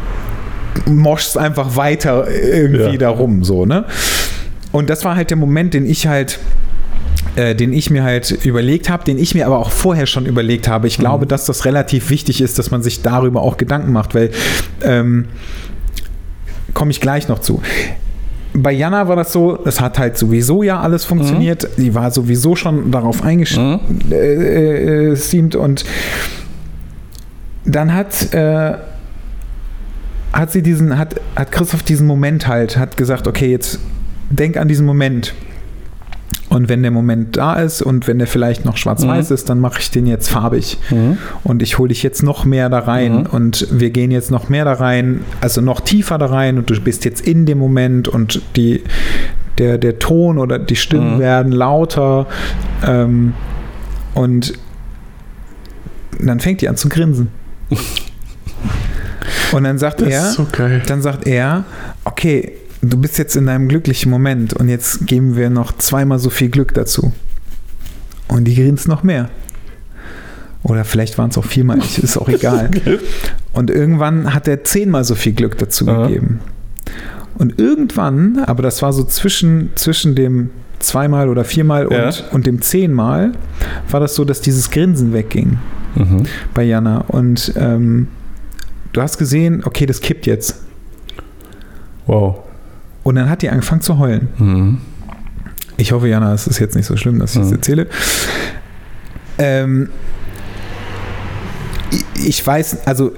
[0.87, 2.97] moschst einfach weiter irgendwie Ja.
[2.97, 3.85] darum, so, ne?
[4.73, 6.41] Und das war halt der Moment, den ich halt
[7.37, 10.69] äh, den ich mir halt überlegt habe, den ich mir aber auch vorher schon überlegt
[10.69, 10.87] habe.
[10.87, 14.31] Ich glaube, dass das relativ wichtig ist, dass man sich darüber auch Gedanken macht, weil
[14.83, 15.27] ähm,
[16.73, 17.63] komme ich gleich noch zu.
[18.53, 21.69] Bei Jana war das so, es hat halt sowieso ja alles funktioniert.
[21.77, 24.13] Die war sowieso schon darauf eingestimmt Mhm.
[24.13, 25.85] äh, äh, und
[27.65, 28.75] dann hat äh,
[30.35, 33.79] hat sie diesen, hat, hat Christoph diesen Moment halt, hat gesagt, okay, jetzt
[34.31, 35.33] denk an diesen Moment.
[36.55, 39.35] Und wenn der Moment da ist und wenn der vielleicht noch schwarz-weiß Mhm.
[39.35, 40.79] ist, dann mache ich den jetzt farbig.
[40.91, 41.19] Mhm.
[41.43, 43.27] Und ich hole dich jetzt noch mehr da rein Mhm.
[43.27, 46.81] und wir gehen jetzt noch mehr da rein, also noch tiefer da rein und du
[46.81, 48.85] bist jetzt in dem Moment und die,
[49.59, 51.21] der, der Ton oder die Stimmen Mhm.
[51.21, 52.27] werden lauter
[52.87, 53.35] ähm,
[54.15, 54.53] und
[56.21, 57.29] dann fängt die an zu grinsen.
[59.53, 60.47] und dann sagt er, so
[60.87, 61.65] dann sagt er,
[62.05, 62.53] okay,
[62.93, 66.49] du bist jetzt in deinem glücklichen Moment und jetzt geben wir noch zweimal so viel
[66.51, 67.13] Glück dazu.
[68.29, 69.29] Und die grinst noch mehr.
[70.63, 72.71] Oder vielleicht waren es auch viermal, ist auch egal.
[73.53, 76.07] Und irgendwann hat er zehnmal so viel Glück dazu Aha.
[76.09, 76.41] gegeben.
[77.37, 80.51] Und irgendwann, aber das war so zwischen, zwischen dem
[80.81, 82.07] zweimal oder viermal Ja.
[82.07, 83.33] und, und dem zehnmal,
[83.91, 85.59] war das so, dass dieses Grinsen wegging
[85.97, 86.25] Mhm.
[86.55, 87.03] bei Jana.
[87.09, 88.09] Und ähm,
[88.93, 90.63] du hast gesehen, okay, das kippt jetzt.
[92.07, 92.39] Wow.
[93.05, 94.29] Und dann hat die angefangen zu heulen.
[94.39, 94.79] Mhm.
[95.77, 97.55] Ich hoffe, Jana, es ist jetzt nicht so schlimm, dass ich es Mhm.
[97.55, 97.87] erzähle.
[99.39, 99.89] Ähm,
[102.23, 103.13] ich- weiß, also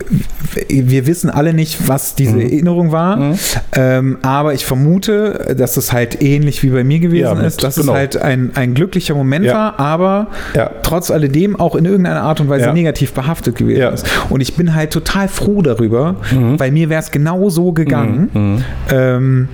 [0.69, 2.41] wir wissen alle nicht, was diese Mhm.
[2.41, 3.35] Erinnerung war, Mhm.
[3.75, 7.63] ähm, aber ich vermute, dass es halt ähnlich wie bei mir gewesen Ja, mit- ist,
[7.63, 7.93] dass genau.
[7.93, 9.55] es halt ein, ein glücklicher Moment Ja.
[9.55, 10.71] war, aber Ja.
[10.83, 14.07] trotz alledem auch in irgendeiner Art und Weise negativ behaftet gewesen ist.
[14.31, 16.59] Und ich bin halt total froh darüber, Mhm.
[16.59, 18.65] weil mir wäre es genau so gegangen, Mhm.
[18.91, 19.49] ähm,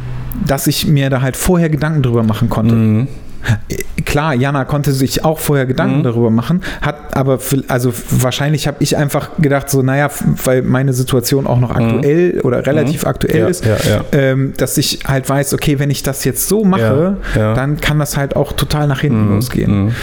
[0.47, 3.07] dass ich mir da halt vorher Gedanken drüber machen konnte.
[3.43, 4.05] Mhm.
[4.05, 6.03] Klar, Jana konnte sich auch vorher Gedanken Mhm.
[6.03, 7.39] darüber machen, hat aber,
[7.69, 10.11] also wahrscheinlich habe ich einfach gedacht, so, naja,
[10.45, 13.41] weil meine Situation auch noch aktuell oder relativ aktuell Mhm.
[13.45, 14.05] Ja, ist, ja, ja.
[14.13, 18.17] Ähm, dass ich halt weiß, okay, wenn ich das jetzt so mache, dann kann das
[18.17, 19.35] halt auch total nach hinten Mhm.
[19.37, 19.95] losgehen.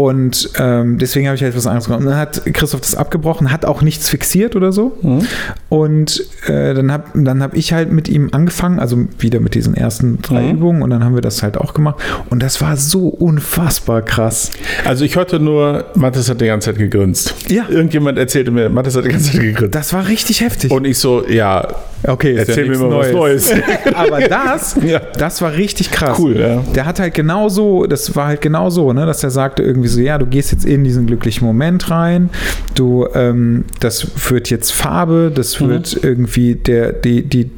[0.00, 2.00] Und ähm, deswegen habe ich halt was anderes gemacht.
[2.00, 4.96] Und dann hat Christoph das abgebrochen, hat auch nichts fixiert oder so.
[5.02, 5.26] Mhm.
[5.68, 9.74] Und äh, dann habe dann hab ich halt mit ihm angefangen, also wieder mit diesen
[9.74, 10.50] ersten drei Mhm.
[10.52, 11.96] Übungen und dann haben wir das halt auch gemacht.
[12.30, 14.50] Und das war so unfassbar krass.
[14.86, 17.34] Also ich hörte nur, Mathis hat die ganze Zeit gegrinst.
[17.48, 17.64] Ja.
[17.68, 19.74] Irgendjemand erzählte mir, Mathis hat die ganze Zeit gegrinst.
[19.74, 20.70] Das war richtig heftig.
[20.70, 21.68] Und ich so, ja,
[22.06, 23.52] okay, erzähl ja mir mal was Neues.
[23.94, 25.00] Aber das, Ja.
[25.18, 26.18] das war richtig krass.
[26.18, 26.62] Cool, ja.
[26.74, 29.89] Der hat halt genau so, das war halt genau so, ne, dass er sagte irgendwie
[29.90, 32.30] so, ja, du gehst jetzt in diesen glücklichen Moment rein,
[32.74, 35.68] du, ähm, das wird jetzt Farbe, das Mhm.
[35.68, 37.50] wird irgendwie der, die, die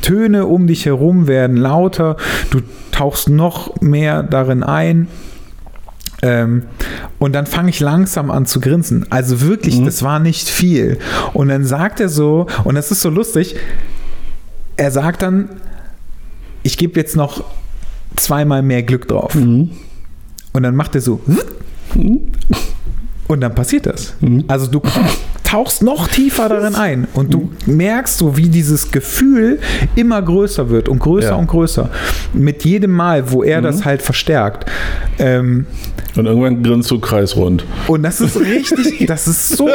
[0.00, 2.16] Töne um dich herum werden lauter,
[2.50, 2.60] du
[2.92, 5.08] tauchst noch mehr darin ein.
[6.24, 6.62] Ähm,
[7.18, 9.06] und dann fange ich langsam an zu grinsen.
[9.10, 9.86] Also wirklich, Mhm.
[9.86, 10.98] das war nicht viel.
[11.32, 13.56] Und dann sagt er so, und das ist so lustig,
[14.76, 15.48] er sagt dann,
[16.62, 17.42] ich gebe jetzt noch
[18.16, 19.34] zweimal mehr Glück drauf.
[19.34, 19.70] Mhm.
[20.52, 21.20] Und dann macht er so.
[23.28, 24.14] Und dann passiert das.
[24.20, 24.44] Mhm.
[24.48, 24.82] Also du
[25.44, 29.58] tauchst noch tiefer darin ein und du merkst so, wie dieses Gefühl
[29.96, 31.34] immer größer wird und größer Ja.
[31.36, 31.90] und größer.
[32.32, 34.70] Mit jedem Mal, wo er das halt verstärkt.
[35.18, 35.66] Ähm,
[36.14, 37.64] Und irgendwann grinst du kreisrund.
[37.88, 39.68] und das ist richtig, das ist so,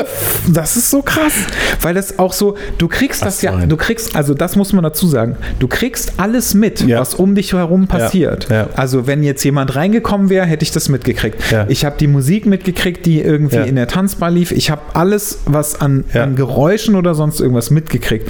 [0.47, 1.33] das ist so krass,
[1.81, 4.83] weil das auch so, du kriegst das Ast ja, du kriegst, also das muss man
[4.83, 6.99] dazu sagen, du kriegst alles mit, Ja.
[6.99, 8.49] was um dich herum passiert.
[8.49, 8.67] ja.
[8.75, 11.51] Also wenn jetzt jemand reingekommen wäre, hätte ich das mitgekriegt.
[11.51, 11.65] Ja.
[11.69, 13.63] Ich habe die Musik mitgekriegt, die irgendwie Ja.
[13.63, 14.51] in der Tanzbar lief.
[14.51, 16.23] Ich habe alles, was an, Ja.
[16.23, 18.29] an Geräuschen oder sonst irgendwas mitgekriegt.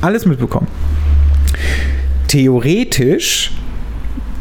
[0.00, 0.66] Alles mitbekommen.
[2.28, 3.52] Theoretisch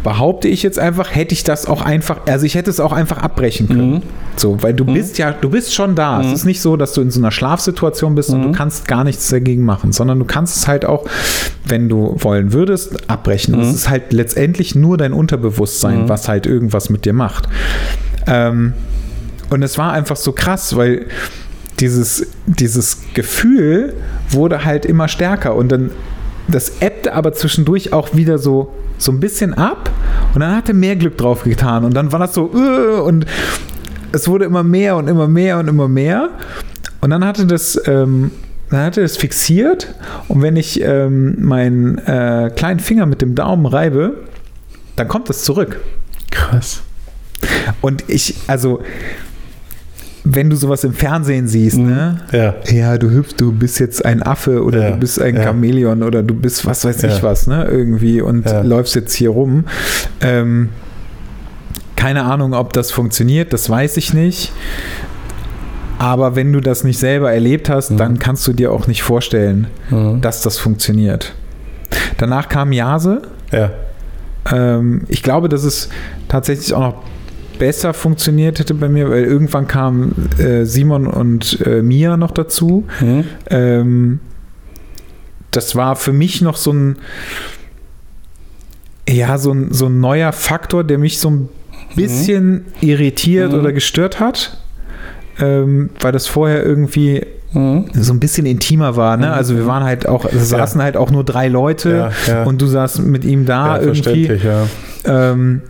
[0.03, 3.17] behaupte ich jetzt einfach, hätte ich das auch einfach, also ich hätte es auch einfach
[3.19, 3.91] abbrechen können.
[3.91, 4.01] Mhm.
[4.35, 6.21] So, weil du bist ja, du bist schon da.
[6.21, 8.43] Es ist nicht so, dass du in so einer Schlafsituation bist und Mhm.
[8.43, 11.05] du kannst gar nichts dagegen machen, sondern du kannst es halt auch,
[11.65, 13.55] wenn du wollen würdest, abbrechen.
[13.55, 13.61] Mhm.
[13.61, 17.47] Es ist halt letztendlich nur dein Unterbewusstsein, was halt irgendwas mit dir macht.
[18.27, 18.73] Ähm,
[19.49, 21.05] und es war einfach so krass, weil
[21.79, 23.93] dieses, dieses Gefühl
[24.29, 25.91] wurde halt immer stärker und dann
[26.47, 28.71] das ebbte aber zwischendurch auch wieder so,
[29.03, 29.89] so ein bisschen ab
[30.33, 33.25] und dann hat er mehr Glück drauf getan und dann war das so äh, und
[34.11, 36.29] es wurde immer mehr und immer mehr und immer mehr
[37.01, 38.31] und dann hatte das ähm,
[38.69, 39.93] dann hatte das fixiert
[40.27, 44.15] und wenn ich ähm, meinen äh, kleinen Finger mit dem Daumen reibe,
[44.95, 45.79] dann kommt das zurück.
[46.31, 46.81] Krass.
[47.81, 48.81] Und ich, also,
[50.25, 52.21] wenn du sowas im Fernsehen siehst, ne?
[52.31, 52.55] Ja.
[52.71, 55.43] Ja, du hüpfst, du bist jetzt ein Affe oder Ja, du bist ein ja.
[55.43, 57.65] Chamäleon oder du bist was weiß ich was, ne?
[57.65, 59.65] Irgendwie und läufst jetzt hier rum.
[60.21, 60.69] Ähm,
[61.95, 64.51] keine Ahnung, ob das funktioniert, das weiß ich nicht.
[65.99, 67.97] Aber wenn du das nicht selber erlebt hast, Mhm.
[67.97, 70.21] dann kannst du dir auch nicht vorstellen, Mhm.
[70.21, 71.33] dass das funktioniert.
[72.17, 73.21] Danach kam Jase.
[73.51, 73.71] Ja.
[74.51, 75.89] Ähm, ich glaube, dass es
[76.27, 77.03] tatsächlich auch noch
[77.59, 82.85] besser funktioniert hätte bei mir, weil irgendwann kamen äh, Simon und äh, Mia noch dazu.
[82.99, 83.23] Mhm.
[83.49, 84.19] Ähm,
[85.51, 86.97] das war für mich noch so ein,
[89.07, 91.49] ja, so ein, so ein neuer Faktor, der mich so ein
[91.95, 93.59] bisschen irritiert Mhm.
[93.59, 94.57] oder gestört hat,
[95.39, 97.85] ähm, weil das vorher irgendwie Mhm.
[97.93, 99.15] so ein bisschen intimer war.
[99.17, 99.31] Ne?
[99.31, 102.43] Also wir waren halt auch, saßen halt auch nur drei Leute Ja, ja.
[102.45, 104.01] und du saßt mit ihm da Ja, irgendwie.
[104.25, 104.65] verständlich, ja.
[105.05, 105.61] Ähm,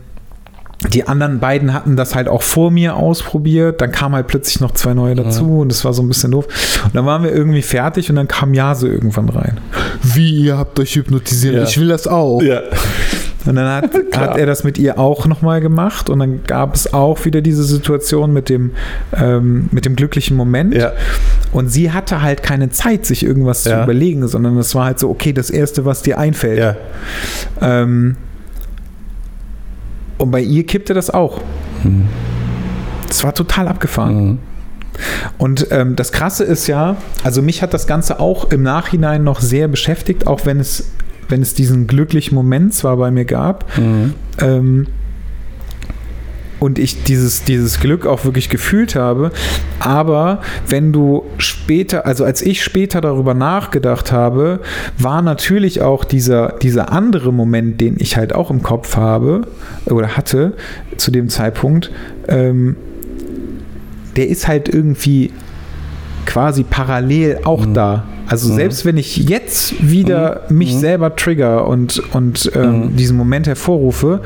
[0.90, 3.82] die anderen beiden hatten das halt auch vor mir ausprobiert.
[3.82, 6.48] Dann kamen halt plötzlich noch zwei neue dazu und das war so ein bisschen doof.
[6.86, 9.60] Und dann waren wir irgendwie fertig und dann kam Jase irgendwann rein.
[10.02, 11.56] Wie, ihr habt euch hypnotisiert?
[11.56, 11.64] Ja.
[11.64, 12.42] Ich will das auch.
[12.42, 12.62] Ja.
[13.46, 16.94] Und dann hat, hat er das mit ihr auch nochmal gemacht und dann gab es
[16.94, 18.72] auch wieder diese Situation mit dem,
[19.14, 20.74] ähm, mit dem glücklichen Moment.
[20.74, 20.94] Ja.
[21.52, 23.84] Und sie hatte halt keine Zeit, sich irgendwas zu Ja.
[23.84, 26.60] überlegen, sondern es war halt so, okay, das Erste, was dir einfällt.
[26.60, 26.76] Ja.
[27.62, 28.16] Ähm,
[30.18, 31.42] und bei ihr kippte das auch.
[31.84, 32.08] Mhm.
[33.08, 34.26] Das war total abgefahren.
[34.26, 34.40] Mhm.
[35.38, 39.42] Und ähm, das Krasse ist ja, also mich hat das Ganze auch im Nachhinein noch
[39.42, 40.92] sehr beschäftigt, auch wenn es,
[41.30, 43.66] wenn es diesen glücklichen Moment zwar bei mir gab.
[43.78, 44.14] Mhm.
[44.40, 44.88] Ähm,
[46.64, 49.32] und ich dieses, dieses Glück auch wirklich gefühlt habe.
[49.80, 54.62] Aber wenn du später, also als ich später darüber nachgedacht habe,
[54.98, 59.42] war natürlich auch dieser, dieser andere Moment, den ich halt auch im Kopf habe
[59.86, 60.54] oder hatte
[60.96, 61.92] zu dem Zeitpunkt,
[62.30, 62.78] ähm,
[64.16, 65.32] der ist halt irgendwie
[66.26, 67.74] quasi parallel auch Mhm.
[67.74, 68.04] da.
[68.28, 68.56] Also Mhm.
[68.56, 70.80] selbst wenn ich jetzt wieder mich Mhm.
[70.80, 72.96] selber trigger und, und ähm, Mhm.
[72.96, 74.22] diesen Moment hervorrufe,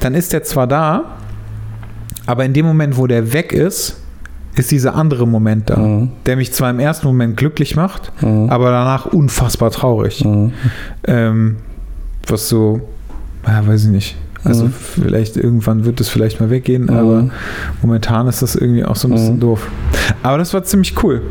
[0.00, 1.16] dann ist der zwar da,
[2.26, 3.96] aber in dem Moment, wo der weg ist,
[4.56, 6.10] ist dieser andere Moment da, Mhm.
[6.26, 8.48] der mich zwar im ersten Moment glücklich macht, Mhm.
[8.50, 10.24] aber danach unfassbar traurig.
[10.24, 10.52] Mhm.
[11.06, 11.56] Ähm,
[12.28, 12.80] was so,
[13.46, 14.16] ja, weiß ich nicht.
[14.44, 14.72] Also Mhm.
[14.72, 16.90] vielleicht irgendwann wird es vielleicht mal weggehen, Mhm.
[16.90, 17.30] aber
[17.82, 19.40] momentan ist das irgendwie auch so ein bisschen Mhm.
[19.40, 19.68] doof.
[20.22, 21.22] Aber das war ziemlich cool.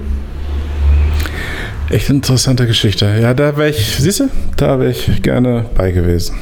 [1.89, 3.05] Echt interessante Geschichte.
[3.21, 6.35] Ja, da wäre ich, siehst du, da wäre ich gerne bei gewesen.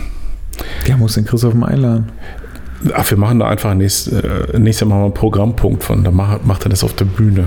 [0.88, 2.06] Der muss den Christoph mal einladen.
[2.96, 6.04] Ach, wir machen da einfach nächst, äh, nächstes Mal einen Programmpunkt von.
[6.04, 7.44] Da macht, macht er das auf der Bühne.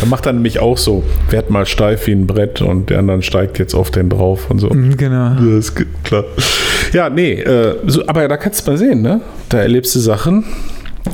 [0.00, 3.20] Da macht er nämlich auch so, werd mal steif wie ein Brett und der andere
[3.22, 4.70] steigt jetzt auf den drauf und so.
[4.70, 5.34] Mhm, Genau.
[5.34, 5.74] Das ist
[6.04, 6.24] klar.
[6.92, 9.20] Ja, nee, äh, so, aber da kannst du mal sehen, ne?
[9.50, 10.44] Da erlebst du Sachen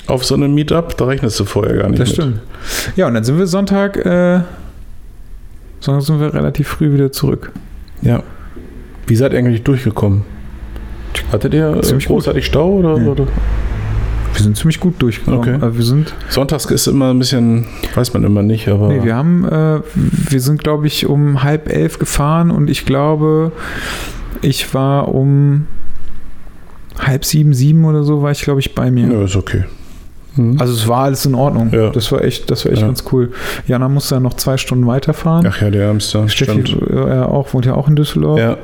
[0.06, 2.16] auf so einem Meetup, da rechnest du vorher gar nicht Das mit.
[2.16, 2.40] stimmt.
[2.96, 4.40] Ja, und dann sind wir Sonntag, äh,
[5.80, 7.52] Sonntag sind wir relativ früh wieder zurück.
[8.02, 8.22] Ja.
[9.06, 10.22] Wie seid ihr eigentlich durchgekommen?
[11.32, 12.16] Hattet ihr Ziemlich gut.
[12.16, 13.06] großartig Stau oder, Ja.
[13.10, 13.26] oder?
[14.34, 15.38] Wir sind ziemlich gut durchgekommen.
[15.40, 15.54] Okay.
[15.62, 18.88] Also wir sind, Sonntags ist immer ein bisschen, weiß man immer nicht, aber.
[18.88, 23.52] nee, wir haben, äh, wir sind, glaube ich, um halb elf gefahren und ich glaube,
[24.42, 25.66] ich war um
[26.98, 29.10] halb sieben, sieben oder so, war ich, glaube ich, bei mir.
[29.10, 29.64] ja, ist okay.
[30.34, 30.56] Hm.
[30.60, 31.70] Also es war alles in Ordnung.
[31.72, 31.88] Ja.
[31.88, 32.88] Das war echt, das war echt Ja.
[32.88, 33.32] ganz cool.
[33.66, 35.46] Jana musste dann noch zwei Stunden weiterfahren.
[35.50, 36.28] Ach ja, der Hamster.
[36.28, 36.90] Steffi stimmt.
[36.90, 38.38] äh, auch, wohnt ja auch in Düsseldorf.
[38.38, 38.58] Ja.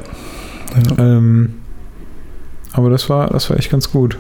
[0.99, 1.55] Ähm,
[2.73, 4.17] aber das war, das war echt ganz gut.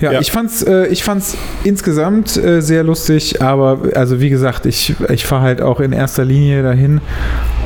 [0.00, 0.20] Ja, Ja.
[0.20, 5.26] ich fand's, äh, ich fand's insgesamt äh, sehr lustig, aber also wie gesagt, ich, ich
[5.26, 7.00] fahre halt auch in erster Linie dahin,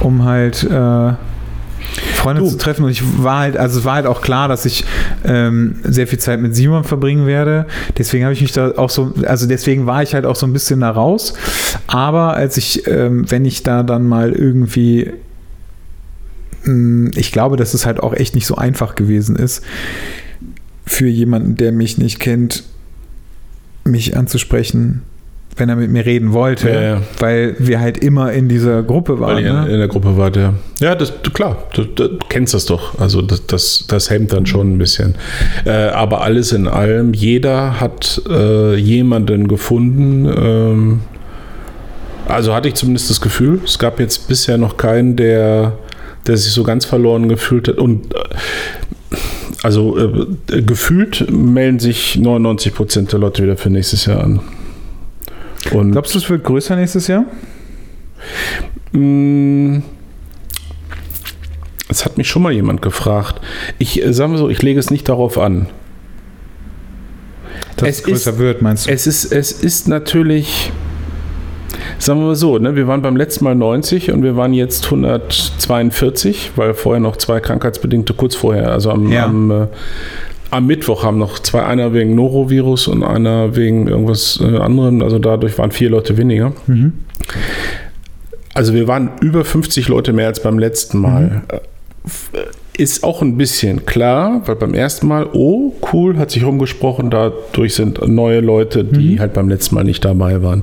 [0.01, 1.13] um halt äh,
[2.15, 2.49] Freunde Du.
[2.49, 4.85] zu treffen und ich war halt, also es war halt auch klar, dass ich
[5.25, 7.67] ähm, sehr viel Zeit mit Simon verbringen werde.
[7.99, 10.53] Deswegen habe ich mich da auch so, also deswegen war ich halt auch so ein
[10.55, 11.35] bisschen da raus.
[11.89, 15.13] Aber als ich, ähm, wenn ich da dann mal irgendwie
[17.17, 19.63] ich glaube, dass es halt auch echt nicht so einfach gewesen ist,
[20.87, 22.65] für jemanden, der mich nicht kennt,
[23.85, 25.03] mich anzusprechen,
[25.57, 27.03] wenn er mit mir reden wollte, Ja, ja.
[27.19, 29.37] weil wir halt immer in dieser Gruppe waren.
[29.37, 29.69] Weil ihr ne?
[29.69, 30.55] in der Gruppe wart, ja.
[30.81, 32.99] Ja, das, klar, du, du kennst das doch.
[32.99, 35.15] Also das, das, das hemmt dann schon ein bisschen.
[35.65, 40.27] Äh, aber alles in allem, jeder hat äh, jemanden gefunden.
[40.27, 41.01] Ähm,
[42.27, 43.61] also hatte ich zumindest das Gefühl.
[43.65, 45.77] Es gab jetzt bisher noch keinen, der,
[46.27, 47.79] der sich so ganz verloren gefühlt hat.
[47.79, 48.19] Und äh,
[49.63, 54.41] also äh, gefühlt melden sich 99 Prozent der Leute wieder für nächstes Jahr an.
[55.71, 57.25] Und Glaubst du, es wird größer nächstes Jahr?
[58.93, 59.79] Mm,
[61.89, 63.41] Es hat mich schon mal jemand gefragt.
[63.79, 65.67] Ich äh, sagen wir so, ich lege es nicht darauf an.
[67.77, 68.91] Dass Es es, größer ist- wird, meinst du?
[68.91, 70.73] Es ist, es ist natürlich,
[72.05, 74.85] sagen wir mal so, ne, wir waren beim letzten Mal 90 und wir waren jetzt
[74.87, 79.27] 142, weil vorher noch zwei krankheitsbedingte, kurz vorher, also am, Ja.
[79.27, 79.67] am, äh,
[80.51, 85.19] am Mittwoch haben noch zwei, einer wegen Norovirus und einer wegen irgendwas äh, anderem, also
[85.19, 86.53] dadurch waren vier Leute weniger.
[86.67, 86.93] Mhm.
[88.55, 91.43] Also wir waren über 50 Leute mehr als beim letzten Mal.
[91.49, 92.39] Äh,
[92.83, 97.75] ist auch ein bisschen klar, weil beim ersten Mal, oh, cool, hat sich rumgesprochen, dadurch
[97.75, 100.63] sind neue Leute, die halt beim letzten Mal nicht dabei waren.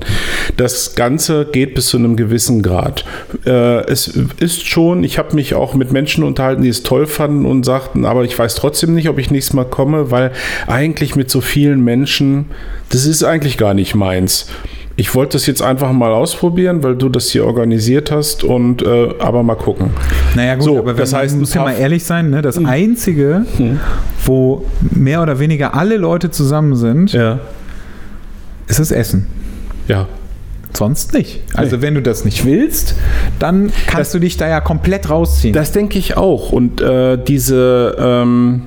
[0.58, 3.06] Das Ganze geht bis zu einem gewissen Grad.
[3.46, 7.46] Äh, es ist schon, ich habe mich auch mit Menschen unterhalten, die es toll fanden
[7.46, 10.32] und sagten, aber ich weiß trotzdem nicht, ob ich nächstes Mal komme, weil
[10.66, 12.46] eigentlich mit so vielen Menschen,
[12.90, 14.46] das ist eigentlich gar nicht meins.
[15.00, 19.14] Ich wollte das jetzt einfach mal ausprobieren, weil du das hier organisiert hast und äh,
[19.18, 19.88] aber mal gucken.
[20.36, 22.42] Naja, gut, So, aber wenn, das heißt, muss ja mal ehrlich sein, ne?
[22.42, 23.46] das Einzige,
[24.26, 27.38] wo mehr oder weniger alle Leute zusammen sind, Ja.
[28.68, 29.26] ist das Essen.
[29.88, 30.06] Ja.
[30.76, 31.44] Sonst nicht.
[31.54, 31.82] Also Nee.
[31.82, 32.94] wenn du das nicht willst,
[33.38, 35.54] dann kannst du dich da ja komplett rausziehen.
[35.54, 36.52] Das denke ich auch.
[36.52, 38.66] Und äh, diese, ähm,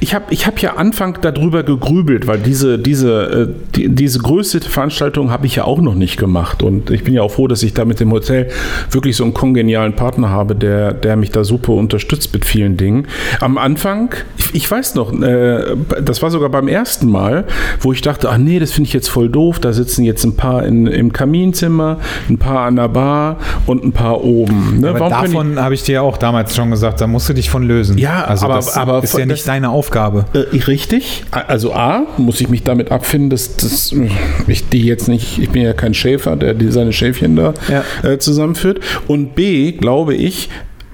[0.00, 4.60] ich habe ich hab ja Anfang darüber gegrübelt, weil diese, diese, äh, die, diese größte
[4.60, 6.62] Veranstaltung habe ich ja auch noch nicht gemacht.
[6.62, 8.48] Und ich bin ja auch froh, dass ich da mit dem Hotel
[8.90, 13.06] wirklich so einen kongenialen Partner habe, der, der mich da super unterstützt mit vielen Dingen.
[13.40, 17.44] Am Anfang, ich, ich weiß noch, äh, das war sogar beim ersten Mal,
[17.80, 19.58] wo ich dachte, ach nee, das finde ich jetzt voll doof.
[19.58, 23.92] Da sitzen jetzt ein paar in, im Kaminzimmer, ein paar an der Bar und ein
[23.92, 24.80] paar oben.
[24.80, 24.92] Ne?
[25.22, 27.98] davon habe ich dir ja auch damals schon gesagt, da musst du dich von lösen.
[27.98, 30.24] Ja, also aber- das aber ist ja nicht das- deine Aufgabe.
[30.34, 31.22] Äh, richtig.
[31.30, 34.08] Also A, muss ich mich damit abfinden, dass, dass äh,
[34.48, 37.84] ich die jetzt nicht, ich bin ja kein Schäfer, der die seine Schäfchen da Ja.
[38.08, 38.80] äh, zusammenführt.
[39.06, 40.48] Und B, glaube ich,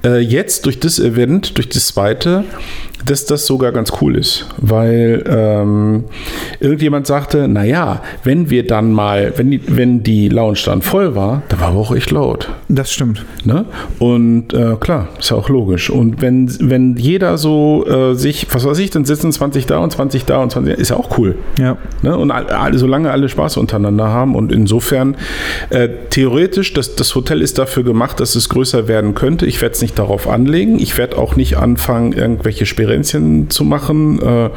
[0.04, 2.44] äh, jetzt durch das Event, durch das zweite,
[3.06, 4.46] dass das sogar ganz cool ist.
[4.58, 6.04] Weil ähm,
[6.60, 11.42] irgendjemand sagte, naja, wenn wir dann mal, wenn die, wenn die Lounge dann voll war,
[11.48, 12.48] da war aber auch echt laut.
[12.68, 13.24] Das stimmt.
[13.44, 13.64] Ne?
[13.98, 15.90] Und äh, klar, ist ja auch logisch.
[15.90, 19.90] Und wenn, wenn jeder so äh, sich, was weiß ich, dann sitzen 20 da und
[19.92, 21.36] 20 da und 20, ist ja auch cool.
[21.58, 21.76] Ja.
[22.02, 22.16] Ne?
[22.16, 25.16] Und all, all, solange alle Spaß untereinander haben und insofern
[25.70, 29.46] äh, theoretisch, das, das Hotel ist dafür gemacht, dass es größer werden könnte.
[29.46, 30.78] Ich werde es nicht darauf anlegen.
[30.78, 34.20] Ich werde auch nicht anfangen, irgendwelche Sperenzien zu machen.
[34.20, 34.50] Äh,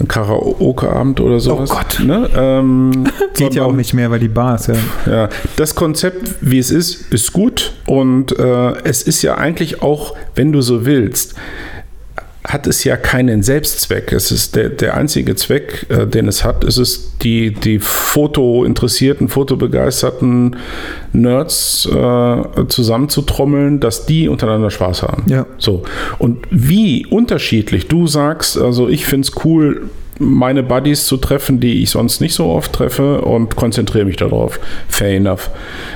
[0.00, 1.70] ein Karaoke-Abend oder sowas.
[1.70, 2.00] Gott.
[2.02, 2.28] Ne?
[2.34, 3.04] Ähm,
[3.34, 4.74] Geht ja auch nicht mehr, weil die Bar ist ja.
[5.06, 10.16] ja, das Konzept, wie es ist, ist gut und äh, es ist ja eigentlich auch,
[10.34, 11.34] wenn du so willst,
[12.46, 14.12] hat es ja keinen Selbstzweck.
[14.12, 19.28] Es ist der, der einzige Zweck, äh, den es hat, ist es, die, die fotointeressierten,
[19.28, 20.56] fotobegeisterten
[21.12, 25.24] Nerds äh, zusammenzutrommeln, dass die untereinander Spaß haben.
[25.26, 25.46] Ja.
[25.56, 25.84] So.
[26.18, 29.88] Und wie unterschiedlich du sagst, also ich finde es cool,
[30.18, 34.60] meine Buddies zu treffen, die ich sonst nicht so oft treffe und konzentriere mich darauf.
[34.88, 35.50] Fair enough.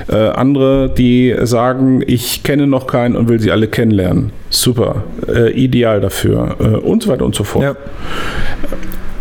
[0.09, 4.31] Äh, andere, die sagen, ich kenne noch keinen und will sie alle kennenlernen.
[4.49, 5.03] Super.
[5.27, 6.55] Äh, ideal dafür.
[6.59, 7.63] Äh, und so weiter und so fort.
[7.63, 7.75] ja.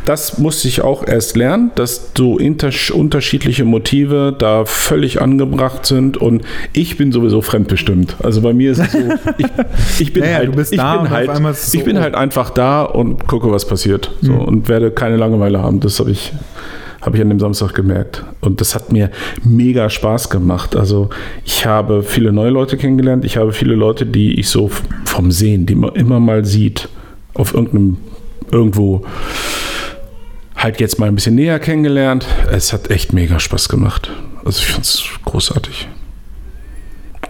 [0.09, 6.41] Das musste ich auch erst lernen, dass so unterschiedliche Motive da völlig angebracht sind und
[6.73, 8.17] ich bin sowieso fremdbestimmt.
[8.23, 8.99] Also bei mir ist es so,
[9.37, 9.47] ich,
[9.99, 12.01] ich bin halt, ich bin halt, ich bin oh.
[12.01, 14.11] halt einfach da und gucke, was passiert.
[14.23, 14.41] So, Mhm.
[14.41, 15.81] und werde keine Langeweile haben.
[15.81, 16.33] Das habe ich,
[17.03, 18.25] habe ich an dem Samstag gemerkt.
[18.41, 19.11] Und das hat mir
[19.45, 20.75] mega Spaß gemacht.
[20.75, 21.11] Also
[21.45, 23.27] ich habe viele neue Leute kennengelernt.
[23.27, 24.71] Ich habe viele Leute, die ich so
[25.05, 26.89] vom Sehen, die man immer mal sieht,
[27.35, 27.99] auf irgendeinem,
[28.51, 29.05] irgendwo
[30.59, 32.27] halt jetzt mal ein bisschen näher kennengelernt.
[32.53, 34.11] Es hat echt mega Spaß gemacht.
[34.45, 35.89] Also ich finde es großartig.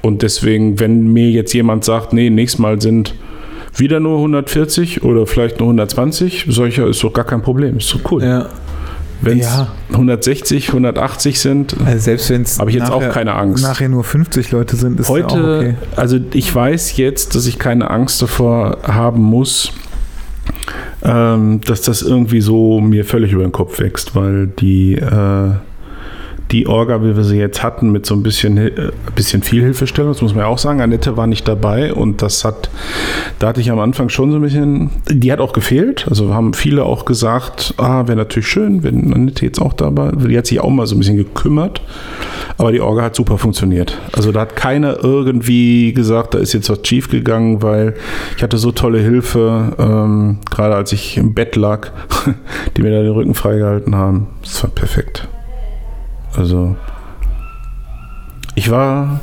[0.02, 3.14] Und deswegen, wenn mir jetzt jemand sagt, nee, nächstes Mal sind
[3.76, 7.78] wieder nur 140 oder vielleicht nur 120, solcher ist doch gar kein Problem.
[7.78, 8.22] Ist doch cool.
[8.24, 8.48] ja.
[9.20, 9.66] Wenn es Ja.
[9.90, 13.64] 160, 180 sind, Also selbst wenn es Habe ich jetzt auch keine Angst.
[13.64, 15.74] nachher nur 50 Leute sind, ist Heute, ja auch okay.
[15.96, 19.72] also ich weiß jetzt, dass ich keine Angst davor haben muss,
[21.02, 25.50] ähm, dass das irgendwie so mir völlig über den Kopf wächst, weil die, äh,
[26.50, 30.12] die Orga, wie wir sie jetzt hatten, mit so ein bisschen, äh, bisschen viel Hilfestellung,
[30.12, 30.80] das muss man ja auch sagen.
[30.80, 32.70] Annette war nicht dabei und das hat,
[33.38, 36.06] da hatte ich am Anfang schon so ein bisschen, die hat auch gefehlt.
[36.08, 40.38] Also haben viele auch gesagt, ah, wäre natürlich schön, wenn Annette jetzt auch dabei, die
[40.38, 41.82] hat sich auch mal so ein bisschen gekümmert.
[42.56, 43.98] Aber die Orga hat super funktioniert.
[44.12, 47.94] Also da hat keiner irgendwie gesagt, da ist jetzt was schief gegangen, weil
[48.36, 51.90] ich hatte so tolle Hilfe, ähm, gerade als ich im Bett lag,
[52.76, 54.28] die mir da den Rücken freigehalten haben.
[54.42, 55.28] Das war perfekt.
[56.36, 56.76] Also
[58.54, 59.20] ich war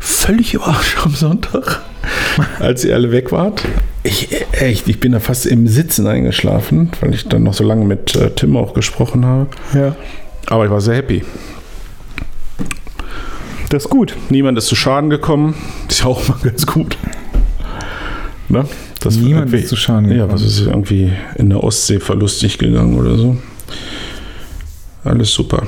[0.00, 1.82] völlig überrascht am Sonntag,
[2.58, 3.64] als ihr alle weg wart.
[4.04, 7.84] Ich, echt, ich bin da fast im Sitzen eingeschlafen, weil ich dann noch so lange
[7.84, 9.48] mit äh, Tim auch gesprochen habe.
[9.74, 9.94] Ja.
[10.46, 11.22] Aber ich war sehr happy.
[13.68, 14.16] Das ist gut.
[14.28, 15.54] Niemand ist zu Schaden gekommen.
[15.88, 16.98] Ist ja auch mal ganz gut.
[18.48, 18.64] Ne?
[19.00, 20.32] Das Niemand ist zu Schaden Ja, gekommen.
[20.32, 23.36] was ist irgendwie in der Ostsee verlustig gegangen oder so.
[25.04, 25.66] Alles super.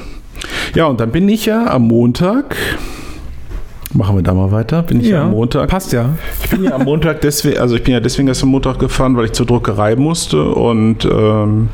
[0.74, 2.56] Ja, und dann bin ich ja am Montag
[3.94, 4.82] Machen wir da mal weiter.
[4.82, 5.68] Bin ich ja, am Montag.
[5.68, 6.10] Passt ja.
[6.42, 9.16] Ich bin ja am Montag deswegen, also ich bin ja deswegen erst am Montag gefahren,
[9.16, 11.68] weil ich zur Druckerei musste und ähm,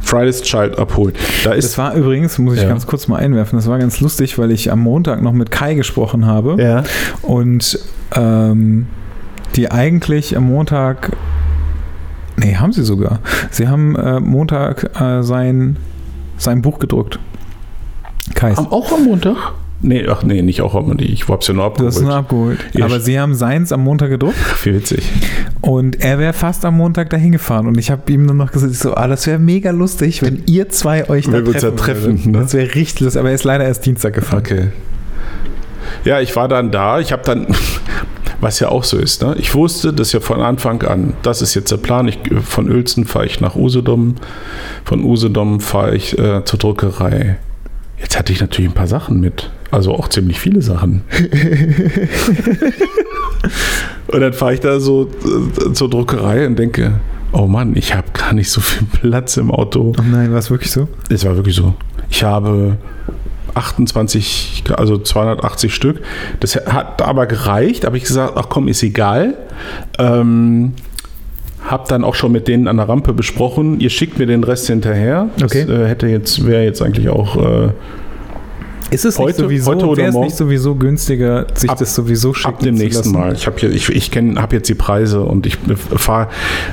[0.00, 1.14] Friday's Child abholen.
[1.44, 2.68] Da ist, das war übrigens, muss ich ja.
[2.68, 5.74] ganz kurz mal einwerfen, das war ganz lustig, weil ich am Montag noch mit Kai
[5.74, 6.60] gesprochen habe.
[6.60, 6.82] Ja.
[7.22, 7.78] Und
[8.16, 8.88] ähm,
[9.54, 11.12] die eigentlich am Montag
[12.36, 13.20] Nee, haben sie sogar.
[13.50, 15.76] Sie haben äh, Montag äh, sein,
[16.38, 17.18] sein Buch gedruckt.
[18.40, 18.56] Kais.
[18.56, 19.36] Auch am Montag?
[19.82, 21.06] Nee, ach nee, nicht auch am Montag.
[21.08, 21.94] Ich habe es ja nur abgeholt.
[21.94, 22.58] Du hast nur abgeholt.
[22.72, 22.86] Ja.
[22.86, 24.36] Aber sie haben seins am Montag gedruckt.
[24.64, 25.10] Wie witzig.
[25.60, 27.66] Und er wäre fast am Montag dahin gefahren.
[27.66, 30.70] Und ich habe ihm nur noch gesagt, so, ah, das wäre mega lustig, wenn ihr
[30.70, 32.38] zwei euch da treffen, ja treffen ne?
[32.38, 33.20] Das wäre richtig lustig.
[33.20, 34.40] Aber er ist leider erst Dienstag gefahren.
[34.40, 34.68] Okay.
[36.04, 36.98] Ja, ich war dann da.
[36.98, 37.46] Ich habe dann,
[38.40, 39.22] was ja auch so ist.
[39.22, 39.34] Ne?
[39.38, 41.12] Ich wusste das ja von Anfang an.
[41.22, 42.08] Das ist jetzt der Plan.
[42.08, 44.16] Ich, von Uelzen fahre ich nach Usedom.
[44.84, 47.38] Von Usedom fahre ich äh, zur Druckerei.
[48.00, 49.50] Jetzt hatte ich natürlich ein paar Sachen mit.
[49.70, 51.02] Also auch ziemlich viele Sachen.
[54.08, 55.08] und dann fahre ich da so
[55.66, 56.98] äh, zur Druckerei und denke,
[57.32, 59.92] oh Mann, ich habe gar nicht so viel Platz im Auto.
[59.96, 60.88] Oh nein, war es wirklich so?
[61.08, 61.74] Es war wirklich so.
[62.08, 62.78] Ich habe
[63.54, 66.00] 28, also 280 Stück.
[66.40, 69.34] Das hat aber gereicht, habe ich gesagt, ach komm, ist egal.
[69.98, 70.72] Ähm,
[71.64, 73.80] hab dann auch schon mit denen an der Rampe besprochen.
[73.80, 75.28] Ihr schickt mir den Rest hinterher.
[75.38, 75.70] Das okay.
[75.70, 77.68] äh, hätte jetzt wäre jetzt eigentlich auch äh,
[78.90, 80.26] ist es heute, nicht sowieso, heute oder morgen?
[80.26, 83.34] nicht sowieso günstiger, sich ab, das sowieso schicken Ab dem nächsten Mal.
[83.34, 85.58] Ich habe ich, ich habe jetzt die Preise und ich
[85.96, 86.28] fahre,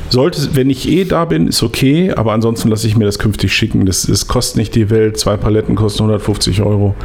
[0.09, 3.53] sollte, wenn ich eh da bin, ist okay, aber ansonsten lasse ich mir das künftig
[3.53, 3.85] schicken.
[3.85, 5.17] Das, das kostet nicht die Welt.
[5.17, 6.95] Zwei Paletten kosten 150 Euro.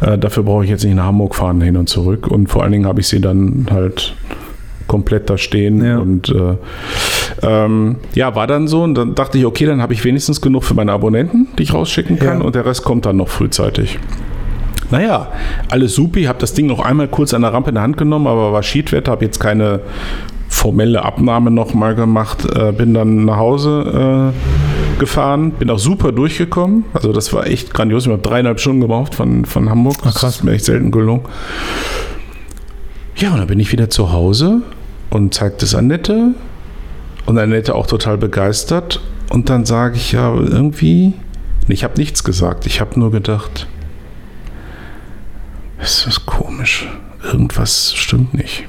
[0.00, 2.26] Äh, dafür brauche ich jetzt nicht nach Hamburg fahren, hin und zurück.
[2.26, 4.14] Und vor allen Dingen habe ich sie dann halt
[4.86, 5.84] komplett da stehen.
[5.84, 5.98] Ja.
[5.98, 6.56] Und äh,
[7.42, 8.82] ähm, ja, war dann so.
[8.82, 11.74] Und dann dachte ich, okay, dann habe ich wenigstens genug für meine Abonnenten, die ich
[11.74, 12.40] rausschicken kann.
[12.40, 12.44] Ja.
[12.44, 13.98] Und der Rest kommt dann noch frühzeitig.
[14.90, 15.28] Naja,
[15.68, 16.24] alles supi.
[16.24, 18.62] Habe das Ding noch einmal kurz an der Rampe in der Hand genommen, aber war
[18.62, 19.80] Schiedwetter, habe jetzt keine
[20.48, 22.46] formelle Abnahme nochmal gemacht.
[22.54, 26.84] Äh, bin dann nach Hause äh, gefahren, bin auch super durchgekommen.
[26.92, 28.06] Also das war echt grandios.
[28.06, 29.96] Ich habe dreieinhalb Stunden gebraucht von, von Hamburg.
[30.00, 30.20] Ach, krass.
[30.20, 31.22] Das ist mir echt selten gelungen.
[33.16, 34.62] Ja, und dann bin ich wieder zu Hause
[35.16, 36.34] und zeigte es Annette.
[37.24, 39.00] Und Annette auch total begeistert.
[39.30, 41.14] Und dann sage ich ja irgendwie,
[41.68, 42.66] ich habe nichts gesagt.
[42.66, 43.66] Ich habe nur gedacht,
[45.80, 46.86] es ist komisch.
[47.24, 48.64] Irgendwas stimmt nicht.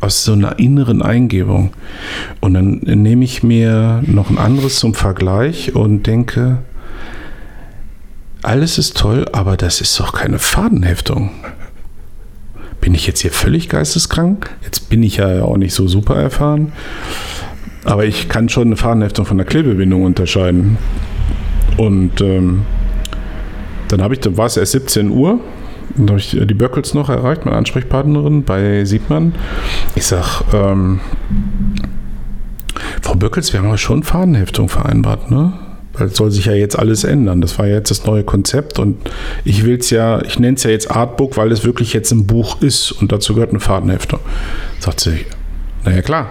[0.00, 1.72] Aus so einer inneren Eingebung.
[2.40, 6.58] Und dann nehme ich mir noch ein anderes zum Vergleich und denke,
[8.42, 11.30] alles ist toll, aber das ist doch keine Fadenheftung.
[12.80, 14.50] Bin ich jetzt hier völlig geisteskrank?
[14.62, 16.72] Jetzt bin ich ja auch nicht so super erfahren.
[17.84, 20.78] Aber ich kann schon eine Fadenheftung von der Klebebindung unterscheiden.
[21.76, 22.62] Und ähm,
[23.88, 25.40] dann habe ich, dann war es erst 17 Uhr
[25.96, 29.34] dann habe ich die Böckels noch erreicht, meine Ansprechpartnerin bei Siebmann.
[29.94, 31.00] Ich sage, ähm,
[33.02, 35.52] Frau Böckels, wir haben aber schon Fadenheftung vereinbart, ne?
[35.98, 37.40] Weil soll sich ja jetzt alles ändern.
[37.40, 38.96] Das war ja jetzt das neue Konzept und
[39.44, 42.26] ich will es ja, ich nenne es ja jetzt Artbook, weil es wirklich jetzt ein
[42.26, 44.20] Buch ist und dazu gehört eine Fadenheftung.
[44.78, 45.26] Sagt sie,
[45.84, 46.30] naja klar.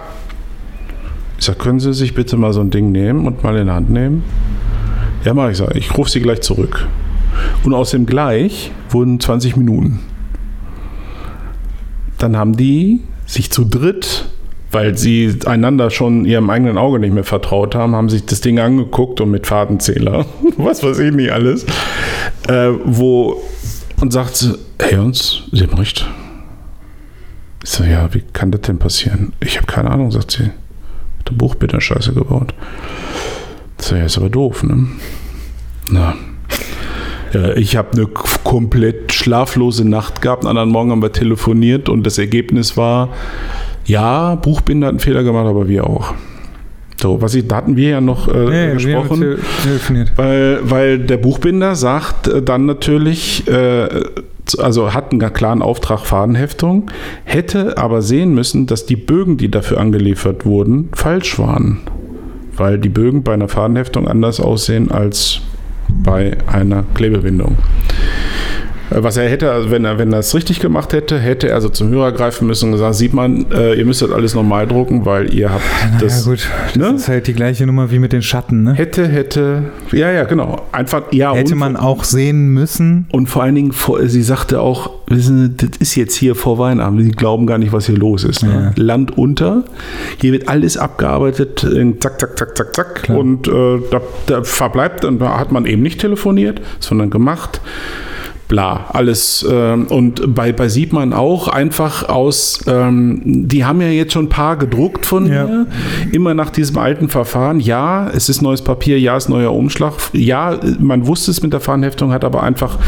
[1.38, 3.72] Ich sage, können Sie sich bitte mal so ein Ding nehmen und mal in die
[3.72, 4.24] Hand nehmen?
[5.24, 5.58] Ja, mach ich.
[5.58, 6.88] Sag, ich rufe Sie gleich zurück.
[7.62, 10.00] Und aus dem gleich wurden 20 Minuten.
[12.18, 14.28] Dann haben die sich zu dritt,
[14.70, 18.58] weil sie einander schon ihrem eigenen Auge nicht mehr vertraut haben, haben sich das Ding
[18.58, 20.26] angeguckt und mit Fadenzähler,
[20.56, 21.64] was weiß ich nicht alles,
[22.48, 23.42] äh, wo
[24.00, 26.08] und sagt sie, hey uns, Sie haben recht.
[27.64, 29.32] Ich so, ja, wie kann das denn passieren?
[29.40, 30.50] Ich habe keine Ahnung, sagt sie.
[31.30, 32.54] Ein Buch bitte Scheiße gebaut.
[33.78, 34.86] Ich so, ja, ist aber doof, ne?
[35.90, 36.14] Na,
[37.56, 40.44] ich habe eine komplett schlaflose Nacht gehabt.
[40.44, 43.10] Am anderen Morgen haben wir telefoniert und das Ergebnis war,
[43.88, 46.14] ja, Buchbinder hat einen Fehler gemacht, aber wir auch.
[47.00, 49.38] So, was ich, da hatten wir ja noch äh, nee, gesprochen,
[50.16, 53.88] weil, weil der Buchbinder sagt äh, dann natürlich, äh,
[54.58, 56.90] also hat einen klaren Auftrag Fadenheftung,
[57.24, 61.78] hätte aber sehen müssen, dass die Bögen, die dafür angeliefert wurden, falsch waren.
[62.56, 65.40] Weil die Bögen bei einer Fadenheftung anders aussehen als
[65.88, 67.56] bei einer Klebebindung.
[68.90, 71.54] Äh, was er hätte, also wenn er, wenn er es richtig gemacht hätte, hätte er
[71.54, 74.66] also zum Hörer greifen müssen und gesagt, sieht man, äh, ihr müsst das alles normal
[74.66, 76.24] drucken, weil ihr habt naja, das.
[76.24, 76.96] Ja gut, das ne?
[76.96, 78.74] ist halt die gleiche Nummer wie mit den Schatten, ne?
[78.74, 80.62] Hätte, hätte, ja, ja, genau.
[80.72, 81.34] Einfach, ja.
[81.34, 83.06] Hätte man auch sehen müssen.
[83.12, 83.72] Und vor allen Dingen,
[84.04, 87.72] sie sagte auch, wissen Sie, das ist jetzt hier vor Weihnachten, die glauben gar nicht,
[87.72, 88.42] was hier los ist.
[88.42, 88.72] Ne?
[88.76, 88.82] Ja.
[88.82, 89.64] Land unter,
[90.20, 91.66] hier wird alles abgearbeitet,
[92.00, 92.94] zack, zack, zack, zack, zack.
[93.02, 93.18] Klar.
[93.18, 97.60] Und äh, da, da verbleibt, und da hat man eben nicht telefoniert, sondern gemacht
[98.48, 99.46] bla, alles.
[99.50, 104.24] Ähm, und bei, bei sieht man auch einfach aus, ähm, die haben ja jetzt schon
[104.26, 105.44] ein paar gedruckt von Ja.
[105.44, 105.66] mir,
[106.12, 107.60] immer nach diesem alten Verfahren.
[107.60, 109.92] Ja, es ist neues Papier, ja, es ist neuer Umschlag.
[110.12, 112.78] Ja, man wusste es mit der Fahnenheftung, hat aber einfach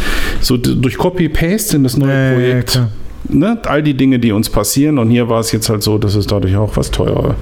[0.41, 2.70] so durch Copy-Paste in das neue Ja, ja, ja, Projekt.
[2.73, 2.89] klar.
[3.32, 4.98] Ne, all die Dinge, die uns passieren.
[4.98, 7.36] Und hier war es jetzt halt so, dass es dadurch auch was teurer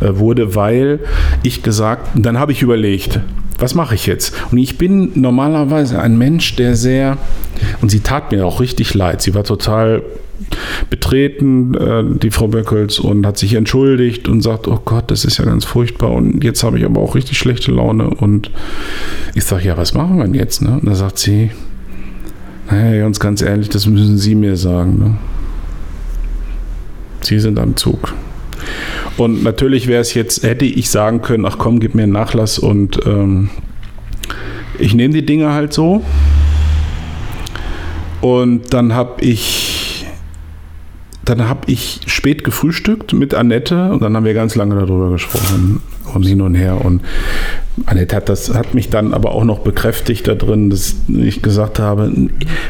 [0.00, 1.00] äh, wurde, weil
[1.42, 3.20] ich gesagt, dann habe ich überlegt,
[3.58, 4.34] was mache ich jetzt?
[4.52, 7.18] Und ich bin normalerweise ein Mensch, der sehr,
[7.80, 9.20] und sie tat mir auch richtig leid.
[9.20, 10.02] Sie war total
[10.90, 15.38] betreten, äh, die Frau Böckels, und hat sich entschuldigt und sagt, oh Gott, das ist
[15.38, 16.12] ja ganz furchtbar.
[16.12, 18.08] Und jetzt habe ich aber auch richtig schlechte Laune.
[18.08, 18.50] Und
[19.34, 20.62] ich sage, ja, was machen wir denn jetzt?
[20.62, 20.78] Ne?
[20.80, 21.50] Und da sagt sie,
[22.70, 24.98] naja, ganz, ganz ehrlich, das müssen Sie mir sagen.
[24.98, 25.16] Ne?
[27.22, 28.14] Sie sind am Zug.
[29.16, 32.58] Und natürlich wäre es jetzt, hätte ich sagen können, ach komm, gib mir einen Nachlass
[32.58, 33.50] und ähm,
[34.78, 36.04] ich nehme die Dinge halt so.
[38.20, 40.06] Und dann habe ich,
[41.24, 45.80] dann habe ich spät gefrühstückt mit Annette und dann haben wir ganz lange darüber gesprochen
[46.14, 46.84] und hin und her.
[46.84, 47.02] Und
[47.86, 51.78] Annette hat das, hat mich dann aber auch noch bekräftigt da drin, dass ich gesagt
[51.78, 52.12] habe,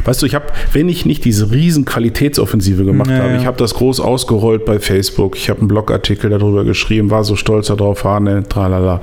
[0.05, 3.56] weißt du, ich habe, wenn ich nicht diese riesen Qualitätsoffensive gemacht Ja, habe, ich habe
[3.56, 8.05] das groß ausgerollt bei Facebook, ich habe einen Blogartikel darüber geschrieben, war so stolz darauf,
[8.05, 9.01] Hane, tralala.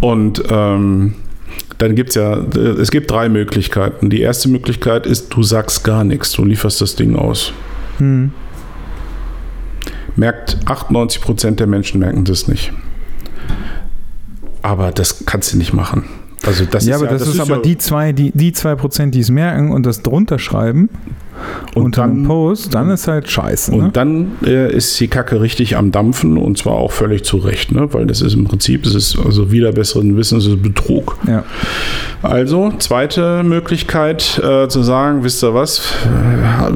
[0.00, 1.14] Und ähm,
[1.78, 4.10] dann gibt es ja, es gibt drei Möglichkeiten.
[4.10, 7.52] Die erste Möglichkeit ist, du sagst gar nichts, du lieferst das Ding aus.
[7.98, 8.32] Hm.
[10.16, 12.72] Merkt 98 Prozent der Menschen merken das nicht.
[14.62, 16.04] Aber das kannst du nicht machen.
[16.46, 19.14] Also das ja, ist aber das, ist, aber ja- die zwei, die, die zwei Prozent,
[19.14, 20.88] die es merken und das drunter schreiben
[21.74, 23.72] Und unter einem dann- Post, dann ist halt scheiße.
[23.72, 23.90] Und Ne?
[23.92, 27.92] dann äh, ist die Kacke richtig am Dampfen und zwar auch völlig zu Recht, ne?
[27.92, 31.16] weil das ist im Prinzip, es ist also wieder besseren Wissens, es ist Betrug.
[31.26, 31.42] Ja.
[32.22, 35.92] Also, zweite Möglichkeit äh, zu sagen, wisst ihr was,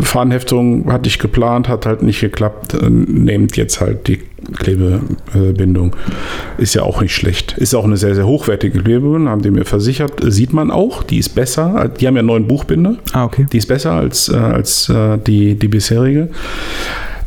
[0.00, 4.20] Fahnenheftung hatte ich geplant, hat halt nicht geklappt, äh, nehmt jetzt halt die
[4.56, 5.96] Klebebindung.
[6.58, 7.56] Ist ja auch nicht schlecht.
[7.58, 10.12] Ist auch eine sehr, sehr hochwertige Klebebindung, haben die mir versichert.
[10.22, 11.90] Sieht man auch, die ist besser.
[12.00, 12.96] Die haben ja einen neuen Buchbinder.
[13.12, 13.46] Ah, okay.
[13.52, 16.28] Die ist besser als, äh, als äh, die, die bisherige.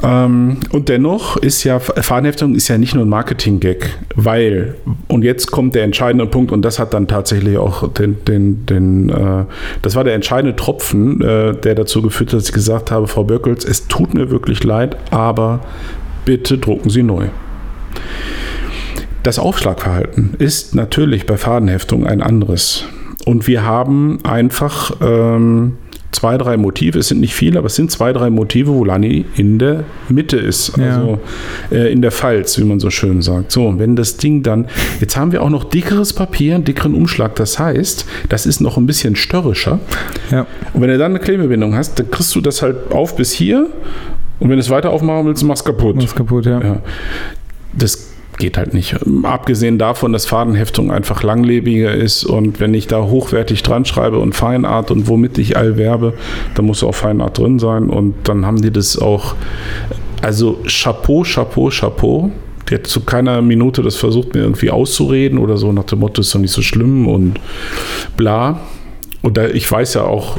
[0.04, 4.76] Ähm, und dennoch ist ja, Fahnenheftung ist ja nicht nur ein Marketing-Gag, weil,
[5.08, 9.10] und jetzt kommt der entscheidende Punkt, und das hat dann tatsächlich auch den, den, den
[9.10, 9.46] äh,
[9.82, 13.24] das war der entscheidende Tropfen, äh, der dazu geführt hat, dass ich gesagt habe, Frau
[13.24, 15.62] Böckels, es tut mir wirklich leid, aber
[16.26, 17.28] bitte drucken Sie neu.
[19.24, 22.86] Das Aufschlagverhalten ist natürlich bei Fadenheftung ein anderes.
[23.26, 25.78] Und wir haben einfach ähm,
[26.12, 27.00] zwei, drei Motive.
[27.00, 30.38] Es sind nicht viele, aber es sind zwei, drei Motive, wo Lani in der Mitte
[30.38, 30.78] ist.
[30.78, 30.96] Ja.
[30.96, 31.20] Also
[31.72, 33.52] äh, in der Falz, wie man so schön sagt.
[33.52, 34.68] So, und wenn das Ding dann,
[35.00, 37.36] jetzt haben wir auch noch dickeres Papier, einen dickeren Umschlag.
[37.36, 39.80] Das heißt, das ist noch ein bisschen störrischer.
[40.32, 40.48] Ja.
[40.74, 43.70] Und wenn du dann eine Klebebindung hast, dann kriegst du das halt auf bis hier.
[44.40, 45.96] Und wenn du es weiter aufmachen willst, machst kaputt.
[45.98, 46.62] Was kaputt, ja.
[46.62, 46.82] Ja.
[47.74, 48.96] Das geht halt nicht.
[49.24, 54.36] Abgesehen davon, dass Fadenheftung einfach langlebiger ist und wenn ich da hochwertig dran schreibe und
[54.36, 56.14] Feinart und womit ich all werbe,
[56.56, 59.36] dann muss auch Feinart drin sein und dann haben die das auch.
[60.22, 62.32] Also Chapeau, Chapeau, Chapeau.
[62.70, 66.22] Die hat zu keiner Minute das versucht, mir irgendwie auszureden oder so nach dem Motto,
[66.22, 67.40] ist doch nicht so schlimm und
[68.18, 68.60] bla.
[69.22, 70.38] Und da, ich weiß ja auch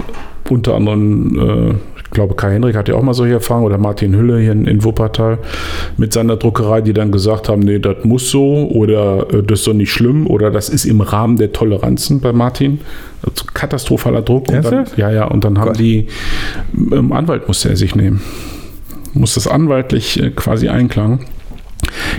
[0.48, 4.40] unter anderem, äh, glaube, Kai Henrik hat ja auch mal solche Erfahrungen oder Martin Hülle
[4.40, 5.38] hier in, in Wuppertal
[5.96, 9.66] mit seiner Druckerei, die dann gesagt haben, nee, das muss so oder äh, das ist
[9.68, 12.80] doch nicht schlimm oder das ist im Rahmen der Toleranzen bei Martin.
[13.22, 14.48] Also katastrophaler Druck.
[14.48, 15.78] Und dann, ja, ja, und dann haben Gott.
[15.78, 16.08] die,
[16.92, 18.22] ähm, Anwalt musste er sich nehmen.
[19.12, 21.20] Muss das anwaltlich äh, quasi einklagen.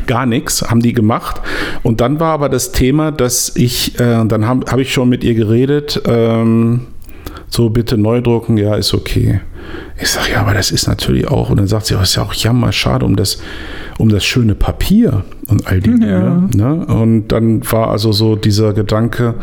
[0.05, 1.41] Gar nichts haben die gemacht.
[1.83, 5.23] Und dann war aber das Thema, dass ich, äh, dann habe hab ich schon mit
[5.23, 6.81] ihr geredet, ähm,
[7.49, 9.41] so bitte neu drucken, ja, ist okay.
[9.99, 12.23] Ich sage, ja, aber das ist natürlich auch, und dann sagt sie, oh, ist ja
[12.23, 13.39] auch jammer, schade um das,
[13.97, 16.49] um das schöne Papier und all die Dinge.
[16.55, 16.85] Ne?
[16.85, 19.35] Und dann war also so dieser Gedanke,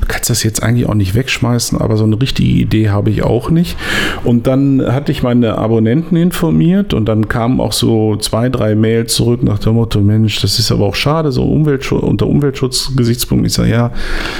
[0.00, 3.22] du kannst das jetzt eigentlich auch nicht wegschmeißen, aber so eine richtige Idee habe ich
[3.22, 3.76] auch nicht.
[4.24, 9.14] Und dann hatte ich meine Abonnenten informiert und dann kamen auch so zwei, drei Mails
[9.14, 13.46] zurück nach dem Motto, Mensch, das ist aber auch schade, so Umweltschutz, unter Umweltschutzgesichtspunkten.
[13.46, 13.92] Ich sage, ja,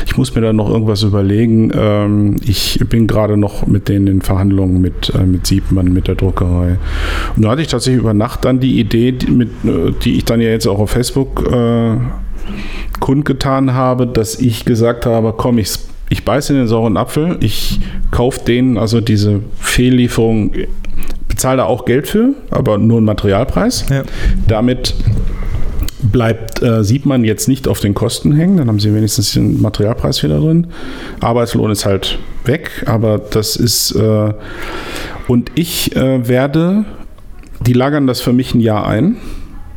[0.07, 1.71] ich muss mir da noch irgendwas überlegen.
[1.75, 6.15] Ähm, ich bin gerade noch mit denen in Verhandlungen mit, äh, mit Siebmann, mit der
[6.15, 6.79] Druckerei.
[7.37, 10.25] Und da hatte ich tatsächlich über Nacht dann die Idee, die, mit, äh, die ich
[10.25, 11.97] dann ja jetzt auch auf Facebook äh,
[13.01, 15.79] kundgetan habe, dass ich gesagt habe, komm, ich,
[16.09, 17.81] ich beiße in den sauren Apfel, ich
[18.11, 20.53] kaufe denen also diese Fehllieferung,
[21.29, 23.87] bezahle da auch Geld für, aber nur einen Materialpreis.
[23.91, 24.03] Ja.
[24.49, 24.95] Damit
[26.03, 29.61] bleibt, äh, sieht man jetzt nicht auf den Kosten hängen, dann haben sie wenigstens den
[29.61, 30.69] Materialpreis wieder drin.
[31.21, 34.33] Arbeitslohn ist halt weg, aber das ist, äh,
[35.27, 36.85] und ich äh, werde,
[37.61, 39.17] die lagern das für mich ein Jahr ein.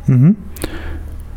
[0.06, 0.36] Mhm.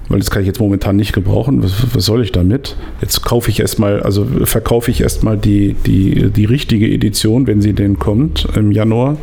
[0.09, 1.63] Weil das kann ich jetzt momentan nicht gebrauchen.
[1.63, 2.75] Was, was soll ich damit?
[3.01, 7.73] Jetzt kaufe ich erstmal, also verkaufe ich erstmal die, die, die richtige Edition, wenn sie
[7.73, 9.17] denn kommt im Januar.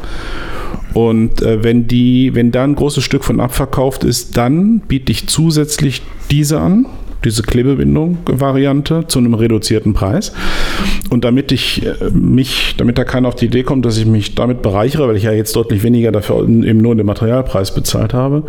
[0.94, 5.28] Und äh, wenn die, wenn da ein großes Stück von abverkauft ist, dann biete ich
[5.28, 6.86] zusätzlich diese an,
[7.24, 10.32] diese Klebebindung-Variante zu einem reduzierten Preis.
[11.10, 14.34] Und damit ich äh, mich, damit da keiner auf die Idee kommt, dass ich mich
[14.34, 18.44] damit bereichere, weil ich ja jetzt deutlich weniger dafür eben nur den Materialpreis bezahlt habe,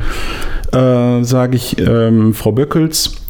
[0.72, 3.22] äh, sage ich, ähm, Frau Böckels,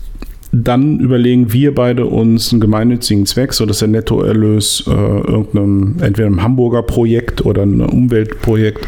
[0.54, 6.44] dann überlegen wir beide uns einen gemeinnützigen Zweck, sodass der Nettoerlös äh, irgendeinem, entweder einem
[6.44, 8.86] Hamburger Projekt oder einem Umweltprojekt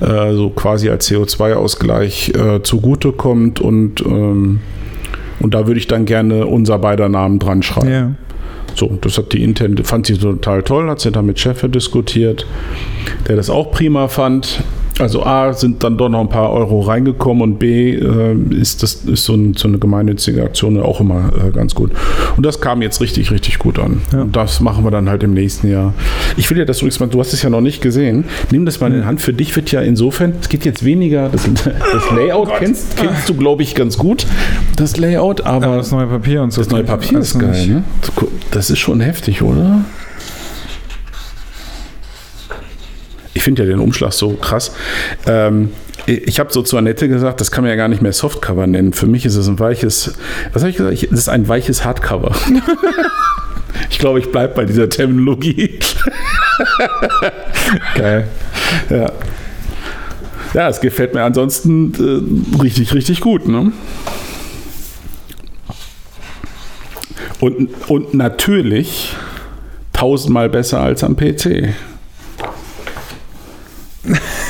[0.00, 4.60] äh, so quasi als CO2-Ausgleich äh, zugutekommt und, ähm,
[5.44, 7.90] und da würde ich dann gerne unser beider Namen dran schreiben.
[7.90, 8.10] Ja.
[8.74, 12.46] So, das hat die intern, fand sie total toll, hat sie dann mit Chef diskutiert,
[13.28, 14.64] der das auch prima fand.
[15.00, 18.94] Also A, sind dann doch noch ein paar Euro reingekommen und B, äh, ist das
[18.94, 21.90] ist so, ein, so eine gemeinnützige Aktion auch immer äh, ganz gut.
[22.36, 24.02] Und das kam jetzt richtig, richtig gut an.
[24.12, 24.22] Ja.
[24.22, 25.94] Und das machen wir dann halt im nächsten Jahr.
[26.36, 28.24] Ich will ja das übrigens mal, du hast es ja noch nicht gesehen.
[28.52, 29.20] Nimm das mal in die Hand.
[29.20, 33.34] Für dich wird ja insofern, es geht jetzt weniger, das, das Layout kennst, kennst du,
[33.34, 34.26] glaube ich, ganz gut.
[34.76, 36.60] Das Layout, aber Aber das neue Papier und so.
[36.60, 37.84] das neue Papier ist geil, ne?
[38.52, 39.80] Das ist schon heftig, oder?
[43.33, 44.72] Ich finde ja den Umschlag so krass.
[45.26, 45.70] Ähm,
[46.06, 48.92] ich habe so zu Annette gesagt, das kann man ja gar nicht mehr Softcover nennen.
[48.92, 50.14] Für mich ist es ein weiches,
[50.52, 50.94] was habe ich gesagt?
[50.94, 52.34] Ich- Es ist ein weiches Hardcover.
[53.90, 55.78] ich glaube, ich bleibe bei dieser Terminologie.
[57.94, 58.28] Geil.
[58.90, 59.12] Ja.
[60.52, 61.94] Ja, es gefällt mir ansonsten
[62.58, 63.48] äh, richtig, richtig gut.
[63.48, 63.72] Ne?
[67.40, 69.14] Und, und natürlich
[69.92, 71.74] tausendmal besser als am PC.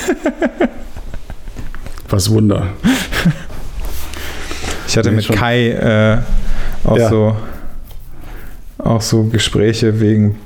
[2.09, 2.69] Was Wunder.
[4.87, 5.29] Ich hatte mit.
[5.29, 6.19] Kai äh,
[6.85, 7.09] auch Ja.
[7.09, 7.37] so
[8.79, 10.37] auch so Gespräche wegen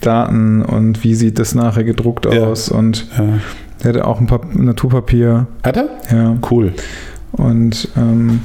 [0.00, 2.46] Daten und wie sieht das nachher gedruckt Ja.
[2.46, 3.38] aus und Ja.
[3.82, 5.88] der hatte auch ein Pap Naturpapier, Hat er?
[6.10, 6.36] ja.
[6.50, 6.72] Cool.
[7.32, 8.40] Und ähm,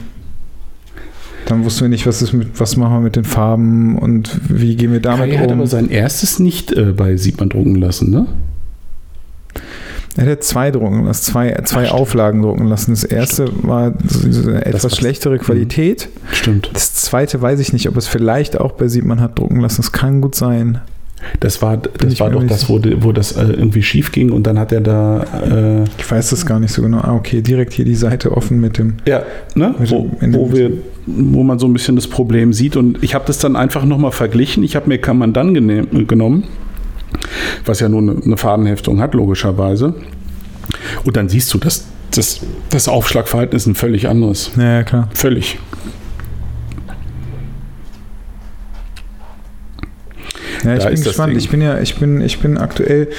[1.45, 4.75] dann wussten wir nicht, was ist mit, was machen wir mit den Farben und wie
[4.75, 5.53] gehen wir damit Kai hat um.
[5.59, 8.27] aber sein erstes nicht äh, bei Siebmann drucken lassen, ne?
[10.19, 12.91] Er hat zwei drucken lassen, zwei, zwei Auflagen drucken lassen.
[12.91, 16.09] Das erste war so diese etwas schlechtere Qualität.
[16.31, 16.69] Stimmt.
[16.73, 19.77] Das zweite weiß ich nicht, ob es vielleicht auch bei Siebmann hat drucken lassen.
[19.77, 20.79] Das kann gut sein.
[21.41, 24.57] Das war, das war doch das, wo, wo das äh, irgendwie schief ging und dann
[24.57, 25.23] hat er da.
[25.43, 26.99] Äh, Ich weiß das gar nicht so genau.
[26.99, 28.95] Ah, okay, direkt hier die Seite offen mit dem.
[29.05, 29.23] Ja,
[29.55, 29.75] ne?
[29.79, 30.71] Wo, dem- wo, wir,
[31.05, 32.77] wo man so ein bisschen das Problem sieht.
[32.77, 34.63] Und ich habe das dann einfach nochmal verglichen.
[34.63, 36.45] Ich habe mir Kamandan genehm- genommen,
[37.65, 39.93] was ja nur eine, Fadenheftung hat, logischerweise.
[41.03, 44.51] Und dann siehst du, dass das, das Aufschlagverhalten ist ein völlig anderes.
[44.57, 45.09] Ja, ja, klar.
[45.13, 45.59] Völlig.
[50.63, 51.37] Ja, ich Da bin gespannt.
[51.37, 53.09] Ich bin ja, ich bin, ich bin aktuell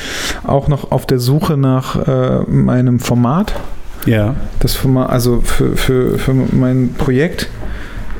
[0.45, 3.55] auch noch auf der Suche nach äh, meinem Format.
[4.07, 4.35] Ja.
[4.61, 7.49] Das Format, also für, für, für mein Projekt.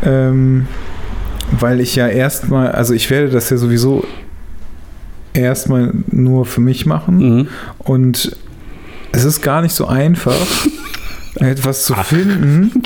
[0.03, 0.67] Ähm,
[1.59, 4.05] weil ich ja erstmal, also ich werde das ja sowieso
[5.35, 7.19] erstmal nur für mich machen.
[7.39, 7.49] Mhm.
[7.79, 8.37] Und
[9.13, 10.35] es ist gar nicht so einfach,
[11.37, 12.83] etwas zu finden,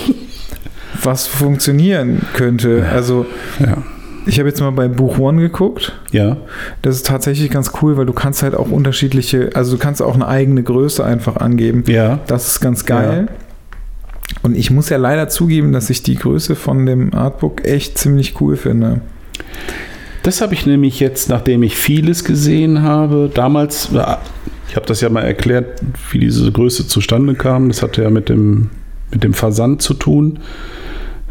[1.03, 2.87] was funktionieren könnte.
[2.93, 3.27] Also
[3.59, 3.79] Ja.
[4.27, 5.93] ich habe jetzt mal bei Buch One geguckt.
[6.13, 6.37] Ja.
[6.83, 10.15] Das ist tatsächlich ganz cool, weil du kannst halt auch unterschiedliche, also du kannst auch
[10.15, 11.85] eine eigene Größe einfach angeben.
[11.87, 12.21] Ja.
[12.27, 13.29] Das ist ganz geil.
[14.43, 18.41] Und ich muss ja leider zugeben, dass ich die Größe von dem Artbook echt ziemlich
[18.41, 19.01] cool finde.
[20.25, 23.91] Das habe ich nämlich jetzt, nachdem ich vieles gesehen habe, damals,
[24.69, 27.69] ich habe das ja mal erklärt, wie diese Größe zustande kam.
[27.69, 28.71] Das hatte ja mit dem,
[29.11, 30.39] mit dem Versand zu tun.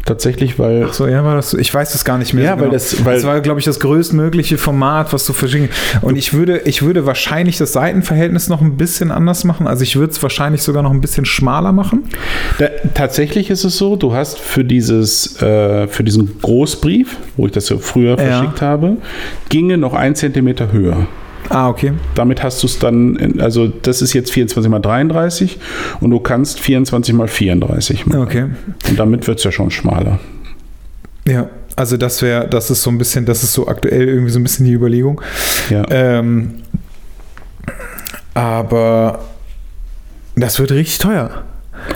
[0.04, 1.54] Tatsächlich, weil Ach so, ja, war das?
[1.54, 2.44] Ich weiß das gar nicht mehr.
[2.44, 2.72] Ja, so weil genau.
[2.74, 5.70] das- weil- war, glaube ich, das größtmögliche Format, was du verschicken.
[6.02, 9.66] Und ich würde, ich würde wahrscheinlich das Seitenverhältnis noch ein bisschen anders machen.
[9.66, 12.04] Also ich würde es wahrscheinlich sogar noch ein bisschen schmaler machen.
[12.58, 17.52] Da, tatsächlich ist es so, du hast für dieses, äh, für diesen Großbrief, wo ich
[17.52, 18.16] das ja früher Ja.
[18.16, 18.98] verschickt habe,
[19.48, 21.06] ginge noch ein Zentimeter höher.
[21.50, 21.92] Ah, okay.
[22.14, 25.58] Damit hast du es dann, in, also das ist jetzt 24 mal 33
[26.00, 28.20] und du kannst 24 mal 34 machen.
[28.20, 28.46] Okay.
[28.88, 30.20] Und damit wird es ja schon schmaler.
[31.26, 34.38] Ja, also das wäre, das ist so ein bisschen, das ist so aktuell irgendwie so
[34.38, 35.20] ein bisschen die Überlegung.
[35.70, 35.84] Ja.
[35.90, 36.62] Ähm,
[38.34, 39.20] aber
[40.36, 41.44] das wird richtig teuer.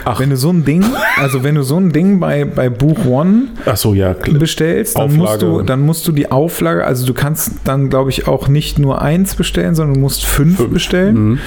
[0.05, 0.21] Ach.
[0.21, 0.85] wenn du so ein Ding,
[1.21, 3.45] also wenn du so ein Ding bei, bei Buch One
[3.75, 4.15] so, ja.
[4.15, 5.59] bestellst, dann musst, Auflage.
[5.59, 9.03] du, dann musst du die Auflage, also du kannst dann, glaube ich, auch nicht nur
[9.03, 10.73] eins bestellen, sondern du musst fünf, Fünf.
[10.73, 11.15] bestellen.
[11.31, 11.39] Mhm.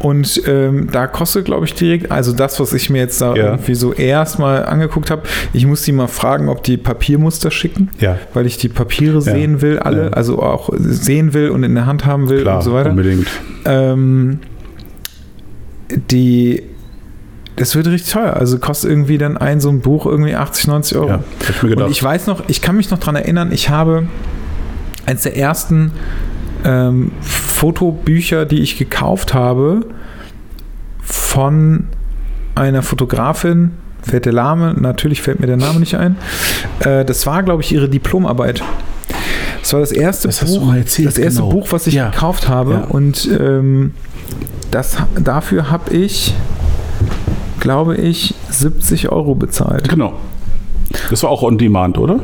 [0.00, 3.46] Und ähm, da kostet, glaube ich, direkt, also das, was ich mir jetzt da Ja.
[3.50, 5.22] irgendwie so erstmal angeguckt habe,
[5.52, 9.60] ich muss die mal fragen, ob die Papiermuster schicken, Ja, weil ich die Papiere sehen
[9.60, 10.08] will, alle, Ja.
[10.10, 12.90] also auch sehen will und in der Hand haben will klar, und so weiter.
[12.90, 13.26] unbedingt.
[13.64, 14.38] Ähm,
[16.10, 16.62] die,
[17.58, 18.34] das wird richtig teuer.
[18.34, 21.08] Also kostet irgendwie dann ein so ein Buch irgendwie 80, 90 Euro.
[21.08, 21.86] Ja, hab ich mir gedacht.
[21.86, 24.06] Und ich weiß noch, ich kann mich noch daran erinnern, ich habe
[25.06, 25.92] eines der ersten
[26.64, 29.80] ähm, Fotobücher, die ich gekauft habe,
[31.02, 31.84] von
[32.54, 33.72] einer Fotografin,
[34.02, 36.16] fällt der Name, natürlich fällt mir der Name nicht ein.
[36.80, 38.62] Äh, das war, glaube ich, ihre Diplomarbeit.
[39.62, 41.52] Das war das erste Das Buch, erzählt, das erste genau.
[41.52, 42.10] Buch, was ich Ja.
[42.10, 42.72] gekauft habe.
[42.72, 42.84] Ja.
[42.84, 43.92] Und ähm,
[44.70, 46.34] das, dafür habe ich,
[47.60, 49.88] glaube ich, 70 Euro bezahlt.
[49.88, 50.14] Genau.
[51.10, 52.20] Das war auch on demand, oder?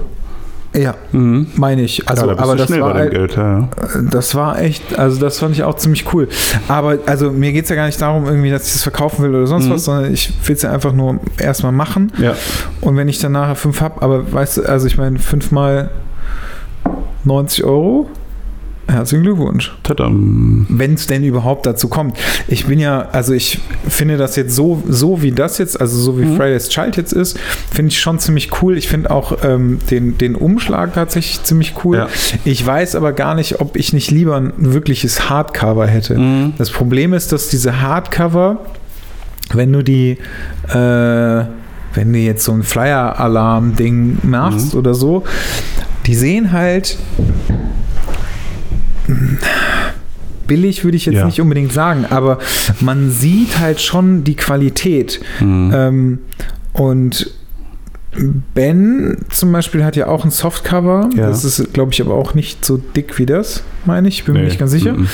[0.77, 1.47] Ja, Mhm.
[1.55, 2.09] meine ich.
[2.09, 3.37] Also, ja, da bist aber das war, halt- Geld.
[3.37, 3.69] Ja, ja.
[4.11, 6.29] das war echt, also das fand ich auch ziemlich cool.
[6.67, 9.35] Aber also mir geht es ja gar nicht darum, irgendwie, dass ich das verkaufen will
[9.37, 9.71] oder sonst Mhm.
[9.71, 12.11] was, sondern ich will es ja einfach nur erstmal machen.
[12.19, 12.35] ja.
[12.81, 15.91] Und wenn ich dann nachher fünf habe, aber weißt du, also ich meine, fünfmal
[17.25, 18.09] 90 Euro,
[18.89, 19.73] herzlichen Glückwunsch.
[20.69, 22.17] Wenn es denn überhaupt dazu kommt.
[22.49, 26.19] Ich bin ja, also ich finde das jetzt so, so wie das jetzt, also so
[26.19, 26.37] wie Mhm.
[26.37, 27.39] Friday's Child jetzt ist,
[27.73, 28.77] finde ich schon ziemlich cool.
[28.77, 31.97] Ich finde auch ähm, den, den Umschlag tatsächlich ziemlich cool.
[31.97, 32.09] Ja.
[32.45, 36.19] Ich weiß aber gar nicht, ob ich nicht lieber ein wirkliches Hardcover hätte.
[36.19, 36.53] Mhm.
[36.59, 38.61] Das Problem ist, dass diese Hardcover,
[39.53, 40.19] wenn du die,
[40.69, 41.45] äh,
[41.97, 44.79] wenn du jetzt so ein Flyer-Alarm-Ding machst Mhm.
[44.81, 45.23] oder so,
[46.07, 46.99] die sehen halt
[50.47, 51.25] billig, würde ich jetzt Ja.
[51.25, 52.39] nicht unbedingt sagen, aber
[52.81, 55.21] man sieht halt schon die Qualität.
[55.41, 55.73] Mhm.
[55.75, 56.19] Ähm,
[56.75, 57.31] und
[58.55, 61.09] Ben zum Beispiel hat ja auch ein Softcover.
[61.17, 61.27] Ja.
[61.29, 64.25] Das ist, glaube ich, aber auch nicht so dick wie das, meine ich.
[64.25, 64.47] Bin mir Nee.
[64.47, 64.93] nicht ganz sicher.
[64.93, 65.09] Mhm.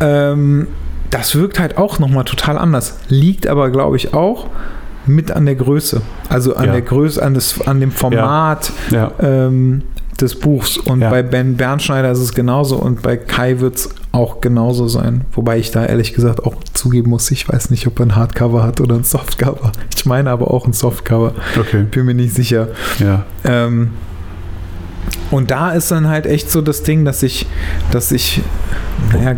[0.00, 0.66] Ähm,
[1.10, 2.98] das wirkt halt auch nochmal total anders.
[3.08, 4.46] Liegt aber, glaube ich, auch
[5.06, 6.00] mit an der Größe.
[6.28, 6.72] Also an Ja.
[6.72, 9.12] der Größe, an, das, an dem Format Ja.
[9.20, 9.82] ähm,
[10.20, 10.76] des Buchs.
[10.78, 11.10] Und Ja.
[11.10, 15.22] bei Ben Bernschneider ist es genauso und bei Kai wird es auch genauso sein.
[15.32, 18.62] Wobei ich da ehrlich gesagt auch zugeben muss, ich weiß nicht, ob er ein Hardcover
[18.64, 19.72] hat oder ein Softcover.
[19.94, 21.34] Ich meine aber auch ein Softcover.
[21.58, 21.84] Okay.
[21.90, 22.68] Bin mir nicht sicher.
[22.98, 23.24] Ja.
[23.44, 23.90] Ähm,
[25.30, 27.46] und da ist dann halt echt so das Ding, dass ich,
[27.90, 28.40] dass ich,
[29.12, 29.36] naja,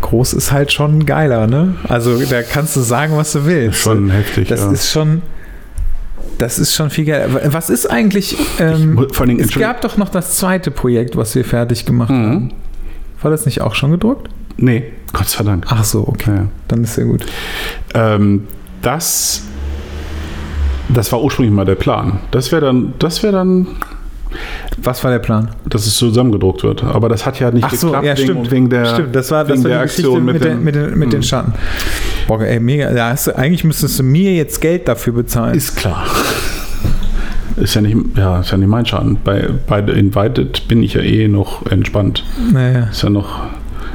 [0.00, 1.74] groß ist halt schon geiler, ne?
[1.86, 3.78] Also da kannst du sagen, was du willst.
[3.80, 4.48] Schon heftig.
[4.48, 4.70] das ja.
[4.72, 5.22] ist schon,
[6.38, 7.52] das ist schon viel geiler.
[7.52, 11.34] Was ist eigentlich, ähm, mu- vor Dingen, es gab doch noch das zweite Projekt, was
[11.34, 12.26] wir fertig gemacht Mhm.
[12.30, 12.52] haben.
[13.22, 14.28] War das nicht auch schon gedruckt?
[14.56, 15.66] Nee, Gott sei Dank.
[15.68, 16.34] Ach so, okay.
[16.36, 16.46] Ja.
[16.68, 17.24] Dann ist ja gut.
[17.94, 18.46] Ähm,
[18.82, 19.42] das,
[20.88, 22.18] das war ursprünglich mal der Plan.
[22.30, 23.66] Das wäre dann, das wäre dann,
[24.78, 25.50] Was war der Plan?
[25.68, 26.84] dass es zusammengedruckt wird.
[26.84, 28.50] Aber das hat ja nicht Ach so, geklappt ja, wegen, stimmt.
[28.50, 30.50] wegen der, Stimmt, das war, das wegen war der die Geschichte Aktion mit, mit, den,
[30.56, 31.22] den, mit, den, mit den Hm.
[31.22, 31.52] Schatten.
[32.26, 32.92] Boah, ey, mega.
[32.92, 35.54] Da hast du, eigentlich müsstest du mir jetzt Geld dafür bezahlen.
[35.56, 36.04] Ist klar.
[37.56, 39.18] Ist ja nicht, ja, ist ja nicht mein Schaden.
[39.24, 42.24] Bei, bei Invited bin ich ja eh noch entspannt.
[42.52, 42.88] naja.
[42.90, 43.40] Ist ja noch.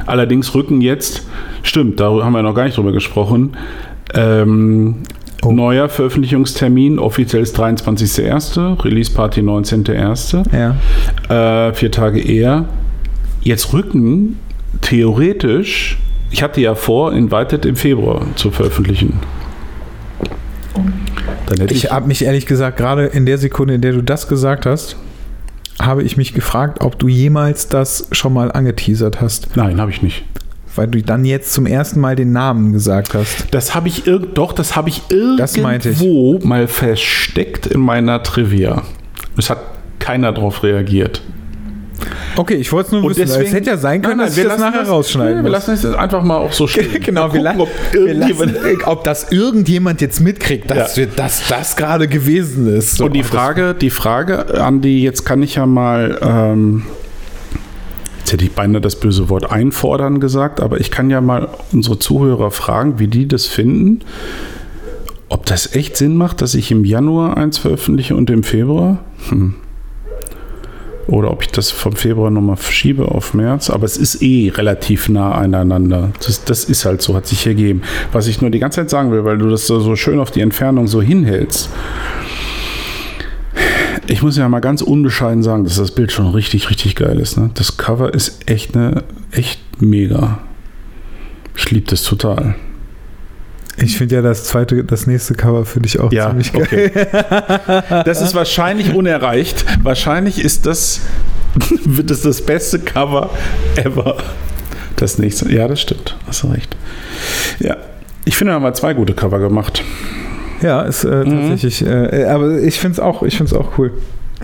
[0.06, 1.22] Allerdings Rücken jetzt,
[1.62, 3.56] stimmt, da haben wir noch gar nicht drüber gesprochen.
[4.12, 4.96] Ähm,
[5.44, 5.52] Oh.
[5.52, 11.68] Neuer Veröffentlichungstermin, offiziell ist 23.01., Release Party 19.01., Ja.
[11.68, 12.64] äh, vier Tage eher.
[13.42, 14.38] Jetzt Rücken,
[14.80, 15.98] theoretisch,
[16.30, 19.20] ich hatte ja vor, Invited im Februar zu veröffentlichen.
[21.66, 24.66] Ich, Ich habe mich ehrlich gesagt, gerade in der Sekunde, in der du das gesagt
[24.66, 24.96] hast,
[25.80, 29.56] habe ich mich gefragt, ob du jemals das schon mal angeteasert hast.
[29.56, 30.24] nein, habe ich nicht.
[30.76, 33.46] Weil du dann jetzt zum ersten Mal den Namen gesagt hast.
[33.52, 35.02] Das habe ich irg doch, das habe ich
[35.62, 36.00] meinte ich.
[36.02, 38.82] irgendwo mal versteckt in meiner Trivia.
[39.36, 39.58] Es hat
[40.00, 41.22] keiner drauf reagiert.
[42.36, 43.20] Okay, ich wollte es nur Und wissen.
[43.28, 45.44] deswegen- es hätte ja sein können, Nein, nein, dass wir das nachher das- rausschneiden Nee,
[45.44, 47.00] wir lassen es jetzt einfach mal auch so stehen.
[47.00, 48.56] Genau, wir, gucken, ob wir lassen,
[48.86, 51.02] ob das irgendjemand jetzt mitkriegt, dass, Ja.
[51.02, 52.96] wir, dass das gerade gewesen ist.
[52.96, 56.82] So, Und die Frage, die Frage, Andi, jetzt kann ich ja mal, ähm,
[58.24, 61.98] jetzt hätte ich beinahe das böse Wort einfordern gesagt, aber ich kann ja mal unsere
[61.98, 64.00] Zuhörer fragen, wie die das finden.
[65.28, 69.04] Ob das echt Sinn macht, dass ich im Januar eins veröffentliche und im Februar?
[69.28, 69.56] Hm.
[71.06, 73.68] Oder ob ich das vom Februar nochmal verschiebe auf März.
[73.68, 76.10] Aber es ist eh relativ nah aneinander.
[76.24, 77.82] Das, das ist halt so, hat sich ergeben.
[78.12, 80.40] Was ich nur die ganze Zeit sagen will, weil du das so, schön auf die
[80.40, 81.68] Entfernung so hinhältst.
[84.06, 87.36] Ich muss ja mal ganz unbescheiden sagen, dass das Bild schon richtig, richtig geil ist.
[87.38, 87.50] Ne?
[87.54, 90.38] Das Cover ist echt eine, echt mega.
[91.56, 92.54] Ich liebe das total.
[93.76, 96.62] Ich finde ja das zweite, das nächste Cover finde ich auch Ja, ziemlich geil.
[96.62, 96.90] okay.
[98.04, 99.64] Das ist wahrscheinlich unerreicht.
[99.82, 101.00] Wahrscheinlich ist das,
[101.84, 103.30] wird es das beste Cover
[103.76, 104.18] ever.
[104.96, 105.50] Das nächste.
[105.52, 106.16] Ja, das stimmt.
[106.26, 106.76] Hast du recht.
[107.58, 107.76] Ja.
[108.26, 109.82] Ich finde, wir haben mal zwei gute Cover gemacht.
[110.64, 111.48] Ja, ist äh, Mhm.
[111.50, 111.86] tatsächlich.
[111.86, 113.92] Äh, aber ich finde es auch, ich find's auch cool.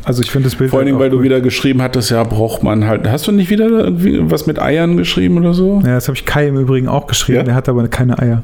[0.05, 0.71] Also ich finde das Bild.
[0.71, 1.25] Vor allen halt weil du cool.
[1.25, 3.09] wieder geschrieben hattest, ja, braucht man halt.
[3.11, 5.83] Hast du nicht wieder irgendwie was mit Eiern geschrieben oder so?
[5.85, 7.39] Ja, das habe ich Kai im Übrigen auch geschrieben.
[7.39, 7.43] Ja?
[7.45, 8.43] Der hat aber keine Eier.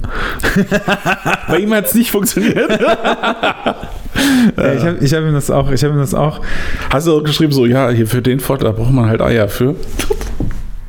[1.48, 2.56] Bei ihm hat es nicht funktioniert.
[4.56, 5.70] Ja, ich habe hab ihm das auch.
[5.70, 6.40] Ich habe ihm das auch.
[6.90, 9.74] Hast du auch geschrieben, so, ja, hier für den Vorteil braucht man halt Eier für.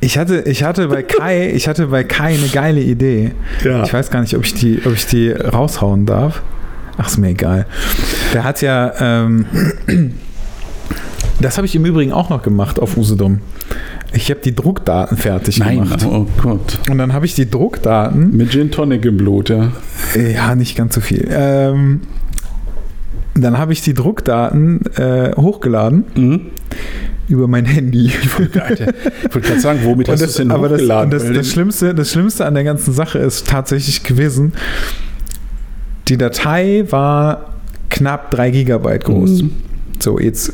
[0.00, 3.32] Ich hatte, ich hatte bei Kai, ich hatte bei Kai eine geile Idee.
[3.64, 3.82] Ja.
[3.84, 6.42] Ich weiß gar nicht, ob ich die, ob ich die raushauen darf.
[6.98, 7.64] Ach, ist mir egal.
[8.34, 9.46] Der hat ja, ähm,
[11.40, 13.40] das habe ich im Übrigen auch noch gemacht auf Usedom.
[14.12, 16.04] Ich habe die Druckdaten fertig gemacht.
[16.04, 16.78] oh Gott.
[16.90, 19.70] Und dann habe ich die Druckdaten, Mit Gin Tonic im Blut, ja.
[20.16, 21.28] ja, nicht ganz so viel.
[21.30, 22.00] Ähm,
[23.34, 26.40] dann habe ich die Druckdaten äh, hochgeladen Mhm.
[27.28, 28.06] über mein Handy.
[28.06, 31.04] Ich wollte gerade sagen, womit hast du es denn aber das, hochgeladen?
[31.04, 34.52] und das, das, Schlimmste, das Schlimmste an der ganzen Sache ist tatsächlich gewesen,
[36.08, 37.54] die Datei war
[37.90, 39.42] knapp 3 Gigabyte groß.
[39.42, 39.52] Mhm.
[39.98, 40.52] So, jetzt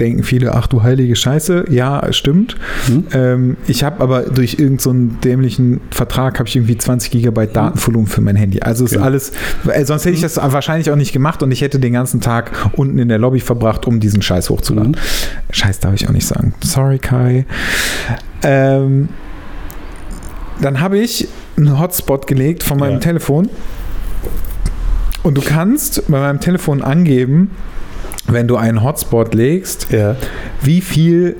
[0.00, 1.66] denken viele, ach du heilige Scheiße.
[1.70, 2.56] Ja, stimmt.
[2.88, 3.04] Mhm.
[3.12, 7.54] Ähm, ich habe aber durch irgendeinen so einen dämlichen Vertrag habe ich irgendwie 20 Gigabyte
[7.54, 8.60] Datenvolumen für mein Handy.
[8.60, 9.04] Also ist Okay.
[9.04, 9.32] alles,
[9.68, 12.70] äh, sonst hätte ich das wahrscheinlich auch nicht gemacht und ich hätte den ganzen Tag
[12.72, 14.92] unten in der Lobby verbracht, um diesen Scheiß hochzuladen.
[14.92, 15.52] Mhm.
[15.54, 16.54] Scheiß darf ich auch nicht sagen.
[16.62, 17.44] Sorry, Kai.
[18.42, 19.08] Ähm,
[20.60, 22.98] dann habe ich einen Hotspot gelegt von meinem Ja.
[22.98, 23.48] Telefon.
[25.28, 27.50] Und du kannst bei meinem Telefon angeben,
[28.28, 30.16] wenn du einen Hotspot legst, Ja.
[30.62, 31.36] wie viel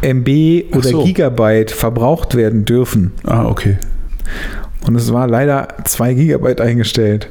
[0.00, 1.04] MB oder so.
[1.04, 3.12] Gigabyte verbraucht werden dürfen.
[3.26, 3.76] Ah, okay.
[4.86, 7.28] Und es war leider 2 Gigabyte eingestellt.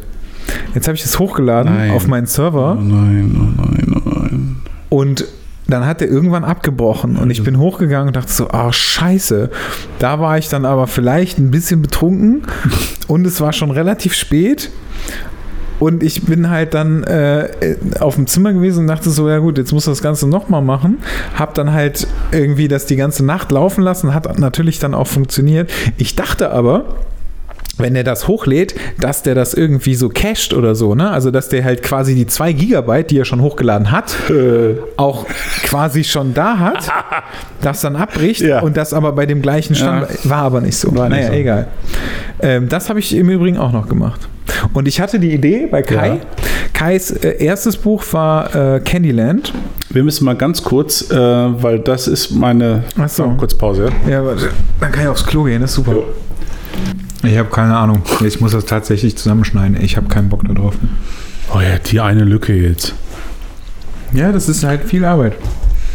[0.75, 1.89] Jetzt habe ich es hochgeladen Nein.
[1.89, 4.55] auf meinen Oh Server nein, oh nein, oh nein.
[4.89, 5.25] und
[5.67, 9.49] dann hat er irgendwann abgebrochen und ich bin hochgegangen und dachte so, ah scheiße.
[9.97, 12.43] Da war ich dann aber vielleicht ein bisschen betrunken
[13.07, 14.69] und es war schon relativ spät.
[15.79, 17.49] Und ich bin halt dann äh,
[17.99, 20.99] auf dem Zimmer gewesen und dachte so, ja gut, jetzt muss das Ganze nochmal machen.
[21.35, 25.71] Hab dann halt irgendwie das die ganze Nacht laufen lassen, hat natürlich dann auch funktioniert.
[25.97, 26.85] Ich dachte aber,
[27.77, 31.11] wenn er das hochlädt, dass der das irgendwie so cached oder so, ne?
[31.11, 34.15] Also dass der halt quasi die 2 Gigabyte, die er schon hochgeladen hat,
[34.97, 35.25] auch
[35.63, 36.89] quasi schon da hat,
[37.61, 38.61] das dann abbricht Ja.
[38.61, 40.95] und das aber bei dem gleichen Stand war aber nicht so.
[40.95, 41.33] War nicht naja, so.
[41.33, 41.67] egal.
[42.39, 44.27] Ähm, das habe ich im Übrigen auch noch gemacht.
[44.73, 46.07] Und ich hatte die Idee bei Kai.
[46.07, 46.17] Ja.
[46.73, 49.53] Kais äh, erstes Buch war äh, Candyland.
[49.89, 52.83] Wir müssen mal ganz kurz, äh, weil das ist meine.
[52.99, 53.33] Ach so.
[53.37, 54.11] Kurz Pause, ja?
[54.11, 54.49] Ja, warte.
[54.79, 55.95] Dann kann ich aufs Klo gehen, das ist super.
[57.27, 58.03] Ich habe keine Ahnung.
[58.25, 59.81] Ich muss das tatsächlich zusammenschneiden.
[59.81, 60.75] Ich habe keinen Bock darauf.
[61.53, 62.95] Oh ja, die eine Lücke jetzt.
[64.13, 65.33] Ja, das ist halt viel Arbeit.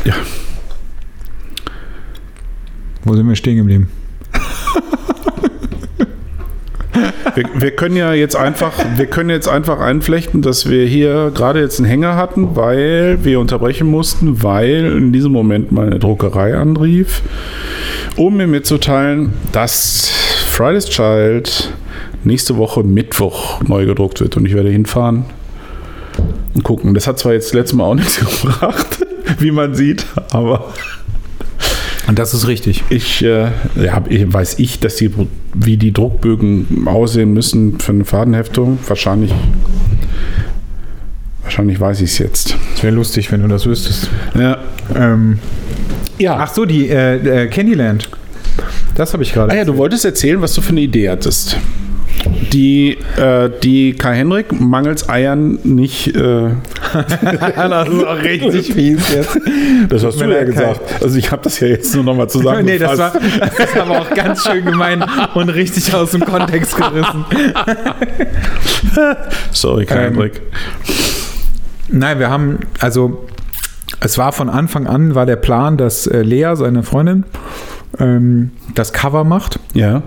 [0.05, 0.15] Ja.
[3.05, 3.89] Wo sind wir stehen geblieben?
[7.35, 11.61] Wir, wir können ja jetzt einfach, wir können jetzt einfach einflechten, dass wir hier gerade
[11.61, 17.23] jetzt einen Hänger hatten, weil wir unterbrechen mussten, weil in diesem Moment meine Druckerei anrief,
[18.17, 20.22] um mir mitzuteilen, dass
[20.53, 21.73] Friday's Child
[22.25, 25.25] nächste Woche Mittwoch neu gedruckt wird und ich werde hinfahren
[26.55, 26.93] und gucken.
[26.95, 28.99] Das hat zwar jetzt letztes Mal auch nichts gebracht,
[29.39, 30.73] wie man sieht, aber
[32.07, 32.85] Und das ist richtig.
[32.91, 35.11] ich, äh, ja, ich- weiß ich, dass die,
[35.55, 38.79] wie die Druckbögen aussehen müssen für eine Fadenheftung.
[38.87, 39.33] Wahrscheinlich,
[41.43, 42.57] wahrscheinlich weiß ich es jetzt.
[42.77, 44.11] Es wäre lustig, wenn du das wüsstest.
[44.39, 44.59] Ja.
[44.95, 45.39] Ähm,
[46.19, 46.37] Ja.
[46.39, 48.09] ach so, die äh, äh, Candyland.
[48.95, 49.53] Das habe ich gerade.
[49.53, 51.57] ah ja, du wolltest erzählen, was du für eine Idee hattest.
[52.53, 56.15] Die, äh, die Kai Henrik mangels Eiern nicht.
[56.15, 56.51] Äh,
[56.93, 59.39] das ist auch richtig fies jetzt.
[59.89, 61.03] das hast du ja gesagt.
[61.03, 62.69] Also ich habe das ja jetzt nur nochmal zusammengefasst.
[62.69, 65.03] Nee, das war, das ist aber auch ganz schön gemein
[65.35, 67.25] und richtig aus dem Kontext gerissen.
[69.53, 70.43] Sorry, Kai Ähm, Henrik.
[71.89, 73.27] Nein, wir haben, also
[74.01, 77.25] es war von Anfang an, war der Plan, dass äh, Lea, seine Freundin,
[77.99, 79.59] ähm, das Cover macht.
[79.75, 80.03] Ja.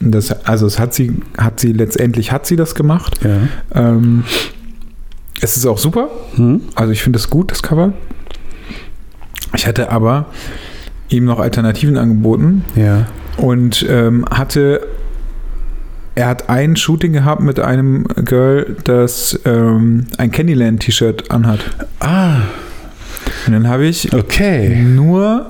[0.00, 3.20] Das, also es hat sie, hat sie letztendlich hat sie das gemacht.
[3.22, 3.38] Ja.
[3.74, 4.24] Ähm,
[5.40, 6.08] es ist auch super.
[6.36, 6.62] Hm?
[6.74, 7.92] Also ich finde es gut, das Cover.
[9.54, 10.26] Ich hatte aber
[11.08, 13.06] ihm noch Alternativen angeboten Ja.
[13.36, 14.86] und ähm, hatte
[16.14, 21.60] er hat ein Shooting gehabt mit einem Girl, das ähm, ein Candyland-T-Shirt anhat.
[22.00, 22.42] Ah,
[23.46, 24.82] Und dann habe ich okay.
[24.82, 25.46] nur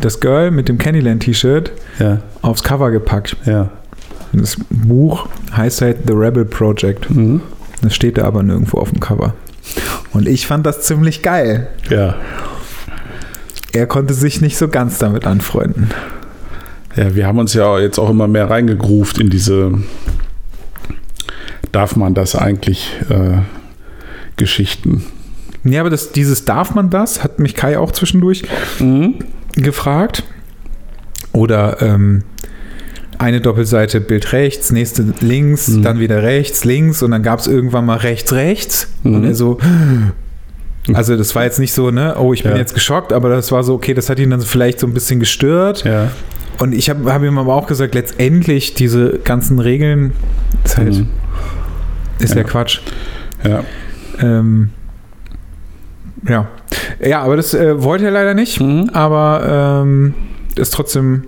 [0.00, 2.18] das Girl mit dem Candyland-T-Shirt Ja.
[2.42, 3.36] aufs Cover gepackt.
[3.44, 3.70] Ja.
[4.32, 7.10] Das Buch heißt halt The Rebel Project.
[7.10, 7.42] Mhm.
[7.82, 9.34] Das steht da aber nirgendwo auf dem Cover.
[10.12, 11.68] Und ich fand das ziemlich geil.
[11.90, 12.16] Ja.
[13.72, 15.90] Er konnte sich nicht so ganz damit anfreunden.
[16.96, 19.72] Ja, wir haben uns ja jetzt auch immer mehr reingegruft in diese
[21.70, 23.38] darf man das eigentlich äh,
[24.36, 25.04] Geschichten.
[25.64, 28.44] Ja, aber das, dieses darf man das, hat mich Kai auch zwischendurch
[29.62, 30.24] gefragt.
[31.32, 32.22] Oder ähm,
[33.18, 35.82] eine Doppelseite Bild rechts, nächste links, Mhm.
[35.82, 38.88] dann wieder rechts, links und dann gab es irgendwann mal rechts, rechts.
[39.04, 39.24] Und Mhm.
[39.24, 39.58] er so,
[40.94, 42.58] also das war jetzt nicht so, ne, oh, ich bin Ja.
[42.58, 45.18] jetzt geschockt, aber das war so, okay, das hat ihn dann vielleicht so ein bisschen
[45.20, 45.84] gestört.
[45.84, 46.10] Ja.
[46.60, 50.12] Und ich habe hab ihm aber auch gesagt, letztendlich diese ganzen Regeln,
[50.64, 51.08] ist halt, Mhm.
[52.20, 52.38] ist Ja.
[52.38, 52.80] ja Quatsch.
[53.44, 53.64] Ja.
[54.20, 54.70] Ähm,
[56.28, 56.48] ja.
[57.04, 58.90] Ja, aber das äh, wollte er leider nicht, Mhm.
[58.92, 60.14] aber ähm,
[60.56, 61.24] ist trotzdem,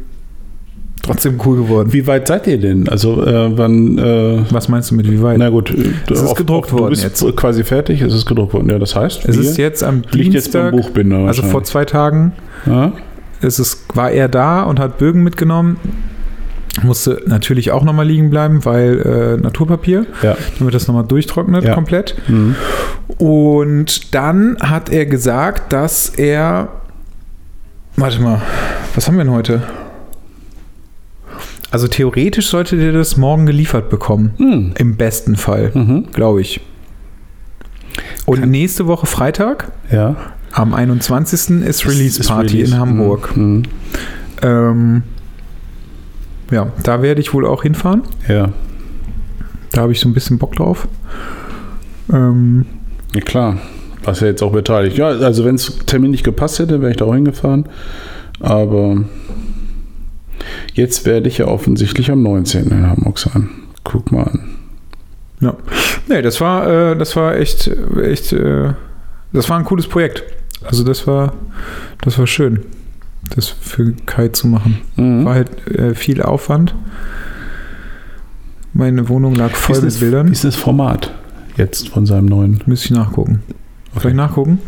[1.03, 1.93] trotzdem cool geworden.
[1.93, 2.89] Wie weit seid ihr denn?
[2.89, 3.97] Also äh, wann?
[3.99, 5.39] Äh, Was meinst du mit wie weit?
[5.39, 5.71] na gut,
[6.11, 7.25] Es ist gedruckt du worden bist jetzt.
[7.37, 8.03] quasi fertig.
[8.03, 8.69] Es ist gedruckt worden.
[8.71, 11.19] Ja, das heißt, es ist jetzt am liegt jetzt beim Dienstag, Buchbinder.
[11.27, 12.33] also vor zwei Tagen,
[12.67, 12.93] Ja?
[13.41, 15.77] ist es, war er da und hat Bögen mitgenommen.
[16.83, 19.01] Musste natürlich auch nochmal liegen bleiben, weil
[19.39, 20.37] äh, Naturpapier, Ja.
[20.59, 21.75] damit das nochmal durchtrocknet Ja.
[21.75, 22.15] komplett.
[22.29, 22.55] Mhm.
[23.19, 26.69] Und dann hat er gesagt, dass er.
[27.97, 28.41] Warte mal,
[28.95, 29.63] was haben wir denn heute?
[31.73, 34.35] Also theoretisch sollte der das morgen geliefert bekommen.
[34.39, 34.73] Mhm.
[34.79, 36.07] Im besten Fall, Mhm.
[36.13, 36.61] glaube ich.
[38.27, 40.17] Und nächste Woche Freitag, Ja.
[40.53, 41.63] am 21.
[41.65, 42.73] ist Release Ist Party Release.
[42.75, 43.37] in Hamburg.
[43.37, 43.63] Mhm.
[44.43, 45.03] Ähm,
[46.51, 48.03] ja, da werde ich wohl auch hinfahren.
[48.29, 48.51] Ja.
[49.73, 50.89] Da habe ich so ein bisschen Bock drauf.
[52.13, 52.67] Ähm,
[53.15, 53.59] ja, klar.
[54.03, 54.97] Warst ja jetzt auch beteiligt.
[54.97, 57.69] Ja, also wenn es Termin nicht gepasst hätte, wäre ich da auch hingefahren.
[58.41, 59.05] Aber
[60.75, 62.69] jetzt werde ich ja offensichtlich am 19.
[62.71, 63.51] in Hamburg sein.
[63.85, 64.57] Guck mal an.
[65.41, 65.55] Ja.
[66.09, 67.71] Nee, das war, äh, das war echt,
[68.03, 68.73] echt, äh,
[69.33, 70.23] das war ein cooles Projekt.
[70.65, 71.33] Also das war,
[72.03, 72.65] das war schön,
[73.35, 74.79] das für Kai zu machen.
[74.97, 75.25] Mhm.
[75.25, 76.75] War halt äh, viel Aufwand.
[78.73, 80.29] Meine Wohnung lag voll Wie mit ist das- Bildern.
[80.29, 81.13] Wie ist das Format
[81.57, 82.61] jetzt von seinem neuen?
[82.67, 83.43] Müsste ich nachgucken.
[84.01, 84.59] Soll ich nachgucken?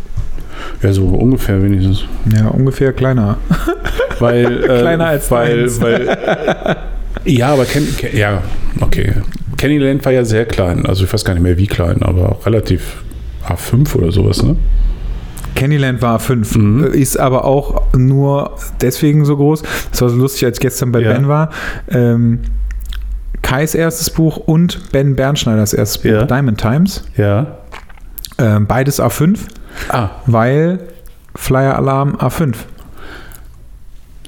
[0.83, 2.05] Ja, so ungefähr wenigstens.
[2.37, 3.37] Ja, ungefähr kleiner.
[4.19, 5.81] Weil, äh, Kleiner als weil, deins.
[5.81, 6.17] weil
[7.25, 8.43] Ja, aber Ken, Ken, ja,
[8.81, 9.15] okay.
[9.57, 10.87] Candyland war ja sehr klein.
[10.87, 13.03] Also ich weiß gar nicht mehr wie klein, aber relativ
[13.47, 14.57] A5 oder sowas, ne?
[15.55, 16.85] Candyland war 5, Mhm.
[16.85, 19.63] ist aber auch nur deswegen so groß.
[19.91, 21.13] Das war so lustig, als ich gestern bei Ja.
[21.13, 21.51] Ben war.
[21.91, 22.41] Ähm,
[23.43, 26.25] Kais erstes Buch und Ben Bernschneiders erstes Buch, Ja.
[26.25, 27.05] Diamond Times.
[27.17, 27.59] Ja.
[28.39, 29.39] Ähm, beides A5,
[29.89, 30.79] Ah, weil
[31.35, 32.55] Flyer Alarm A5.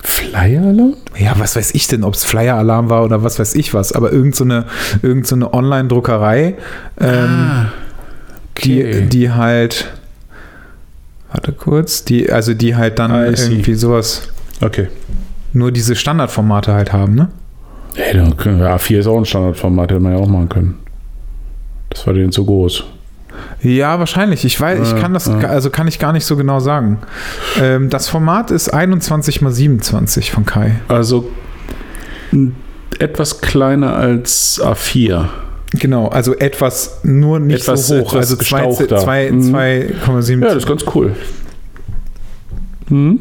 [0.03, 0.95] Flyer Alarm?
[1.17, 3.93] Ja, was weiß ich denn, ob es Flyer Alarm war oder was weiß ich was,
[3.93, 4.67] aber irgend so eine,
[5.03, 6.57] irgend so eine Online-Druckerei,
[7.01, 7.09] ähm,
[7.51, 7.67] Ah,
[8.55, 9.03] okay.
[9.03, 9.93] die, die halt,
[11.35, 13.51] warte kurz, die, also die halt dann see.
[13.53, 14.29] irgendwie sowas,
[14.63, 14.89] Okay.
[15.53, 17.29] nur diese Standardformate halt haben, ne?
[17.97, 20.79] Ey, dann können wir, A4 ist auch ein Standardformat, hätte man ja auch machen können.
[21.91, 22.85] Das war denen zu groß.
[23.63, 24.45] Ja, wahrscheinlich.
[24.45, 25.39] Ich weiß, ich Ja, kann das, ja.
[25.49, 26.99] also kann ich gar nicht so genau sagen.
[27.61, 30.77] Ähm, das Format ist 21 mal 27 von Kai.
[30.89, 31.31] Also
[32.99, 35.27] etwas kleiner als A4.
[35.79, 38.15] Genau, also etwas nur nicht Etwas- so hoch.
[38.15, 38.97] Also zwei- gestauchter.
[38.99, 39.43] zwei- Mhm.
[39.55, 40.41] 2,7.
[40.43, 41.13] Ja, das ist ganz cool.
[42.89, 43.21] Hm?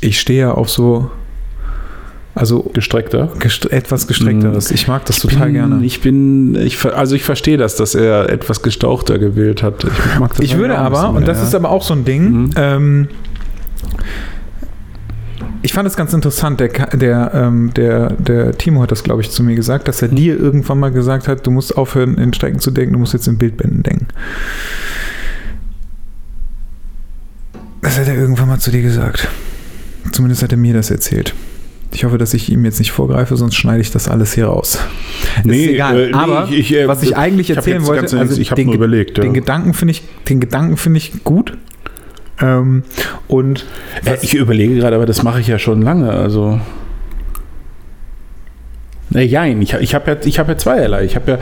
[0.00, 1.10] ich stehe ja auf so,
[2.34, 3.32] also Gestreckter.
[3.40, 4.70] gest etwas gestreckteres.
[4.70, 5.84] Ich mag das total bin, gerne.
[5.84, 9.82] Ich bin, ich, also ich verstehe das, dass er etwas gestauchter gewählt hat.
[9.84, 12.50] Ich mag das Ich würde aber, und das ist aber auch so ein Ding, Mhm.
[12.56, 13.08] ähm,
[15.62, 19.30] ich fand es ganz interessant, der, der, ähm, der, der Timo hat das, glaube ich,
[19.30, 22.60] zu mir gesagt, dass er dir irgendwann mal gesagt hat, du musst aufhören, in Strecken
[22.60, 24.06] zu denken, du musst jetzt in Bildbänden denken.
[27.82, 29.28] Das hat er irgendwann mal zu dir gesagt.
[30.12, 31.34] Zumindest hat er mir das erzählt.
[31.92, 34.78] Ich hoffe, dass ich ihm jetzt nicht vorgreife, sonst schneide ich das alles hier raus.
[35.44, 35.98] Nee, ist egal.
[35.98, 38.66] äh, nee, Aber ich- ich, äh, was ich eigentlich erzählen wollte, also ich habe den
[38.66, 39.16] nur überlegt.
[39.16, 39.24] Ja.
[39.24, 41.56] den Gedanken finde ich, den Gedanken finde ich gut.
[42.40, 42.82] Ähm,
[43.26, 43.66] und
[44.04, 46.10] Äh, ich überlege gerade, aber das mache ich ja schon lange.
[46.10, 46.60] Also.
[49.10, 51.04] Nee, jein, ich, ich habe ja, ich hab ja zweierlei.
[51.04, 51.38] Ich habe ja.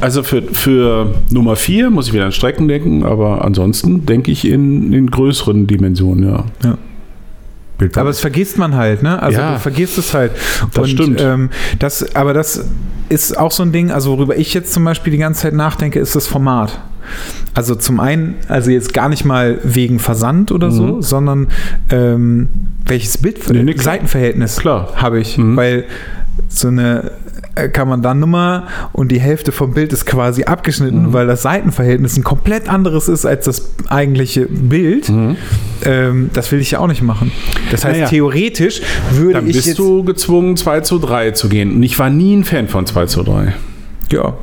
[0.00, 4.46] Also für, für Nummer 4 muss ich wieder an Strecken denken, aber ansonsten denke ich
[4.46, 6.76] in, in größeren Dimensionen, ja.
[7.78, 7.98] Bildband.
[8.00, 9.20] Aber es vergisst man halt, ne?
[9.20, 9.54] Also Ja.
[9.54, 10.32] du vergisst es halt.
[10.72, 11.20] Das und, stimmt.
[11.20, 12.64] Ähm, das, aber das
[13.08, 15.98] ist auch so ein Ding, also worüber ich jetzt zum Beispiel die ganze Zeit nachdenke,
[15.98, 16.80] ist das Format.
[17.54, 21.02] Also zum einen, also jetzt gar nicht mal wegen Versand oder so, Mhm.
[21.02, 21.46] sondern
[21.90, 22.48] ähm,
[22.86, 23.74] welches Bild, Nee, nee.
[23.76, 25.36] Seitenverhältnis habe ich.
[25.38, 25.56] Mhm.
[25.56, 25.84] Weil
[26.48, 27.10] so eine
[27.56, 31.12] äh, kann man dann Nummer und die Hälfte vom Bild ist quasi abgeschnitten, Mhm.
[31.12, 35.08] weil das Seitenverhältnis ein komplett anderes ist als das eigentliche Bild.
[35.08, 35.36] Mhm.
[35.84, 37.32] Ähm, das will ich ja auch nicht machen.
[37.72, 38.08] Das heißt, Naja.
[38.08, 38.80] theoretisch
[39.12, 41.72] würde Dann ich bist jetzt, du gezwungen, 2 zu 3 zu gehen.
[41.74, 43.54] Und ich war nie ein Fan von 2 zu 3.
[44.12, 44.34] ja,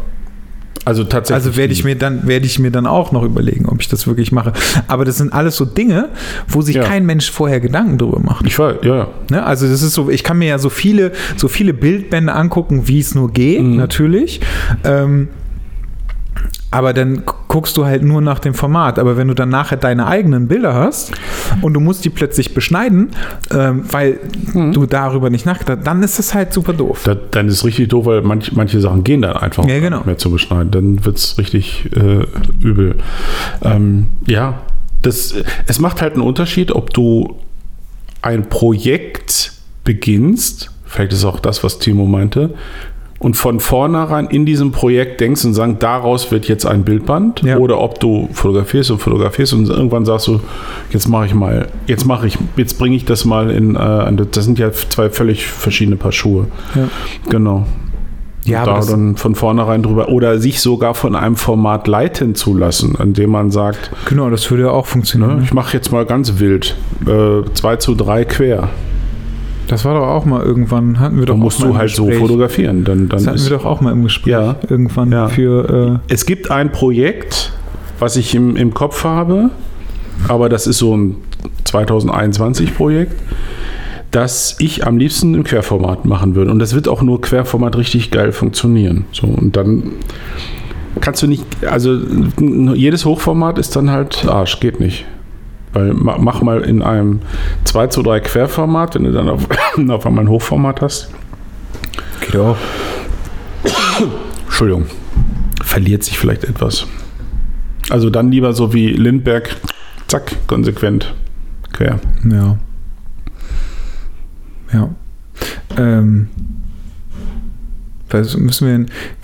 [0.85, 1.45] Also tatsächlich.
[1.45, 4.05] also werde ich mir dann werde ich mir dann auch noch überlegen, ob ich das
[4.07, 4.53] wirklich mache.
[4.87, 6.09] Aber das sind alles so Dinge,
[6.47, 6.83] wo sich Ja.
[6.83, 8.45] kein Mensch vorher Gedanken drüber macht.
[8.45, 9.07] Ich ja, ja.
[9.31, 9.43] Ne?
[9.43, 12.99] Also das ist so, ich kann mir ja so viele, so viele Bildbände angucken, wie
[12.99, 13.75] es nur geht, Mhm.
[13.77, 14.41] natürlich.
[14.83, 15.29] Ähm,
[16.76, 18.99] aber dann gu- guckst du halt nur nach dem Format.
[18.99, 21.14] Aber wenn du dann nachher deine eigenen Bilder hast
[21.61, 23.11] und du musst die plötzlich beschneiden,
[23.52, 24.19] ähm, weil
[24.53, 24.73] Mhm.
[24.73, 27.02] du darüber nicht nachgedacht dann ist das halt super doof.
[27.06, 30.03] Da, dann ist es richtig doof, weil manch, manche Sachen gehen dann einfach Ja, genau.
[30.06, 30.72] mehr zu beschneiden.
[30.72, 32.26] Dann wird es richtig äh,
[32.61, 32.95] übel.
[33.64, 34.60] Ähm, ja,
[35.02, 35.34] das,
[35.68, 37.38] es macht halt einen Unterschied, ob du
[38.22, 39.53] ein Projekt
[39.84, 42.53] beginnst, vielleicht ist auch das, was Timo meinte,
[43.26, 47.57] und von vornherein in diesem Projekt denkst und sagst, daraus wird jetzt ein Bildband, Ja.
[47.57, 50.41] oder ob du fotografierst und fotografierst und irgendwann sagst du,
[50.91, 54.45] jetzt mache ich mal, jetzt mache ich, jetzt bringe ich das mal in, äh, das
[54.45, 56.45] sind ja zwei völlig verschiedene Paar Schuhe.
[56.76, 56.88] Ja.
[57.27, 57.65] Genau.
[58.43, 62.93] Ja, da dann von vornherein drüber oder sich sogar von einem Format leiten zu lassen,
[63.02, 65.38] indem man sagt, Genau, das würde ja auch funktionieren.
[65.38, 66.76] ne, ich mache jetzt mal ganz wild,
[67.07, 68.69] äh, 2 zu 3 quer.
[69.67, 72.05] Das war doch auch mal irgendwann, hatten wir doch auch musst mal du halt so
[72.05, 72.21] Gespräch.
[72.21, 72.83] fotografieren.
[72.83, 74.55] Dann, Das dann hatten ist, wir doch auch mal im Gespräch Ja.
[74.69, 75.27] irgendwann Ja.
[75.27, 77.51] für es gibt ein Projekt,
[77.99, 79.49] was ich im, im Kopf habe,
[80.27, 81.15] aber das ist so ein
[81.65, 83.13] 2021-Projekt,
[84.11, 86.51] das ich am liebsten im Querformat machen würde.
[86.51, 89.05] Und das wird auch nur Querformat richtig geil funktionieren.
[89.11, 89.83] So, und dann
[91.01, 91.97] kannst du nicht, also
[92.39, 95.05] jedes Hochformat ist dann halt Arsch, geht nicht.
[95.76, 97.19] Weil ma- mach mal in einem
[97.65, 99.45] 2 zu 3 Querformat, wenn du dann auf,
[99.89, 101.10] auf einmal ein Hochformat hast.
[102.22, 102.56] geht auch.
[104.45, 104.85] Entschuldigung,
[105.64, 106.88] verliert sich vielleicht etwas.
[107.89, 109.56] Also dann lieber so wie Lindberg,
[110.07, 111.14] zack, konsequent
[111.73, 111.99] quer.
[112.31, 112.57] Ja.
[114.73, 114.89] Ja.
[115.77, 116.30] Ähm,
[118.10, 118.68] was müssen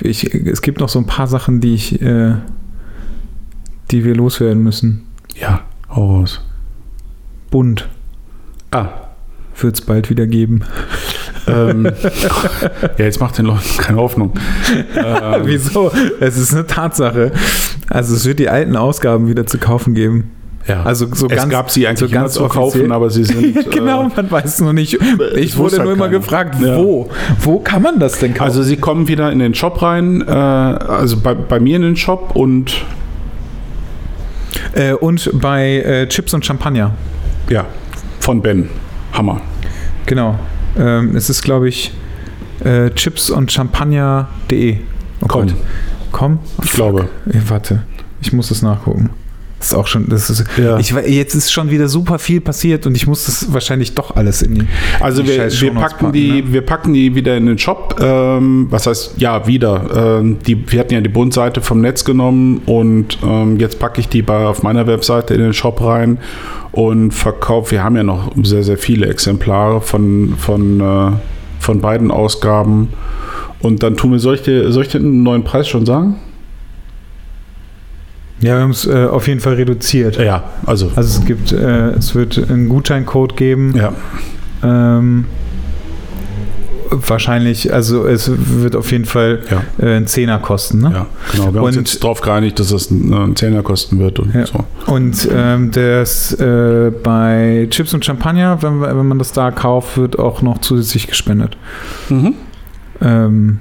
[0.01, 2.33] wir ich, es gibt noch so ein paar Sachen, die ich, äh,
[3.91, 5.03] die wir loswerden müssen.
[5.39, 5.61] Ja,
[5.95, 6.41] hau raus.
[7.49, 7.89] Bunt
[8.71, 8.87] Ah,
[9.59, 10.61] wird es bald wieder geben.
[11.47, 11.85] ähm,
[12.97, 14.33] ja, jetzt macht den Leuten keine Hoffnung.
[14.95, 15.91] Ähm, Wieso?
[16.19, 17.31] Es ist eine Tatsache.
[17.89, 20.31] Also es wird die alten Ausgaben wieder zu kaufen geben.
[20.67, 20.83] ja.
[20.83, 23.69] Also so es ganz, gab sie eigentlich so ganz zu kaufen, aber sie sind.
[23.71, 24.97] genau, Äh, man weiß nur nicht.
[25.35, 26.77] Ich wurde halt nur immer gefragt, Ja.
[26.77, 27.09] wo?
[27.41, 28.43] Wo kann man das denn kaufen?
[28.49, 31.95] also sie kommen wieder in den Shop rein, äh, also bei, bei mir in den
[31.97, 32.85] Shop und
[34.73, 36.91] äh, und bei äh, Chips und Champagner.
[37.49, 37.65] ja,
[38.19, 38.69] von Ben.
[39.13, 39.41] Hammer.
[40.05, 40.39] Genau.
[40.77, 41.91] Ähm, es ist, glaube ich,
[42.63, 44.77] äh, chips und champagner.de.
[45.21, 45.47] Oh Komm.
[45.47, 45.55] Gott.
[46.11, 46.39] Komm?
[46.63, 47.09] Ich glaube.
[47.29, 47.83] Äh, warte,
[48.21, 49.09] ich muss das nachgucken.
[49.61, 50.79] Das ist auch schon, das ist, Ja.
[50.79, 54.41] ich, jetzt ist schon wieder super viel passiert und ich muss das wahrscheinlich doch alles
[54.41, 54.67] in die.
[54.99, 56.43] Also die wir, scheiß wir, Shownotes packen die, ne?
[56.51, 57.95] wir packen die wieder in den Shop.
[58.01, 60.17] Ähm, was heißt, ja, wieder.
[60.19, 64.09] Ähm, die, wir hatten ja die Bundseite vom Netz genommen und ähm, jetzt packe ich
[64.09, 66.17] die bei, auf meiner Webseite in den Shop rein
[66.71, 67.69] und verkaufe.
[67.69, 71.11] Wir haben ja noch sehr, sehr viele Exemplare von, von, äh,
[71.59, 72.89] von beiden Ausgaben.
[73.59, 76.15] Und dann tun wir, soll ich dir, soll ich neuen Preis schon sagen?
[78.41, 80.17] Ja, wir haben es äh, auf jeden Fall reduziert.
[80.17, 80.91] Ja, also.
[80.95, 83.73] Also es gibt, äh, es wird einen Gutscheincode geben.
[83.75, 83.93] Ja,
[84.63, 85.25] Ähm,
[86.89, 90.79] wahrscheinlich, also es wird auf jeden Fall ja, äh, einen Zehner kosten.
[90.79, 90.91] Ne?
[90.93, 91.53] ja, genau.
[91.53, 94.45] Wir haben uns jetzt darauf geeinigt, dass es einen, einen Zehner kosten wird und Ja.
[94.45, 94.65] so.
[94.87, 100.19] Und ähm, das äh, bei Chips und Champagner, wenn, wenn man das da kauft, wird
[100.19, 101.55] auch noch zusätzlich gespendet.
[102.09, 102.33] Mhm.
[103.01, 103.59] Ähm,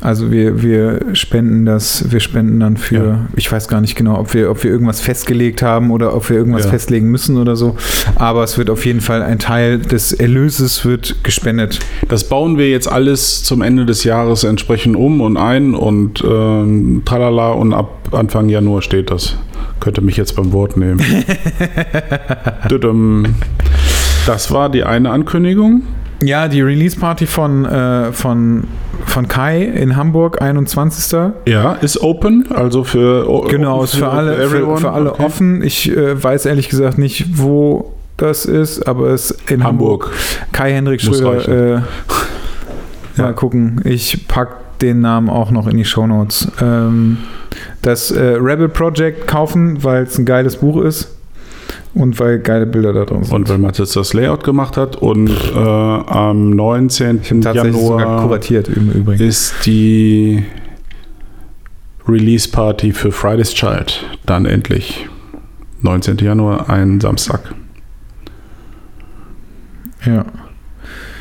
[0.00, 3.26] also wir, wir spenden das, wir spenden dann für, Ja.
[3.36, 6.36] ich weiß gar nicht genau, ob wir, ob wir irgendwas festgelegt haben oder ob wir
[6.36, 6.70] irgendwas Ja.
[6.70, 7.76] festlegen müssen oder so.
[8.16, 11.80] Aber es wird auf jeden Fall ein Teil des Erlöses wird gespendet.
[12.08, 17.02] Das bauen wir jetzt alles zum Ende des Jahres entsprechend um und ein und ähm,
[17.04, 19.36] tralala und ab Anfang Januar steht das.
[19.80, 21.00] Könnte mich jetzt beim Wort nehmen.
[24.26, 25.82] Das war die eine Ankündigung.
[26.22, 28.64] Ja, die Release-Party von, äh, von,
[29.10, 31.32] von Kai in Hamburg, 21.
[31.46, 35.22] Ja, ist open, also für Genau, ist für alle, für, für alle Okay.
[35.24, 35.62] offen.
[35.62, 40.04] Ich äh, weiß ehrlich gesagt nicht, wo das ist, aber es ist in Hamburg.
[40.04, 40.52] Hamburg.
[40.52, 41.48] Kai-Hendrik Muss Schröder.
[41.48, 41.72] Äh,
[43.16, 43.32] ja, Ja.
[43.32, 43.80] gucken.
[43.84, 46.48] Ich pack den Namen auch noch in die Shownotes.
[46.62, 47.18] Ähm,
[47.82, 51.16] das äh, Rebel Project kaufen, weil es ein geiles Buch ist
[51.94, 53.34] und weil geile Bilder da drin sind.
[53.34, 57.22] Und weil Mathis das Layout gemacht hat und äh, am 19.
[57.42, 60.44] tatsächlich sogar Januar ist die
[62.06, 64.04] Release Party für Friday's Child.
[64.26, 65.08] Dann endlich.
[65.82, 66.18] 19.
[66.18, 67.40] Januar, ein Samstag.
[70.04, 70.24] Ja.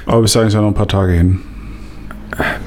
[0.06, 1.40] Aber bis dahin ist ja noch ein paar Tage hin.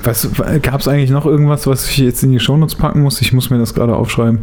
[0.03, 0.29] Was
[0.63, 3.21] gab es eigentlich noch irgendwas, was ich jetzt in die Shownotes packen muss?
[3.21, 4.41] Ich muss mir das gerade aufschreiben.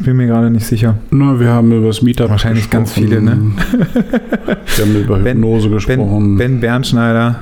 [0.00, 0.94] Bin mir gerade nicht sicher.
[1.10, 3.08] Na, wir haben über das Meetup Wahrscheinlich ganz gesprochen.
[3.08, 3.36] viele, ne?
[4.76, 6.36] Wir haben über Ben- Hypnose gesprochen.
[6.36, 7.36] Ben, ben Bernschneider.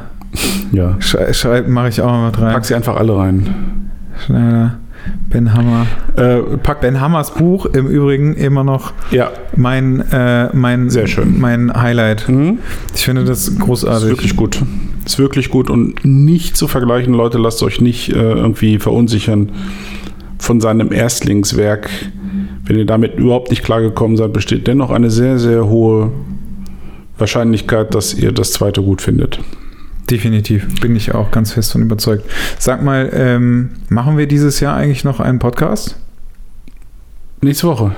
[0.72, 0.96] ja.
[1.00, 2.52] Schrei- Schreibt, mache ich auch mal mit rein.
[2.54, 3.46] Pack sie einfach alle rein.
[4.24, 4.78] Schneider.
[5.28, 5.86] Ben Hammer.
[6.16, 11.38] Äh, pack, Ben Hammers Buch im Übrigen immer noch ja, mein, äh, mein, Sehr schön.
[11.38, 12.28] mein Highlight.
[12.28, 12.58] mhm.
[12.94, 14.08] Ich finde das ist großartig.
[14.08, 14.60] wirklich gut.
[15.04, 17.12] Ist wirklich gut und nicht zu vergleichen.
[17.12, 19.50] Leute, lasst euch nicht äh, irgendwie verunsichern
[20.38, 21.88] von seinem Erstlingswerk.
[22.66, 26.10] Wenn ihr damit überhaupt nicht klargekommen seid, besteht dennoch eine sehr, sehr hohe
[27.18, 29.40] Wahrscheinlichkeit, dass ihr das zweite gut findet.
[30.10, 32.30] Definitiv, bin ich auch ganz fest von überzeugt.
[32.58, 35.96] Sag mal, ähm, machen wir dieses Jahr eigentlich noch einen Podcast?
[37.40, 37.92] Nächste Woche.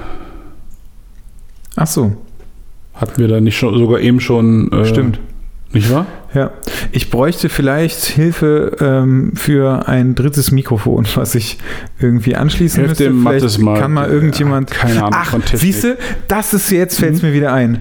[1.77, 2.17] Ach so,
[2.99, 4.73] Hatten wir da nicht schon, sogar eben schon.
[4.73, 5.21] Äh, stimmt.
[5.73, 6.07] Nicht wahr?
[6.39, 6.51] Ja,
[6.93, 11.59] ich bräuchte vielleicht Hilfe ähm, für ein drittes Mikrofon, was ich
[11.99, 13.05] irgendwie anschließen Helft müsste.
[13.05, 13.81] dem Vielleicht mal.
[13.81, 14.71] kann mal irgendjemand.
[14.71, 15.61] Keine Ahnung Ach, von Technik.
[15.61, 15.97] siehst du,
[16.29, 17.29] das ist jetzt fällt es Mhm.
[17.29, 17.81] mir wieder ein.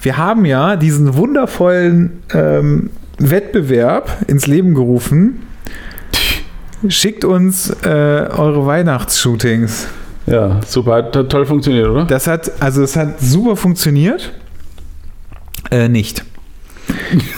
[0.00, 5.42] Wir haben ja diesen wundervollen ähm, Wettbewerb ins Leben gerufen.
[6.88, 9.86] Schickt uns äh, eure Weihnachtsshootings.
[10.26, 10.94] Ja, super.
[10.96, 12.04] Hat, hat toll funktioniert, oder?
[12.04, 14.32] Das hat, also es hat super funktioniert.
[15.70, 16.24] Äh, nicht.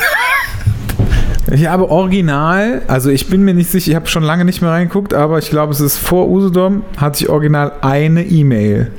[1.51, 4.71] ich habe original, also ich bin mir nicht sicher, ich habe schon lange nicht mehr
[4.71, 8.91] reingeguckt, aber ich glaube, es ist vor Usedom, hatte ich original eine E-Mail.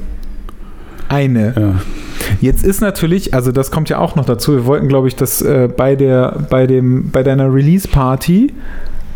[1.08, 1.54] Eine.
[1.58, 1.76] Ja.
[2.42, 4.54] Jetzt ist natürlich, also das kommt ja auch noch dazu.
[4.54, 8.54] Wir wollten, glaube ich, das äh, bei der, bei dem, bei deiner Release-Party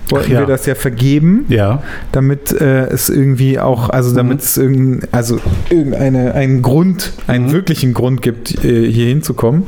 [0.10, 0.40] wollten ja.
[0.42, 1.82] wir das ja vergeben Ja.
[2.12, 4.44] damit äh, es irgendwie auch, also damit Mhm.
[4.44, 5.40] es irgendein, also
[5.70, 7.52] irgendeine, einen Grund, einen Mhm.
[7.54, 9.64] wirklichen Grund gibt, äh, hier hinzukommen,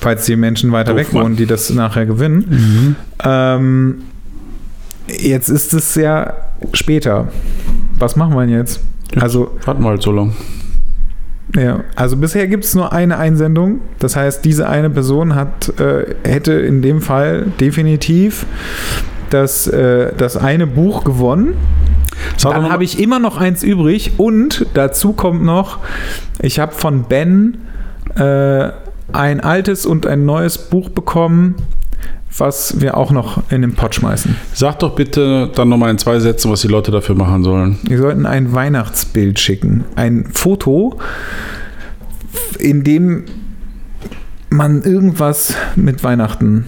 [0.00, 1.36] falls die Menschen weiter Doof, weg wohnen, Mann.
[1.36, 2.44] die das nachher gewinnen.
[2.48, 2.96] Mhm.
[3.24, 3.94] Ähm,
[5.08, 6.34] jetzt ist es ja
[6.74, 7.28] später.
[7.98, 8.80] Was machen wir denn jetzt?
[9.14, 9.22] Ja.
[9.22, 10.34] Also, Warten wir halt so lang.
[11.56, 13.80] ja, also bisher gibt es nur eine Einsendung.
[13.98, 18.46] Das heißt, diese eine Person hat, äh, hätte in dem Fall definitiv
[19.30, 21.54] das, äh, das eine Buch gewonnen.
[22.36, 25.78] Sag Dann habe ich immer noch eins übrig und dazu kommt noch,
[26.40, 27.58] ich habe von Ben
[28.16, 28.70] äh,
[29.12, 31.56] ein altes und ein neues Buch bekommen,
[32.36, 34.36] was wir auch noch in den Pott schmeißen.
[34.54, 37.78] Sag doch bitte dann nochmal in zwei Sätzen, was die Leute dafür machen sollen.
[37.82, 39.84] Wir sollten ein Weihnachtsbild schicken.
[39.96, 40.98] Ein Foto,
[42.58, 43.24] in dem
[44.48, 46.66] man irgendwas mit Weihnachten.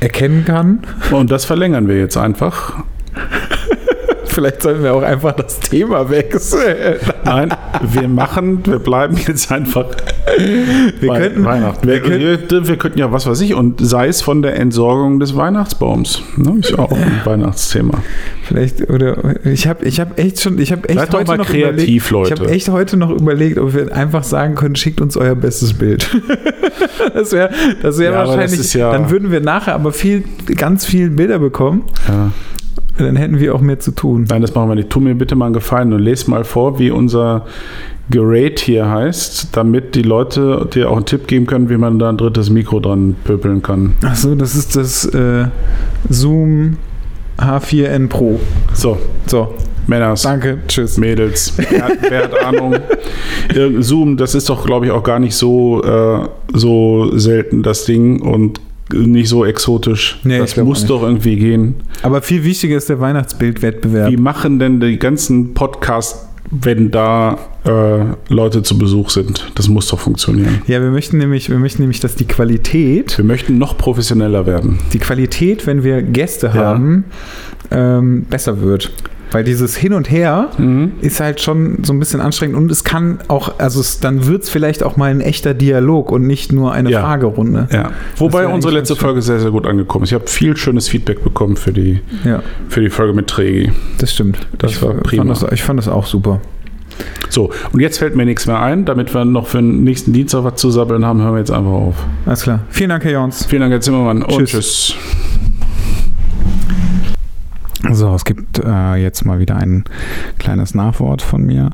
[0.00, 0.80] Erkennen kann.
[1.10, 2.84] Und das verlängern wir jetzt einfach.
[4.26, 6.98] Vielleicht sollten wir auch einfach das Thema wechseln.
[7.28, 7.54] Nein,
[7.92, 9.84] wir machen, wir bleiben jetzt einfach
[10.38, 11.86] Wir bei könnten, Weihnachten.
[11.86, 12.00] wir Wir,
[12.38, 16.22] könnten- wir, könnten ja, was weiß ich, und sei es von der Entsorgung des Weihnachtsbaums.
[16.36, 16.56] Ne?
[16.60, 18.02] Ist ja auch ein Weihnachtsthema.
[18.44, 21.66] Vielleicht, oder ich habe ich hab echt schon, ich habe echt Seid heute noch kreativ,
[21.66, 22.34] überlegt, ich Leute.
[22.42, 26.08] habe echt heute noch überlegt, ob wir einfach sagen können, schickt uns euer bestes Bild.
[27.14, 27.50] das wäre
[27.82, 30.24] das wär Ja, das wahrscheinlich, ist ja- dann würden wir nachher aber viel,
[30.56, 31.84] ganz viele Bilder bekommen.
[32.08, 32.32] Ja.
[32.98, 34.26] Dann hätten wir auch mehr zu tun.
[34.28, 34.90] Nein, das machen wir nicht.
[34.90, 37.46] Tu mir bitte mal einen Gefallen und lese mal vor, wie unser
[38.10, 42.08] Gerät hier heißt, damit die Leute dir auch einen Tipp geben können, wie man da
[42.08, 43.94] ein drittes Mikro dran pöpeln kann.
[44.02, 45.46] Achso, das ist das äh,
[46.08, 46.76] Zoom
[47.38, 48.40] H4n Pro.
[48.72, 48.96] So,
[49.26, 49.54] So,
[49.86, 50.22] Männers.
[50.22, 50.96] danke, tschüss.
[50.96, 52.76] Mädels, wer, hat- wer hat Ahnung?
[53.80, 58.20] Zoom, das ist doch, glaube ich, auch gar nicht so, äh, so selten, das Ding
[58.22, 58.60] und
[58.92, 60.18] nicht so exotisch.
[60.24, 61.74] Nee, das muss doch irgendwie gehen.
[62.02, 64.10] Aber viel wichtiger ist der Weihnachtsbildwettbewerb.
[64.10, 69.50] Wie machen denn die ganzen Podcasts, wenn da äh, Leute zu Besuch sind?
[69.54, 70.62] Das muss doch funktionieren.
[70.66, 74.78] Ja, wir möchten nämlich, wir möchten nämlich, dass die Qualität Wir möchten noch professioneller werden.
[74.94, 76.54] die Qualität, wenn wir Gäste Ja.
[76.54, 77.04] haben,
[77.70, 78.90] ähm, besser wird.
[79.32, 80.48] Weil dieses Hin und Her
[81.00, 84.44] ist halt schon so ein bisschen anstrengend und es kann auch, also es, dann wird
[84.44, 87.00] es vielleicht auch mal ein echter Dialog und nicht nur eine Ja.
[87.00, 87.68] Fragerunde.
[87.72, 87.90] Ja.
[88.16, 88.96] Wobei unsere letzte.
[88.96, 90.10] Folge sehr, sehr gut angekommen ist.
[90.10, 93.70] Ich habe viel schönes Feedback bekommen für die, Ja, für die Folge mit Tregi.
[93.98, 94.38] das stimmt.
[94.58, 95.24] Das ich, war fand prima.
[95.24, 96.40] Das, ich fand das auch super.
[97.28, 98.84] So, und jetzt fällt mir nichts mehr ein.
[98.86, 101.70] Damit wir noch für den nächsten Dienstag was zu sabbeln haben, hören wir jetzt einfach
[101.70, 101.94] auf.
[102.26, 102.60] Alles klar.
[102.70, 103.44] Vielen Dank, Herr Jons.
[103.46, 104.22] Vielen Dank, Herr Zimmermann.
[104.22, 104.94] Und Tschüss.
[107.92, 109.84] So, es gibt äh, jetzt mal wieder ein
[110.38, 111.70] kleines Nachwort von mir.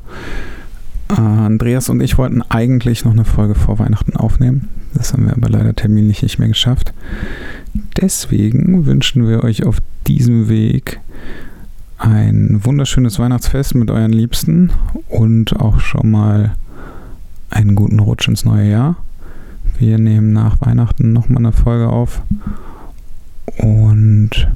[1.11, 4.69] Äh, Andreas und ich wollten eigentlich noch eine Folge vor Weihnachten aufnehmen.
[4.93, 6.93] Das haben wir aber leider terminlich nicht mehr geschafft.
[8.01, 11.01] Deswegen wünschen wir euch auf diesem Weg
[11.99, 14.71] ein wunderschönes Weihnachtsfest mit euren Liebsten
[15.09, 16.55] und auch schon mal
[17.51, 18.97] einen guten Rutsch ins neue Jahr.
[19.79, 22.21] Wir nehmen nach Weihnachten nochmal eine Folge auf.
[23.59, 24.49] Und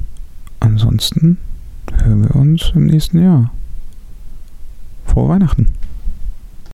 [0.59, 1.37] ansonsten
[2.03, 3.51] hören wir uns im nächsten Jahr.
[5.05, 5.67] Frohe Weihnachten.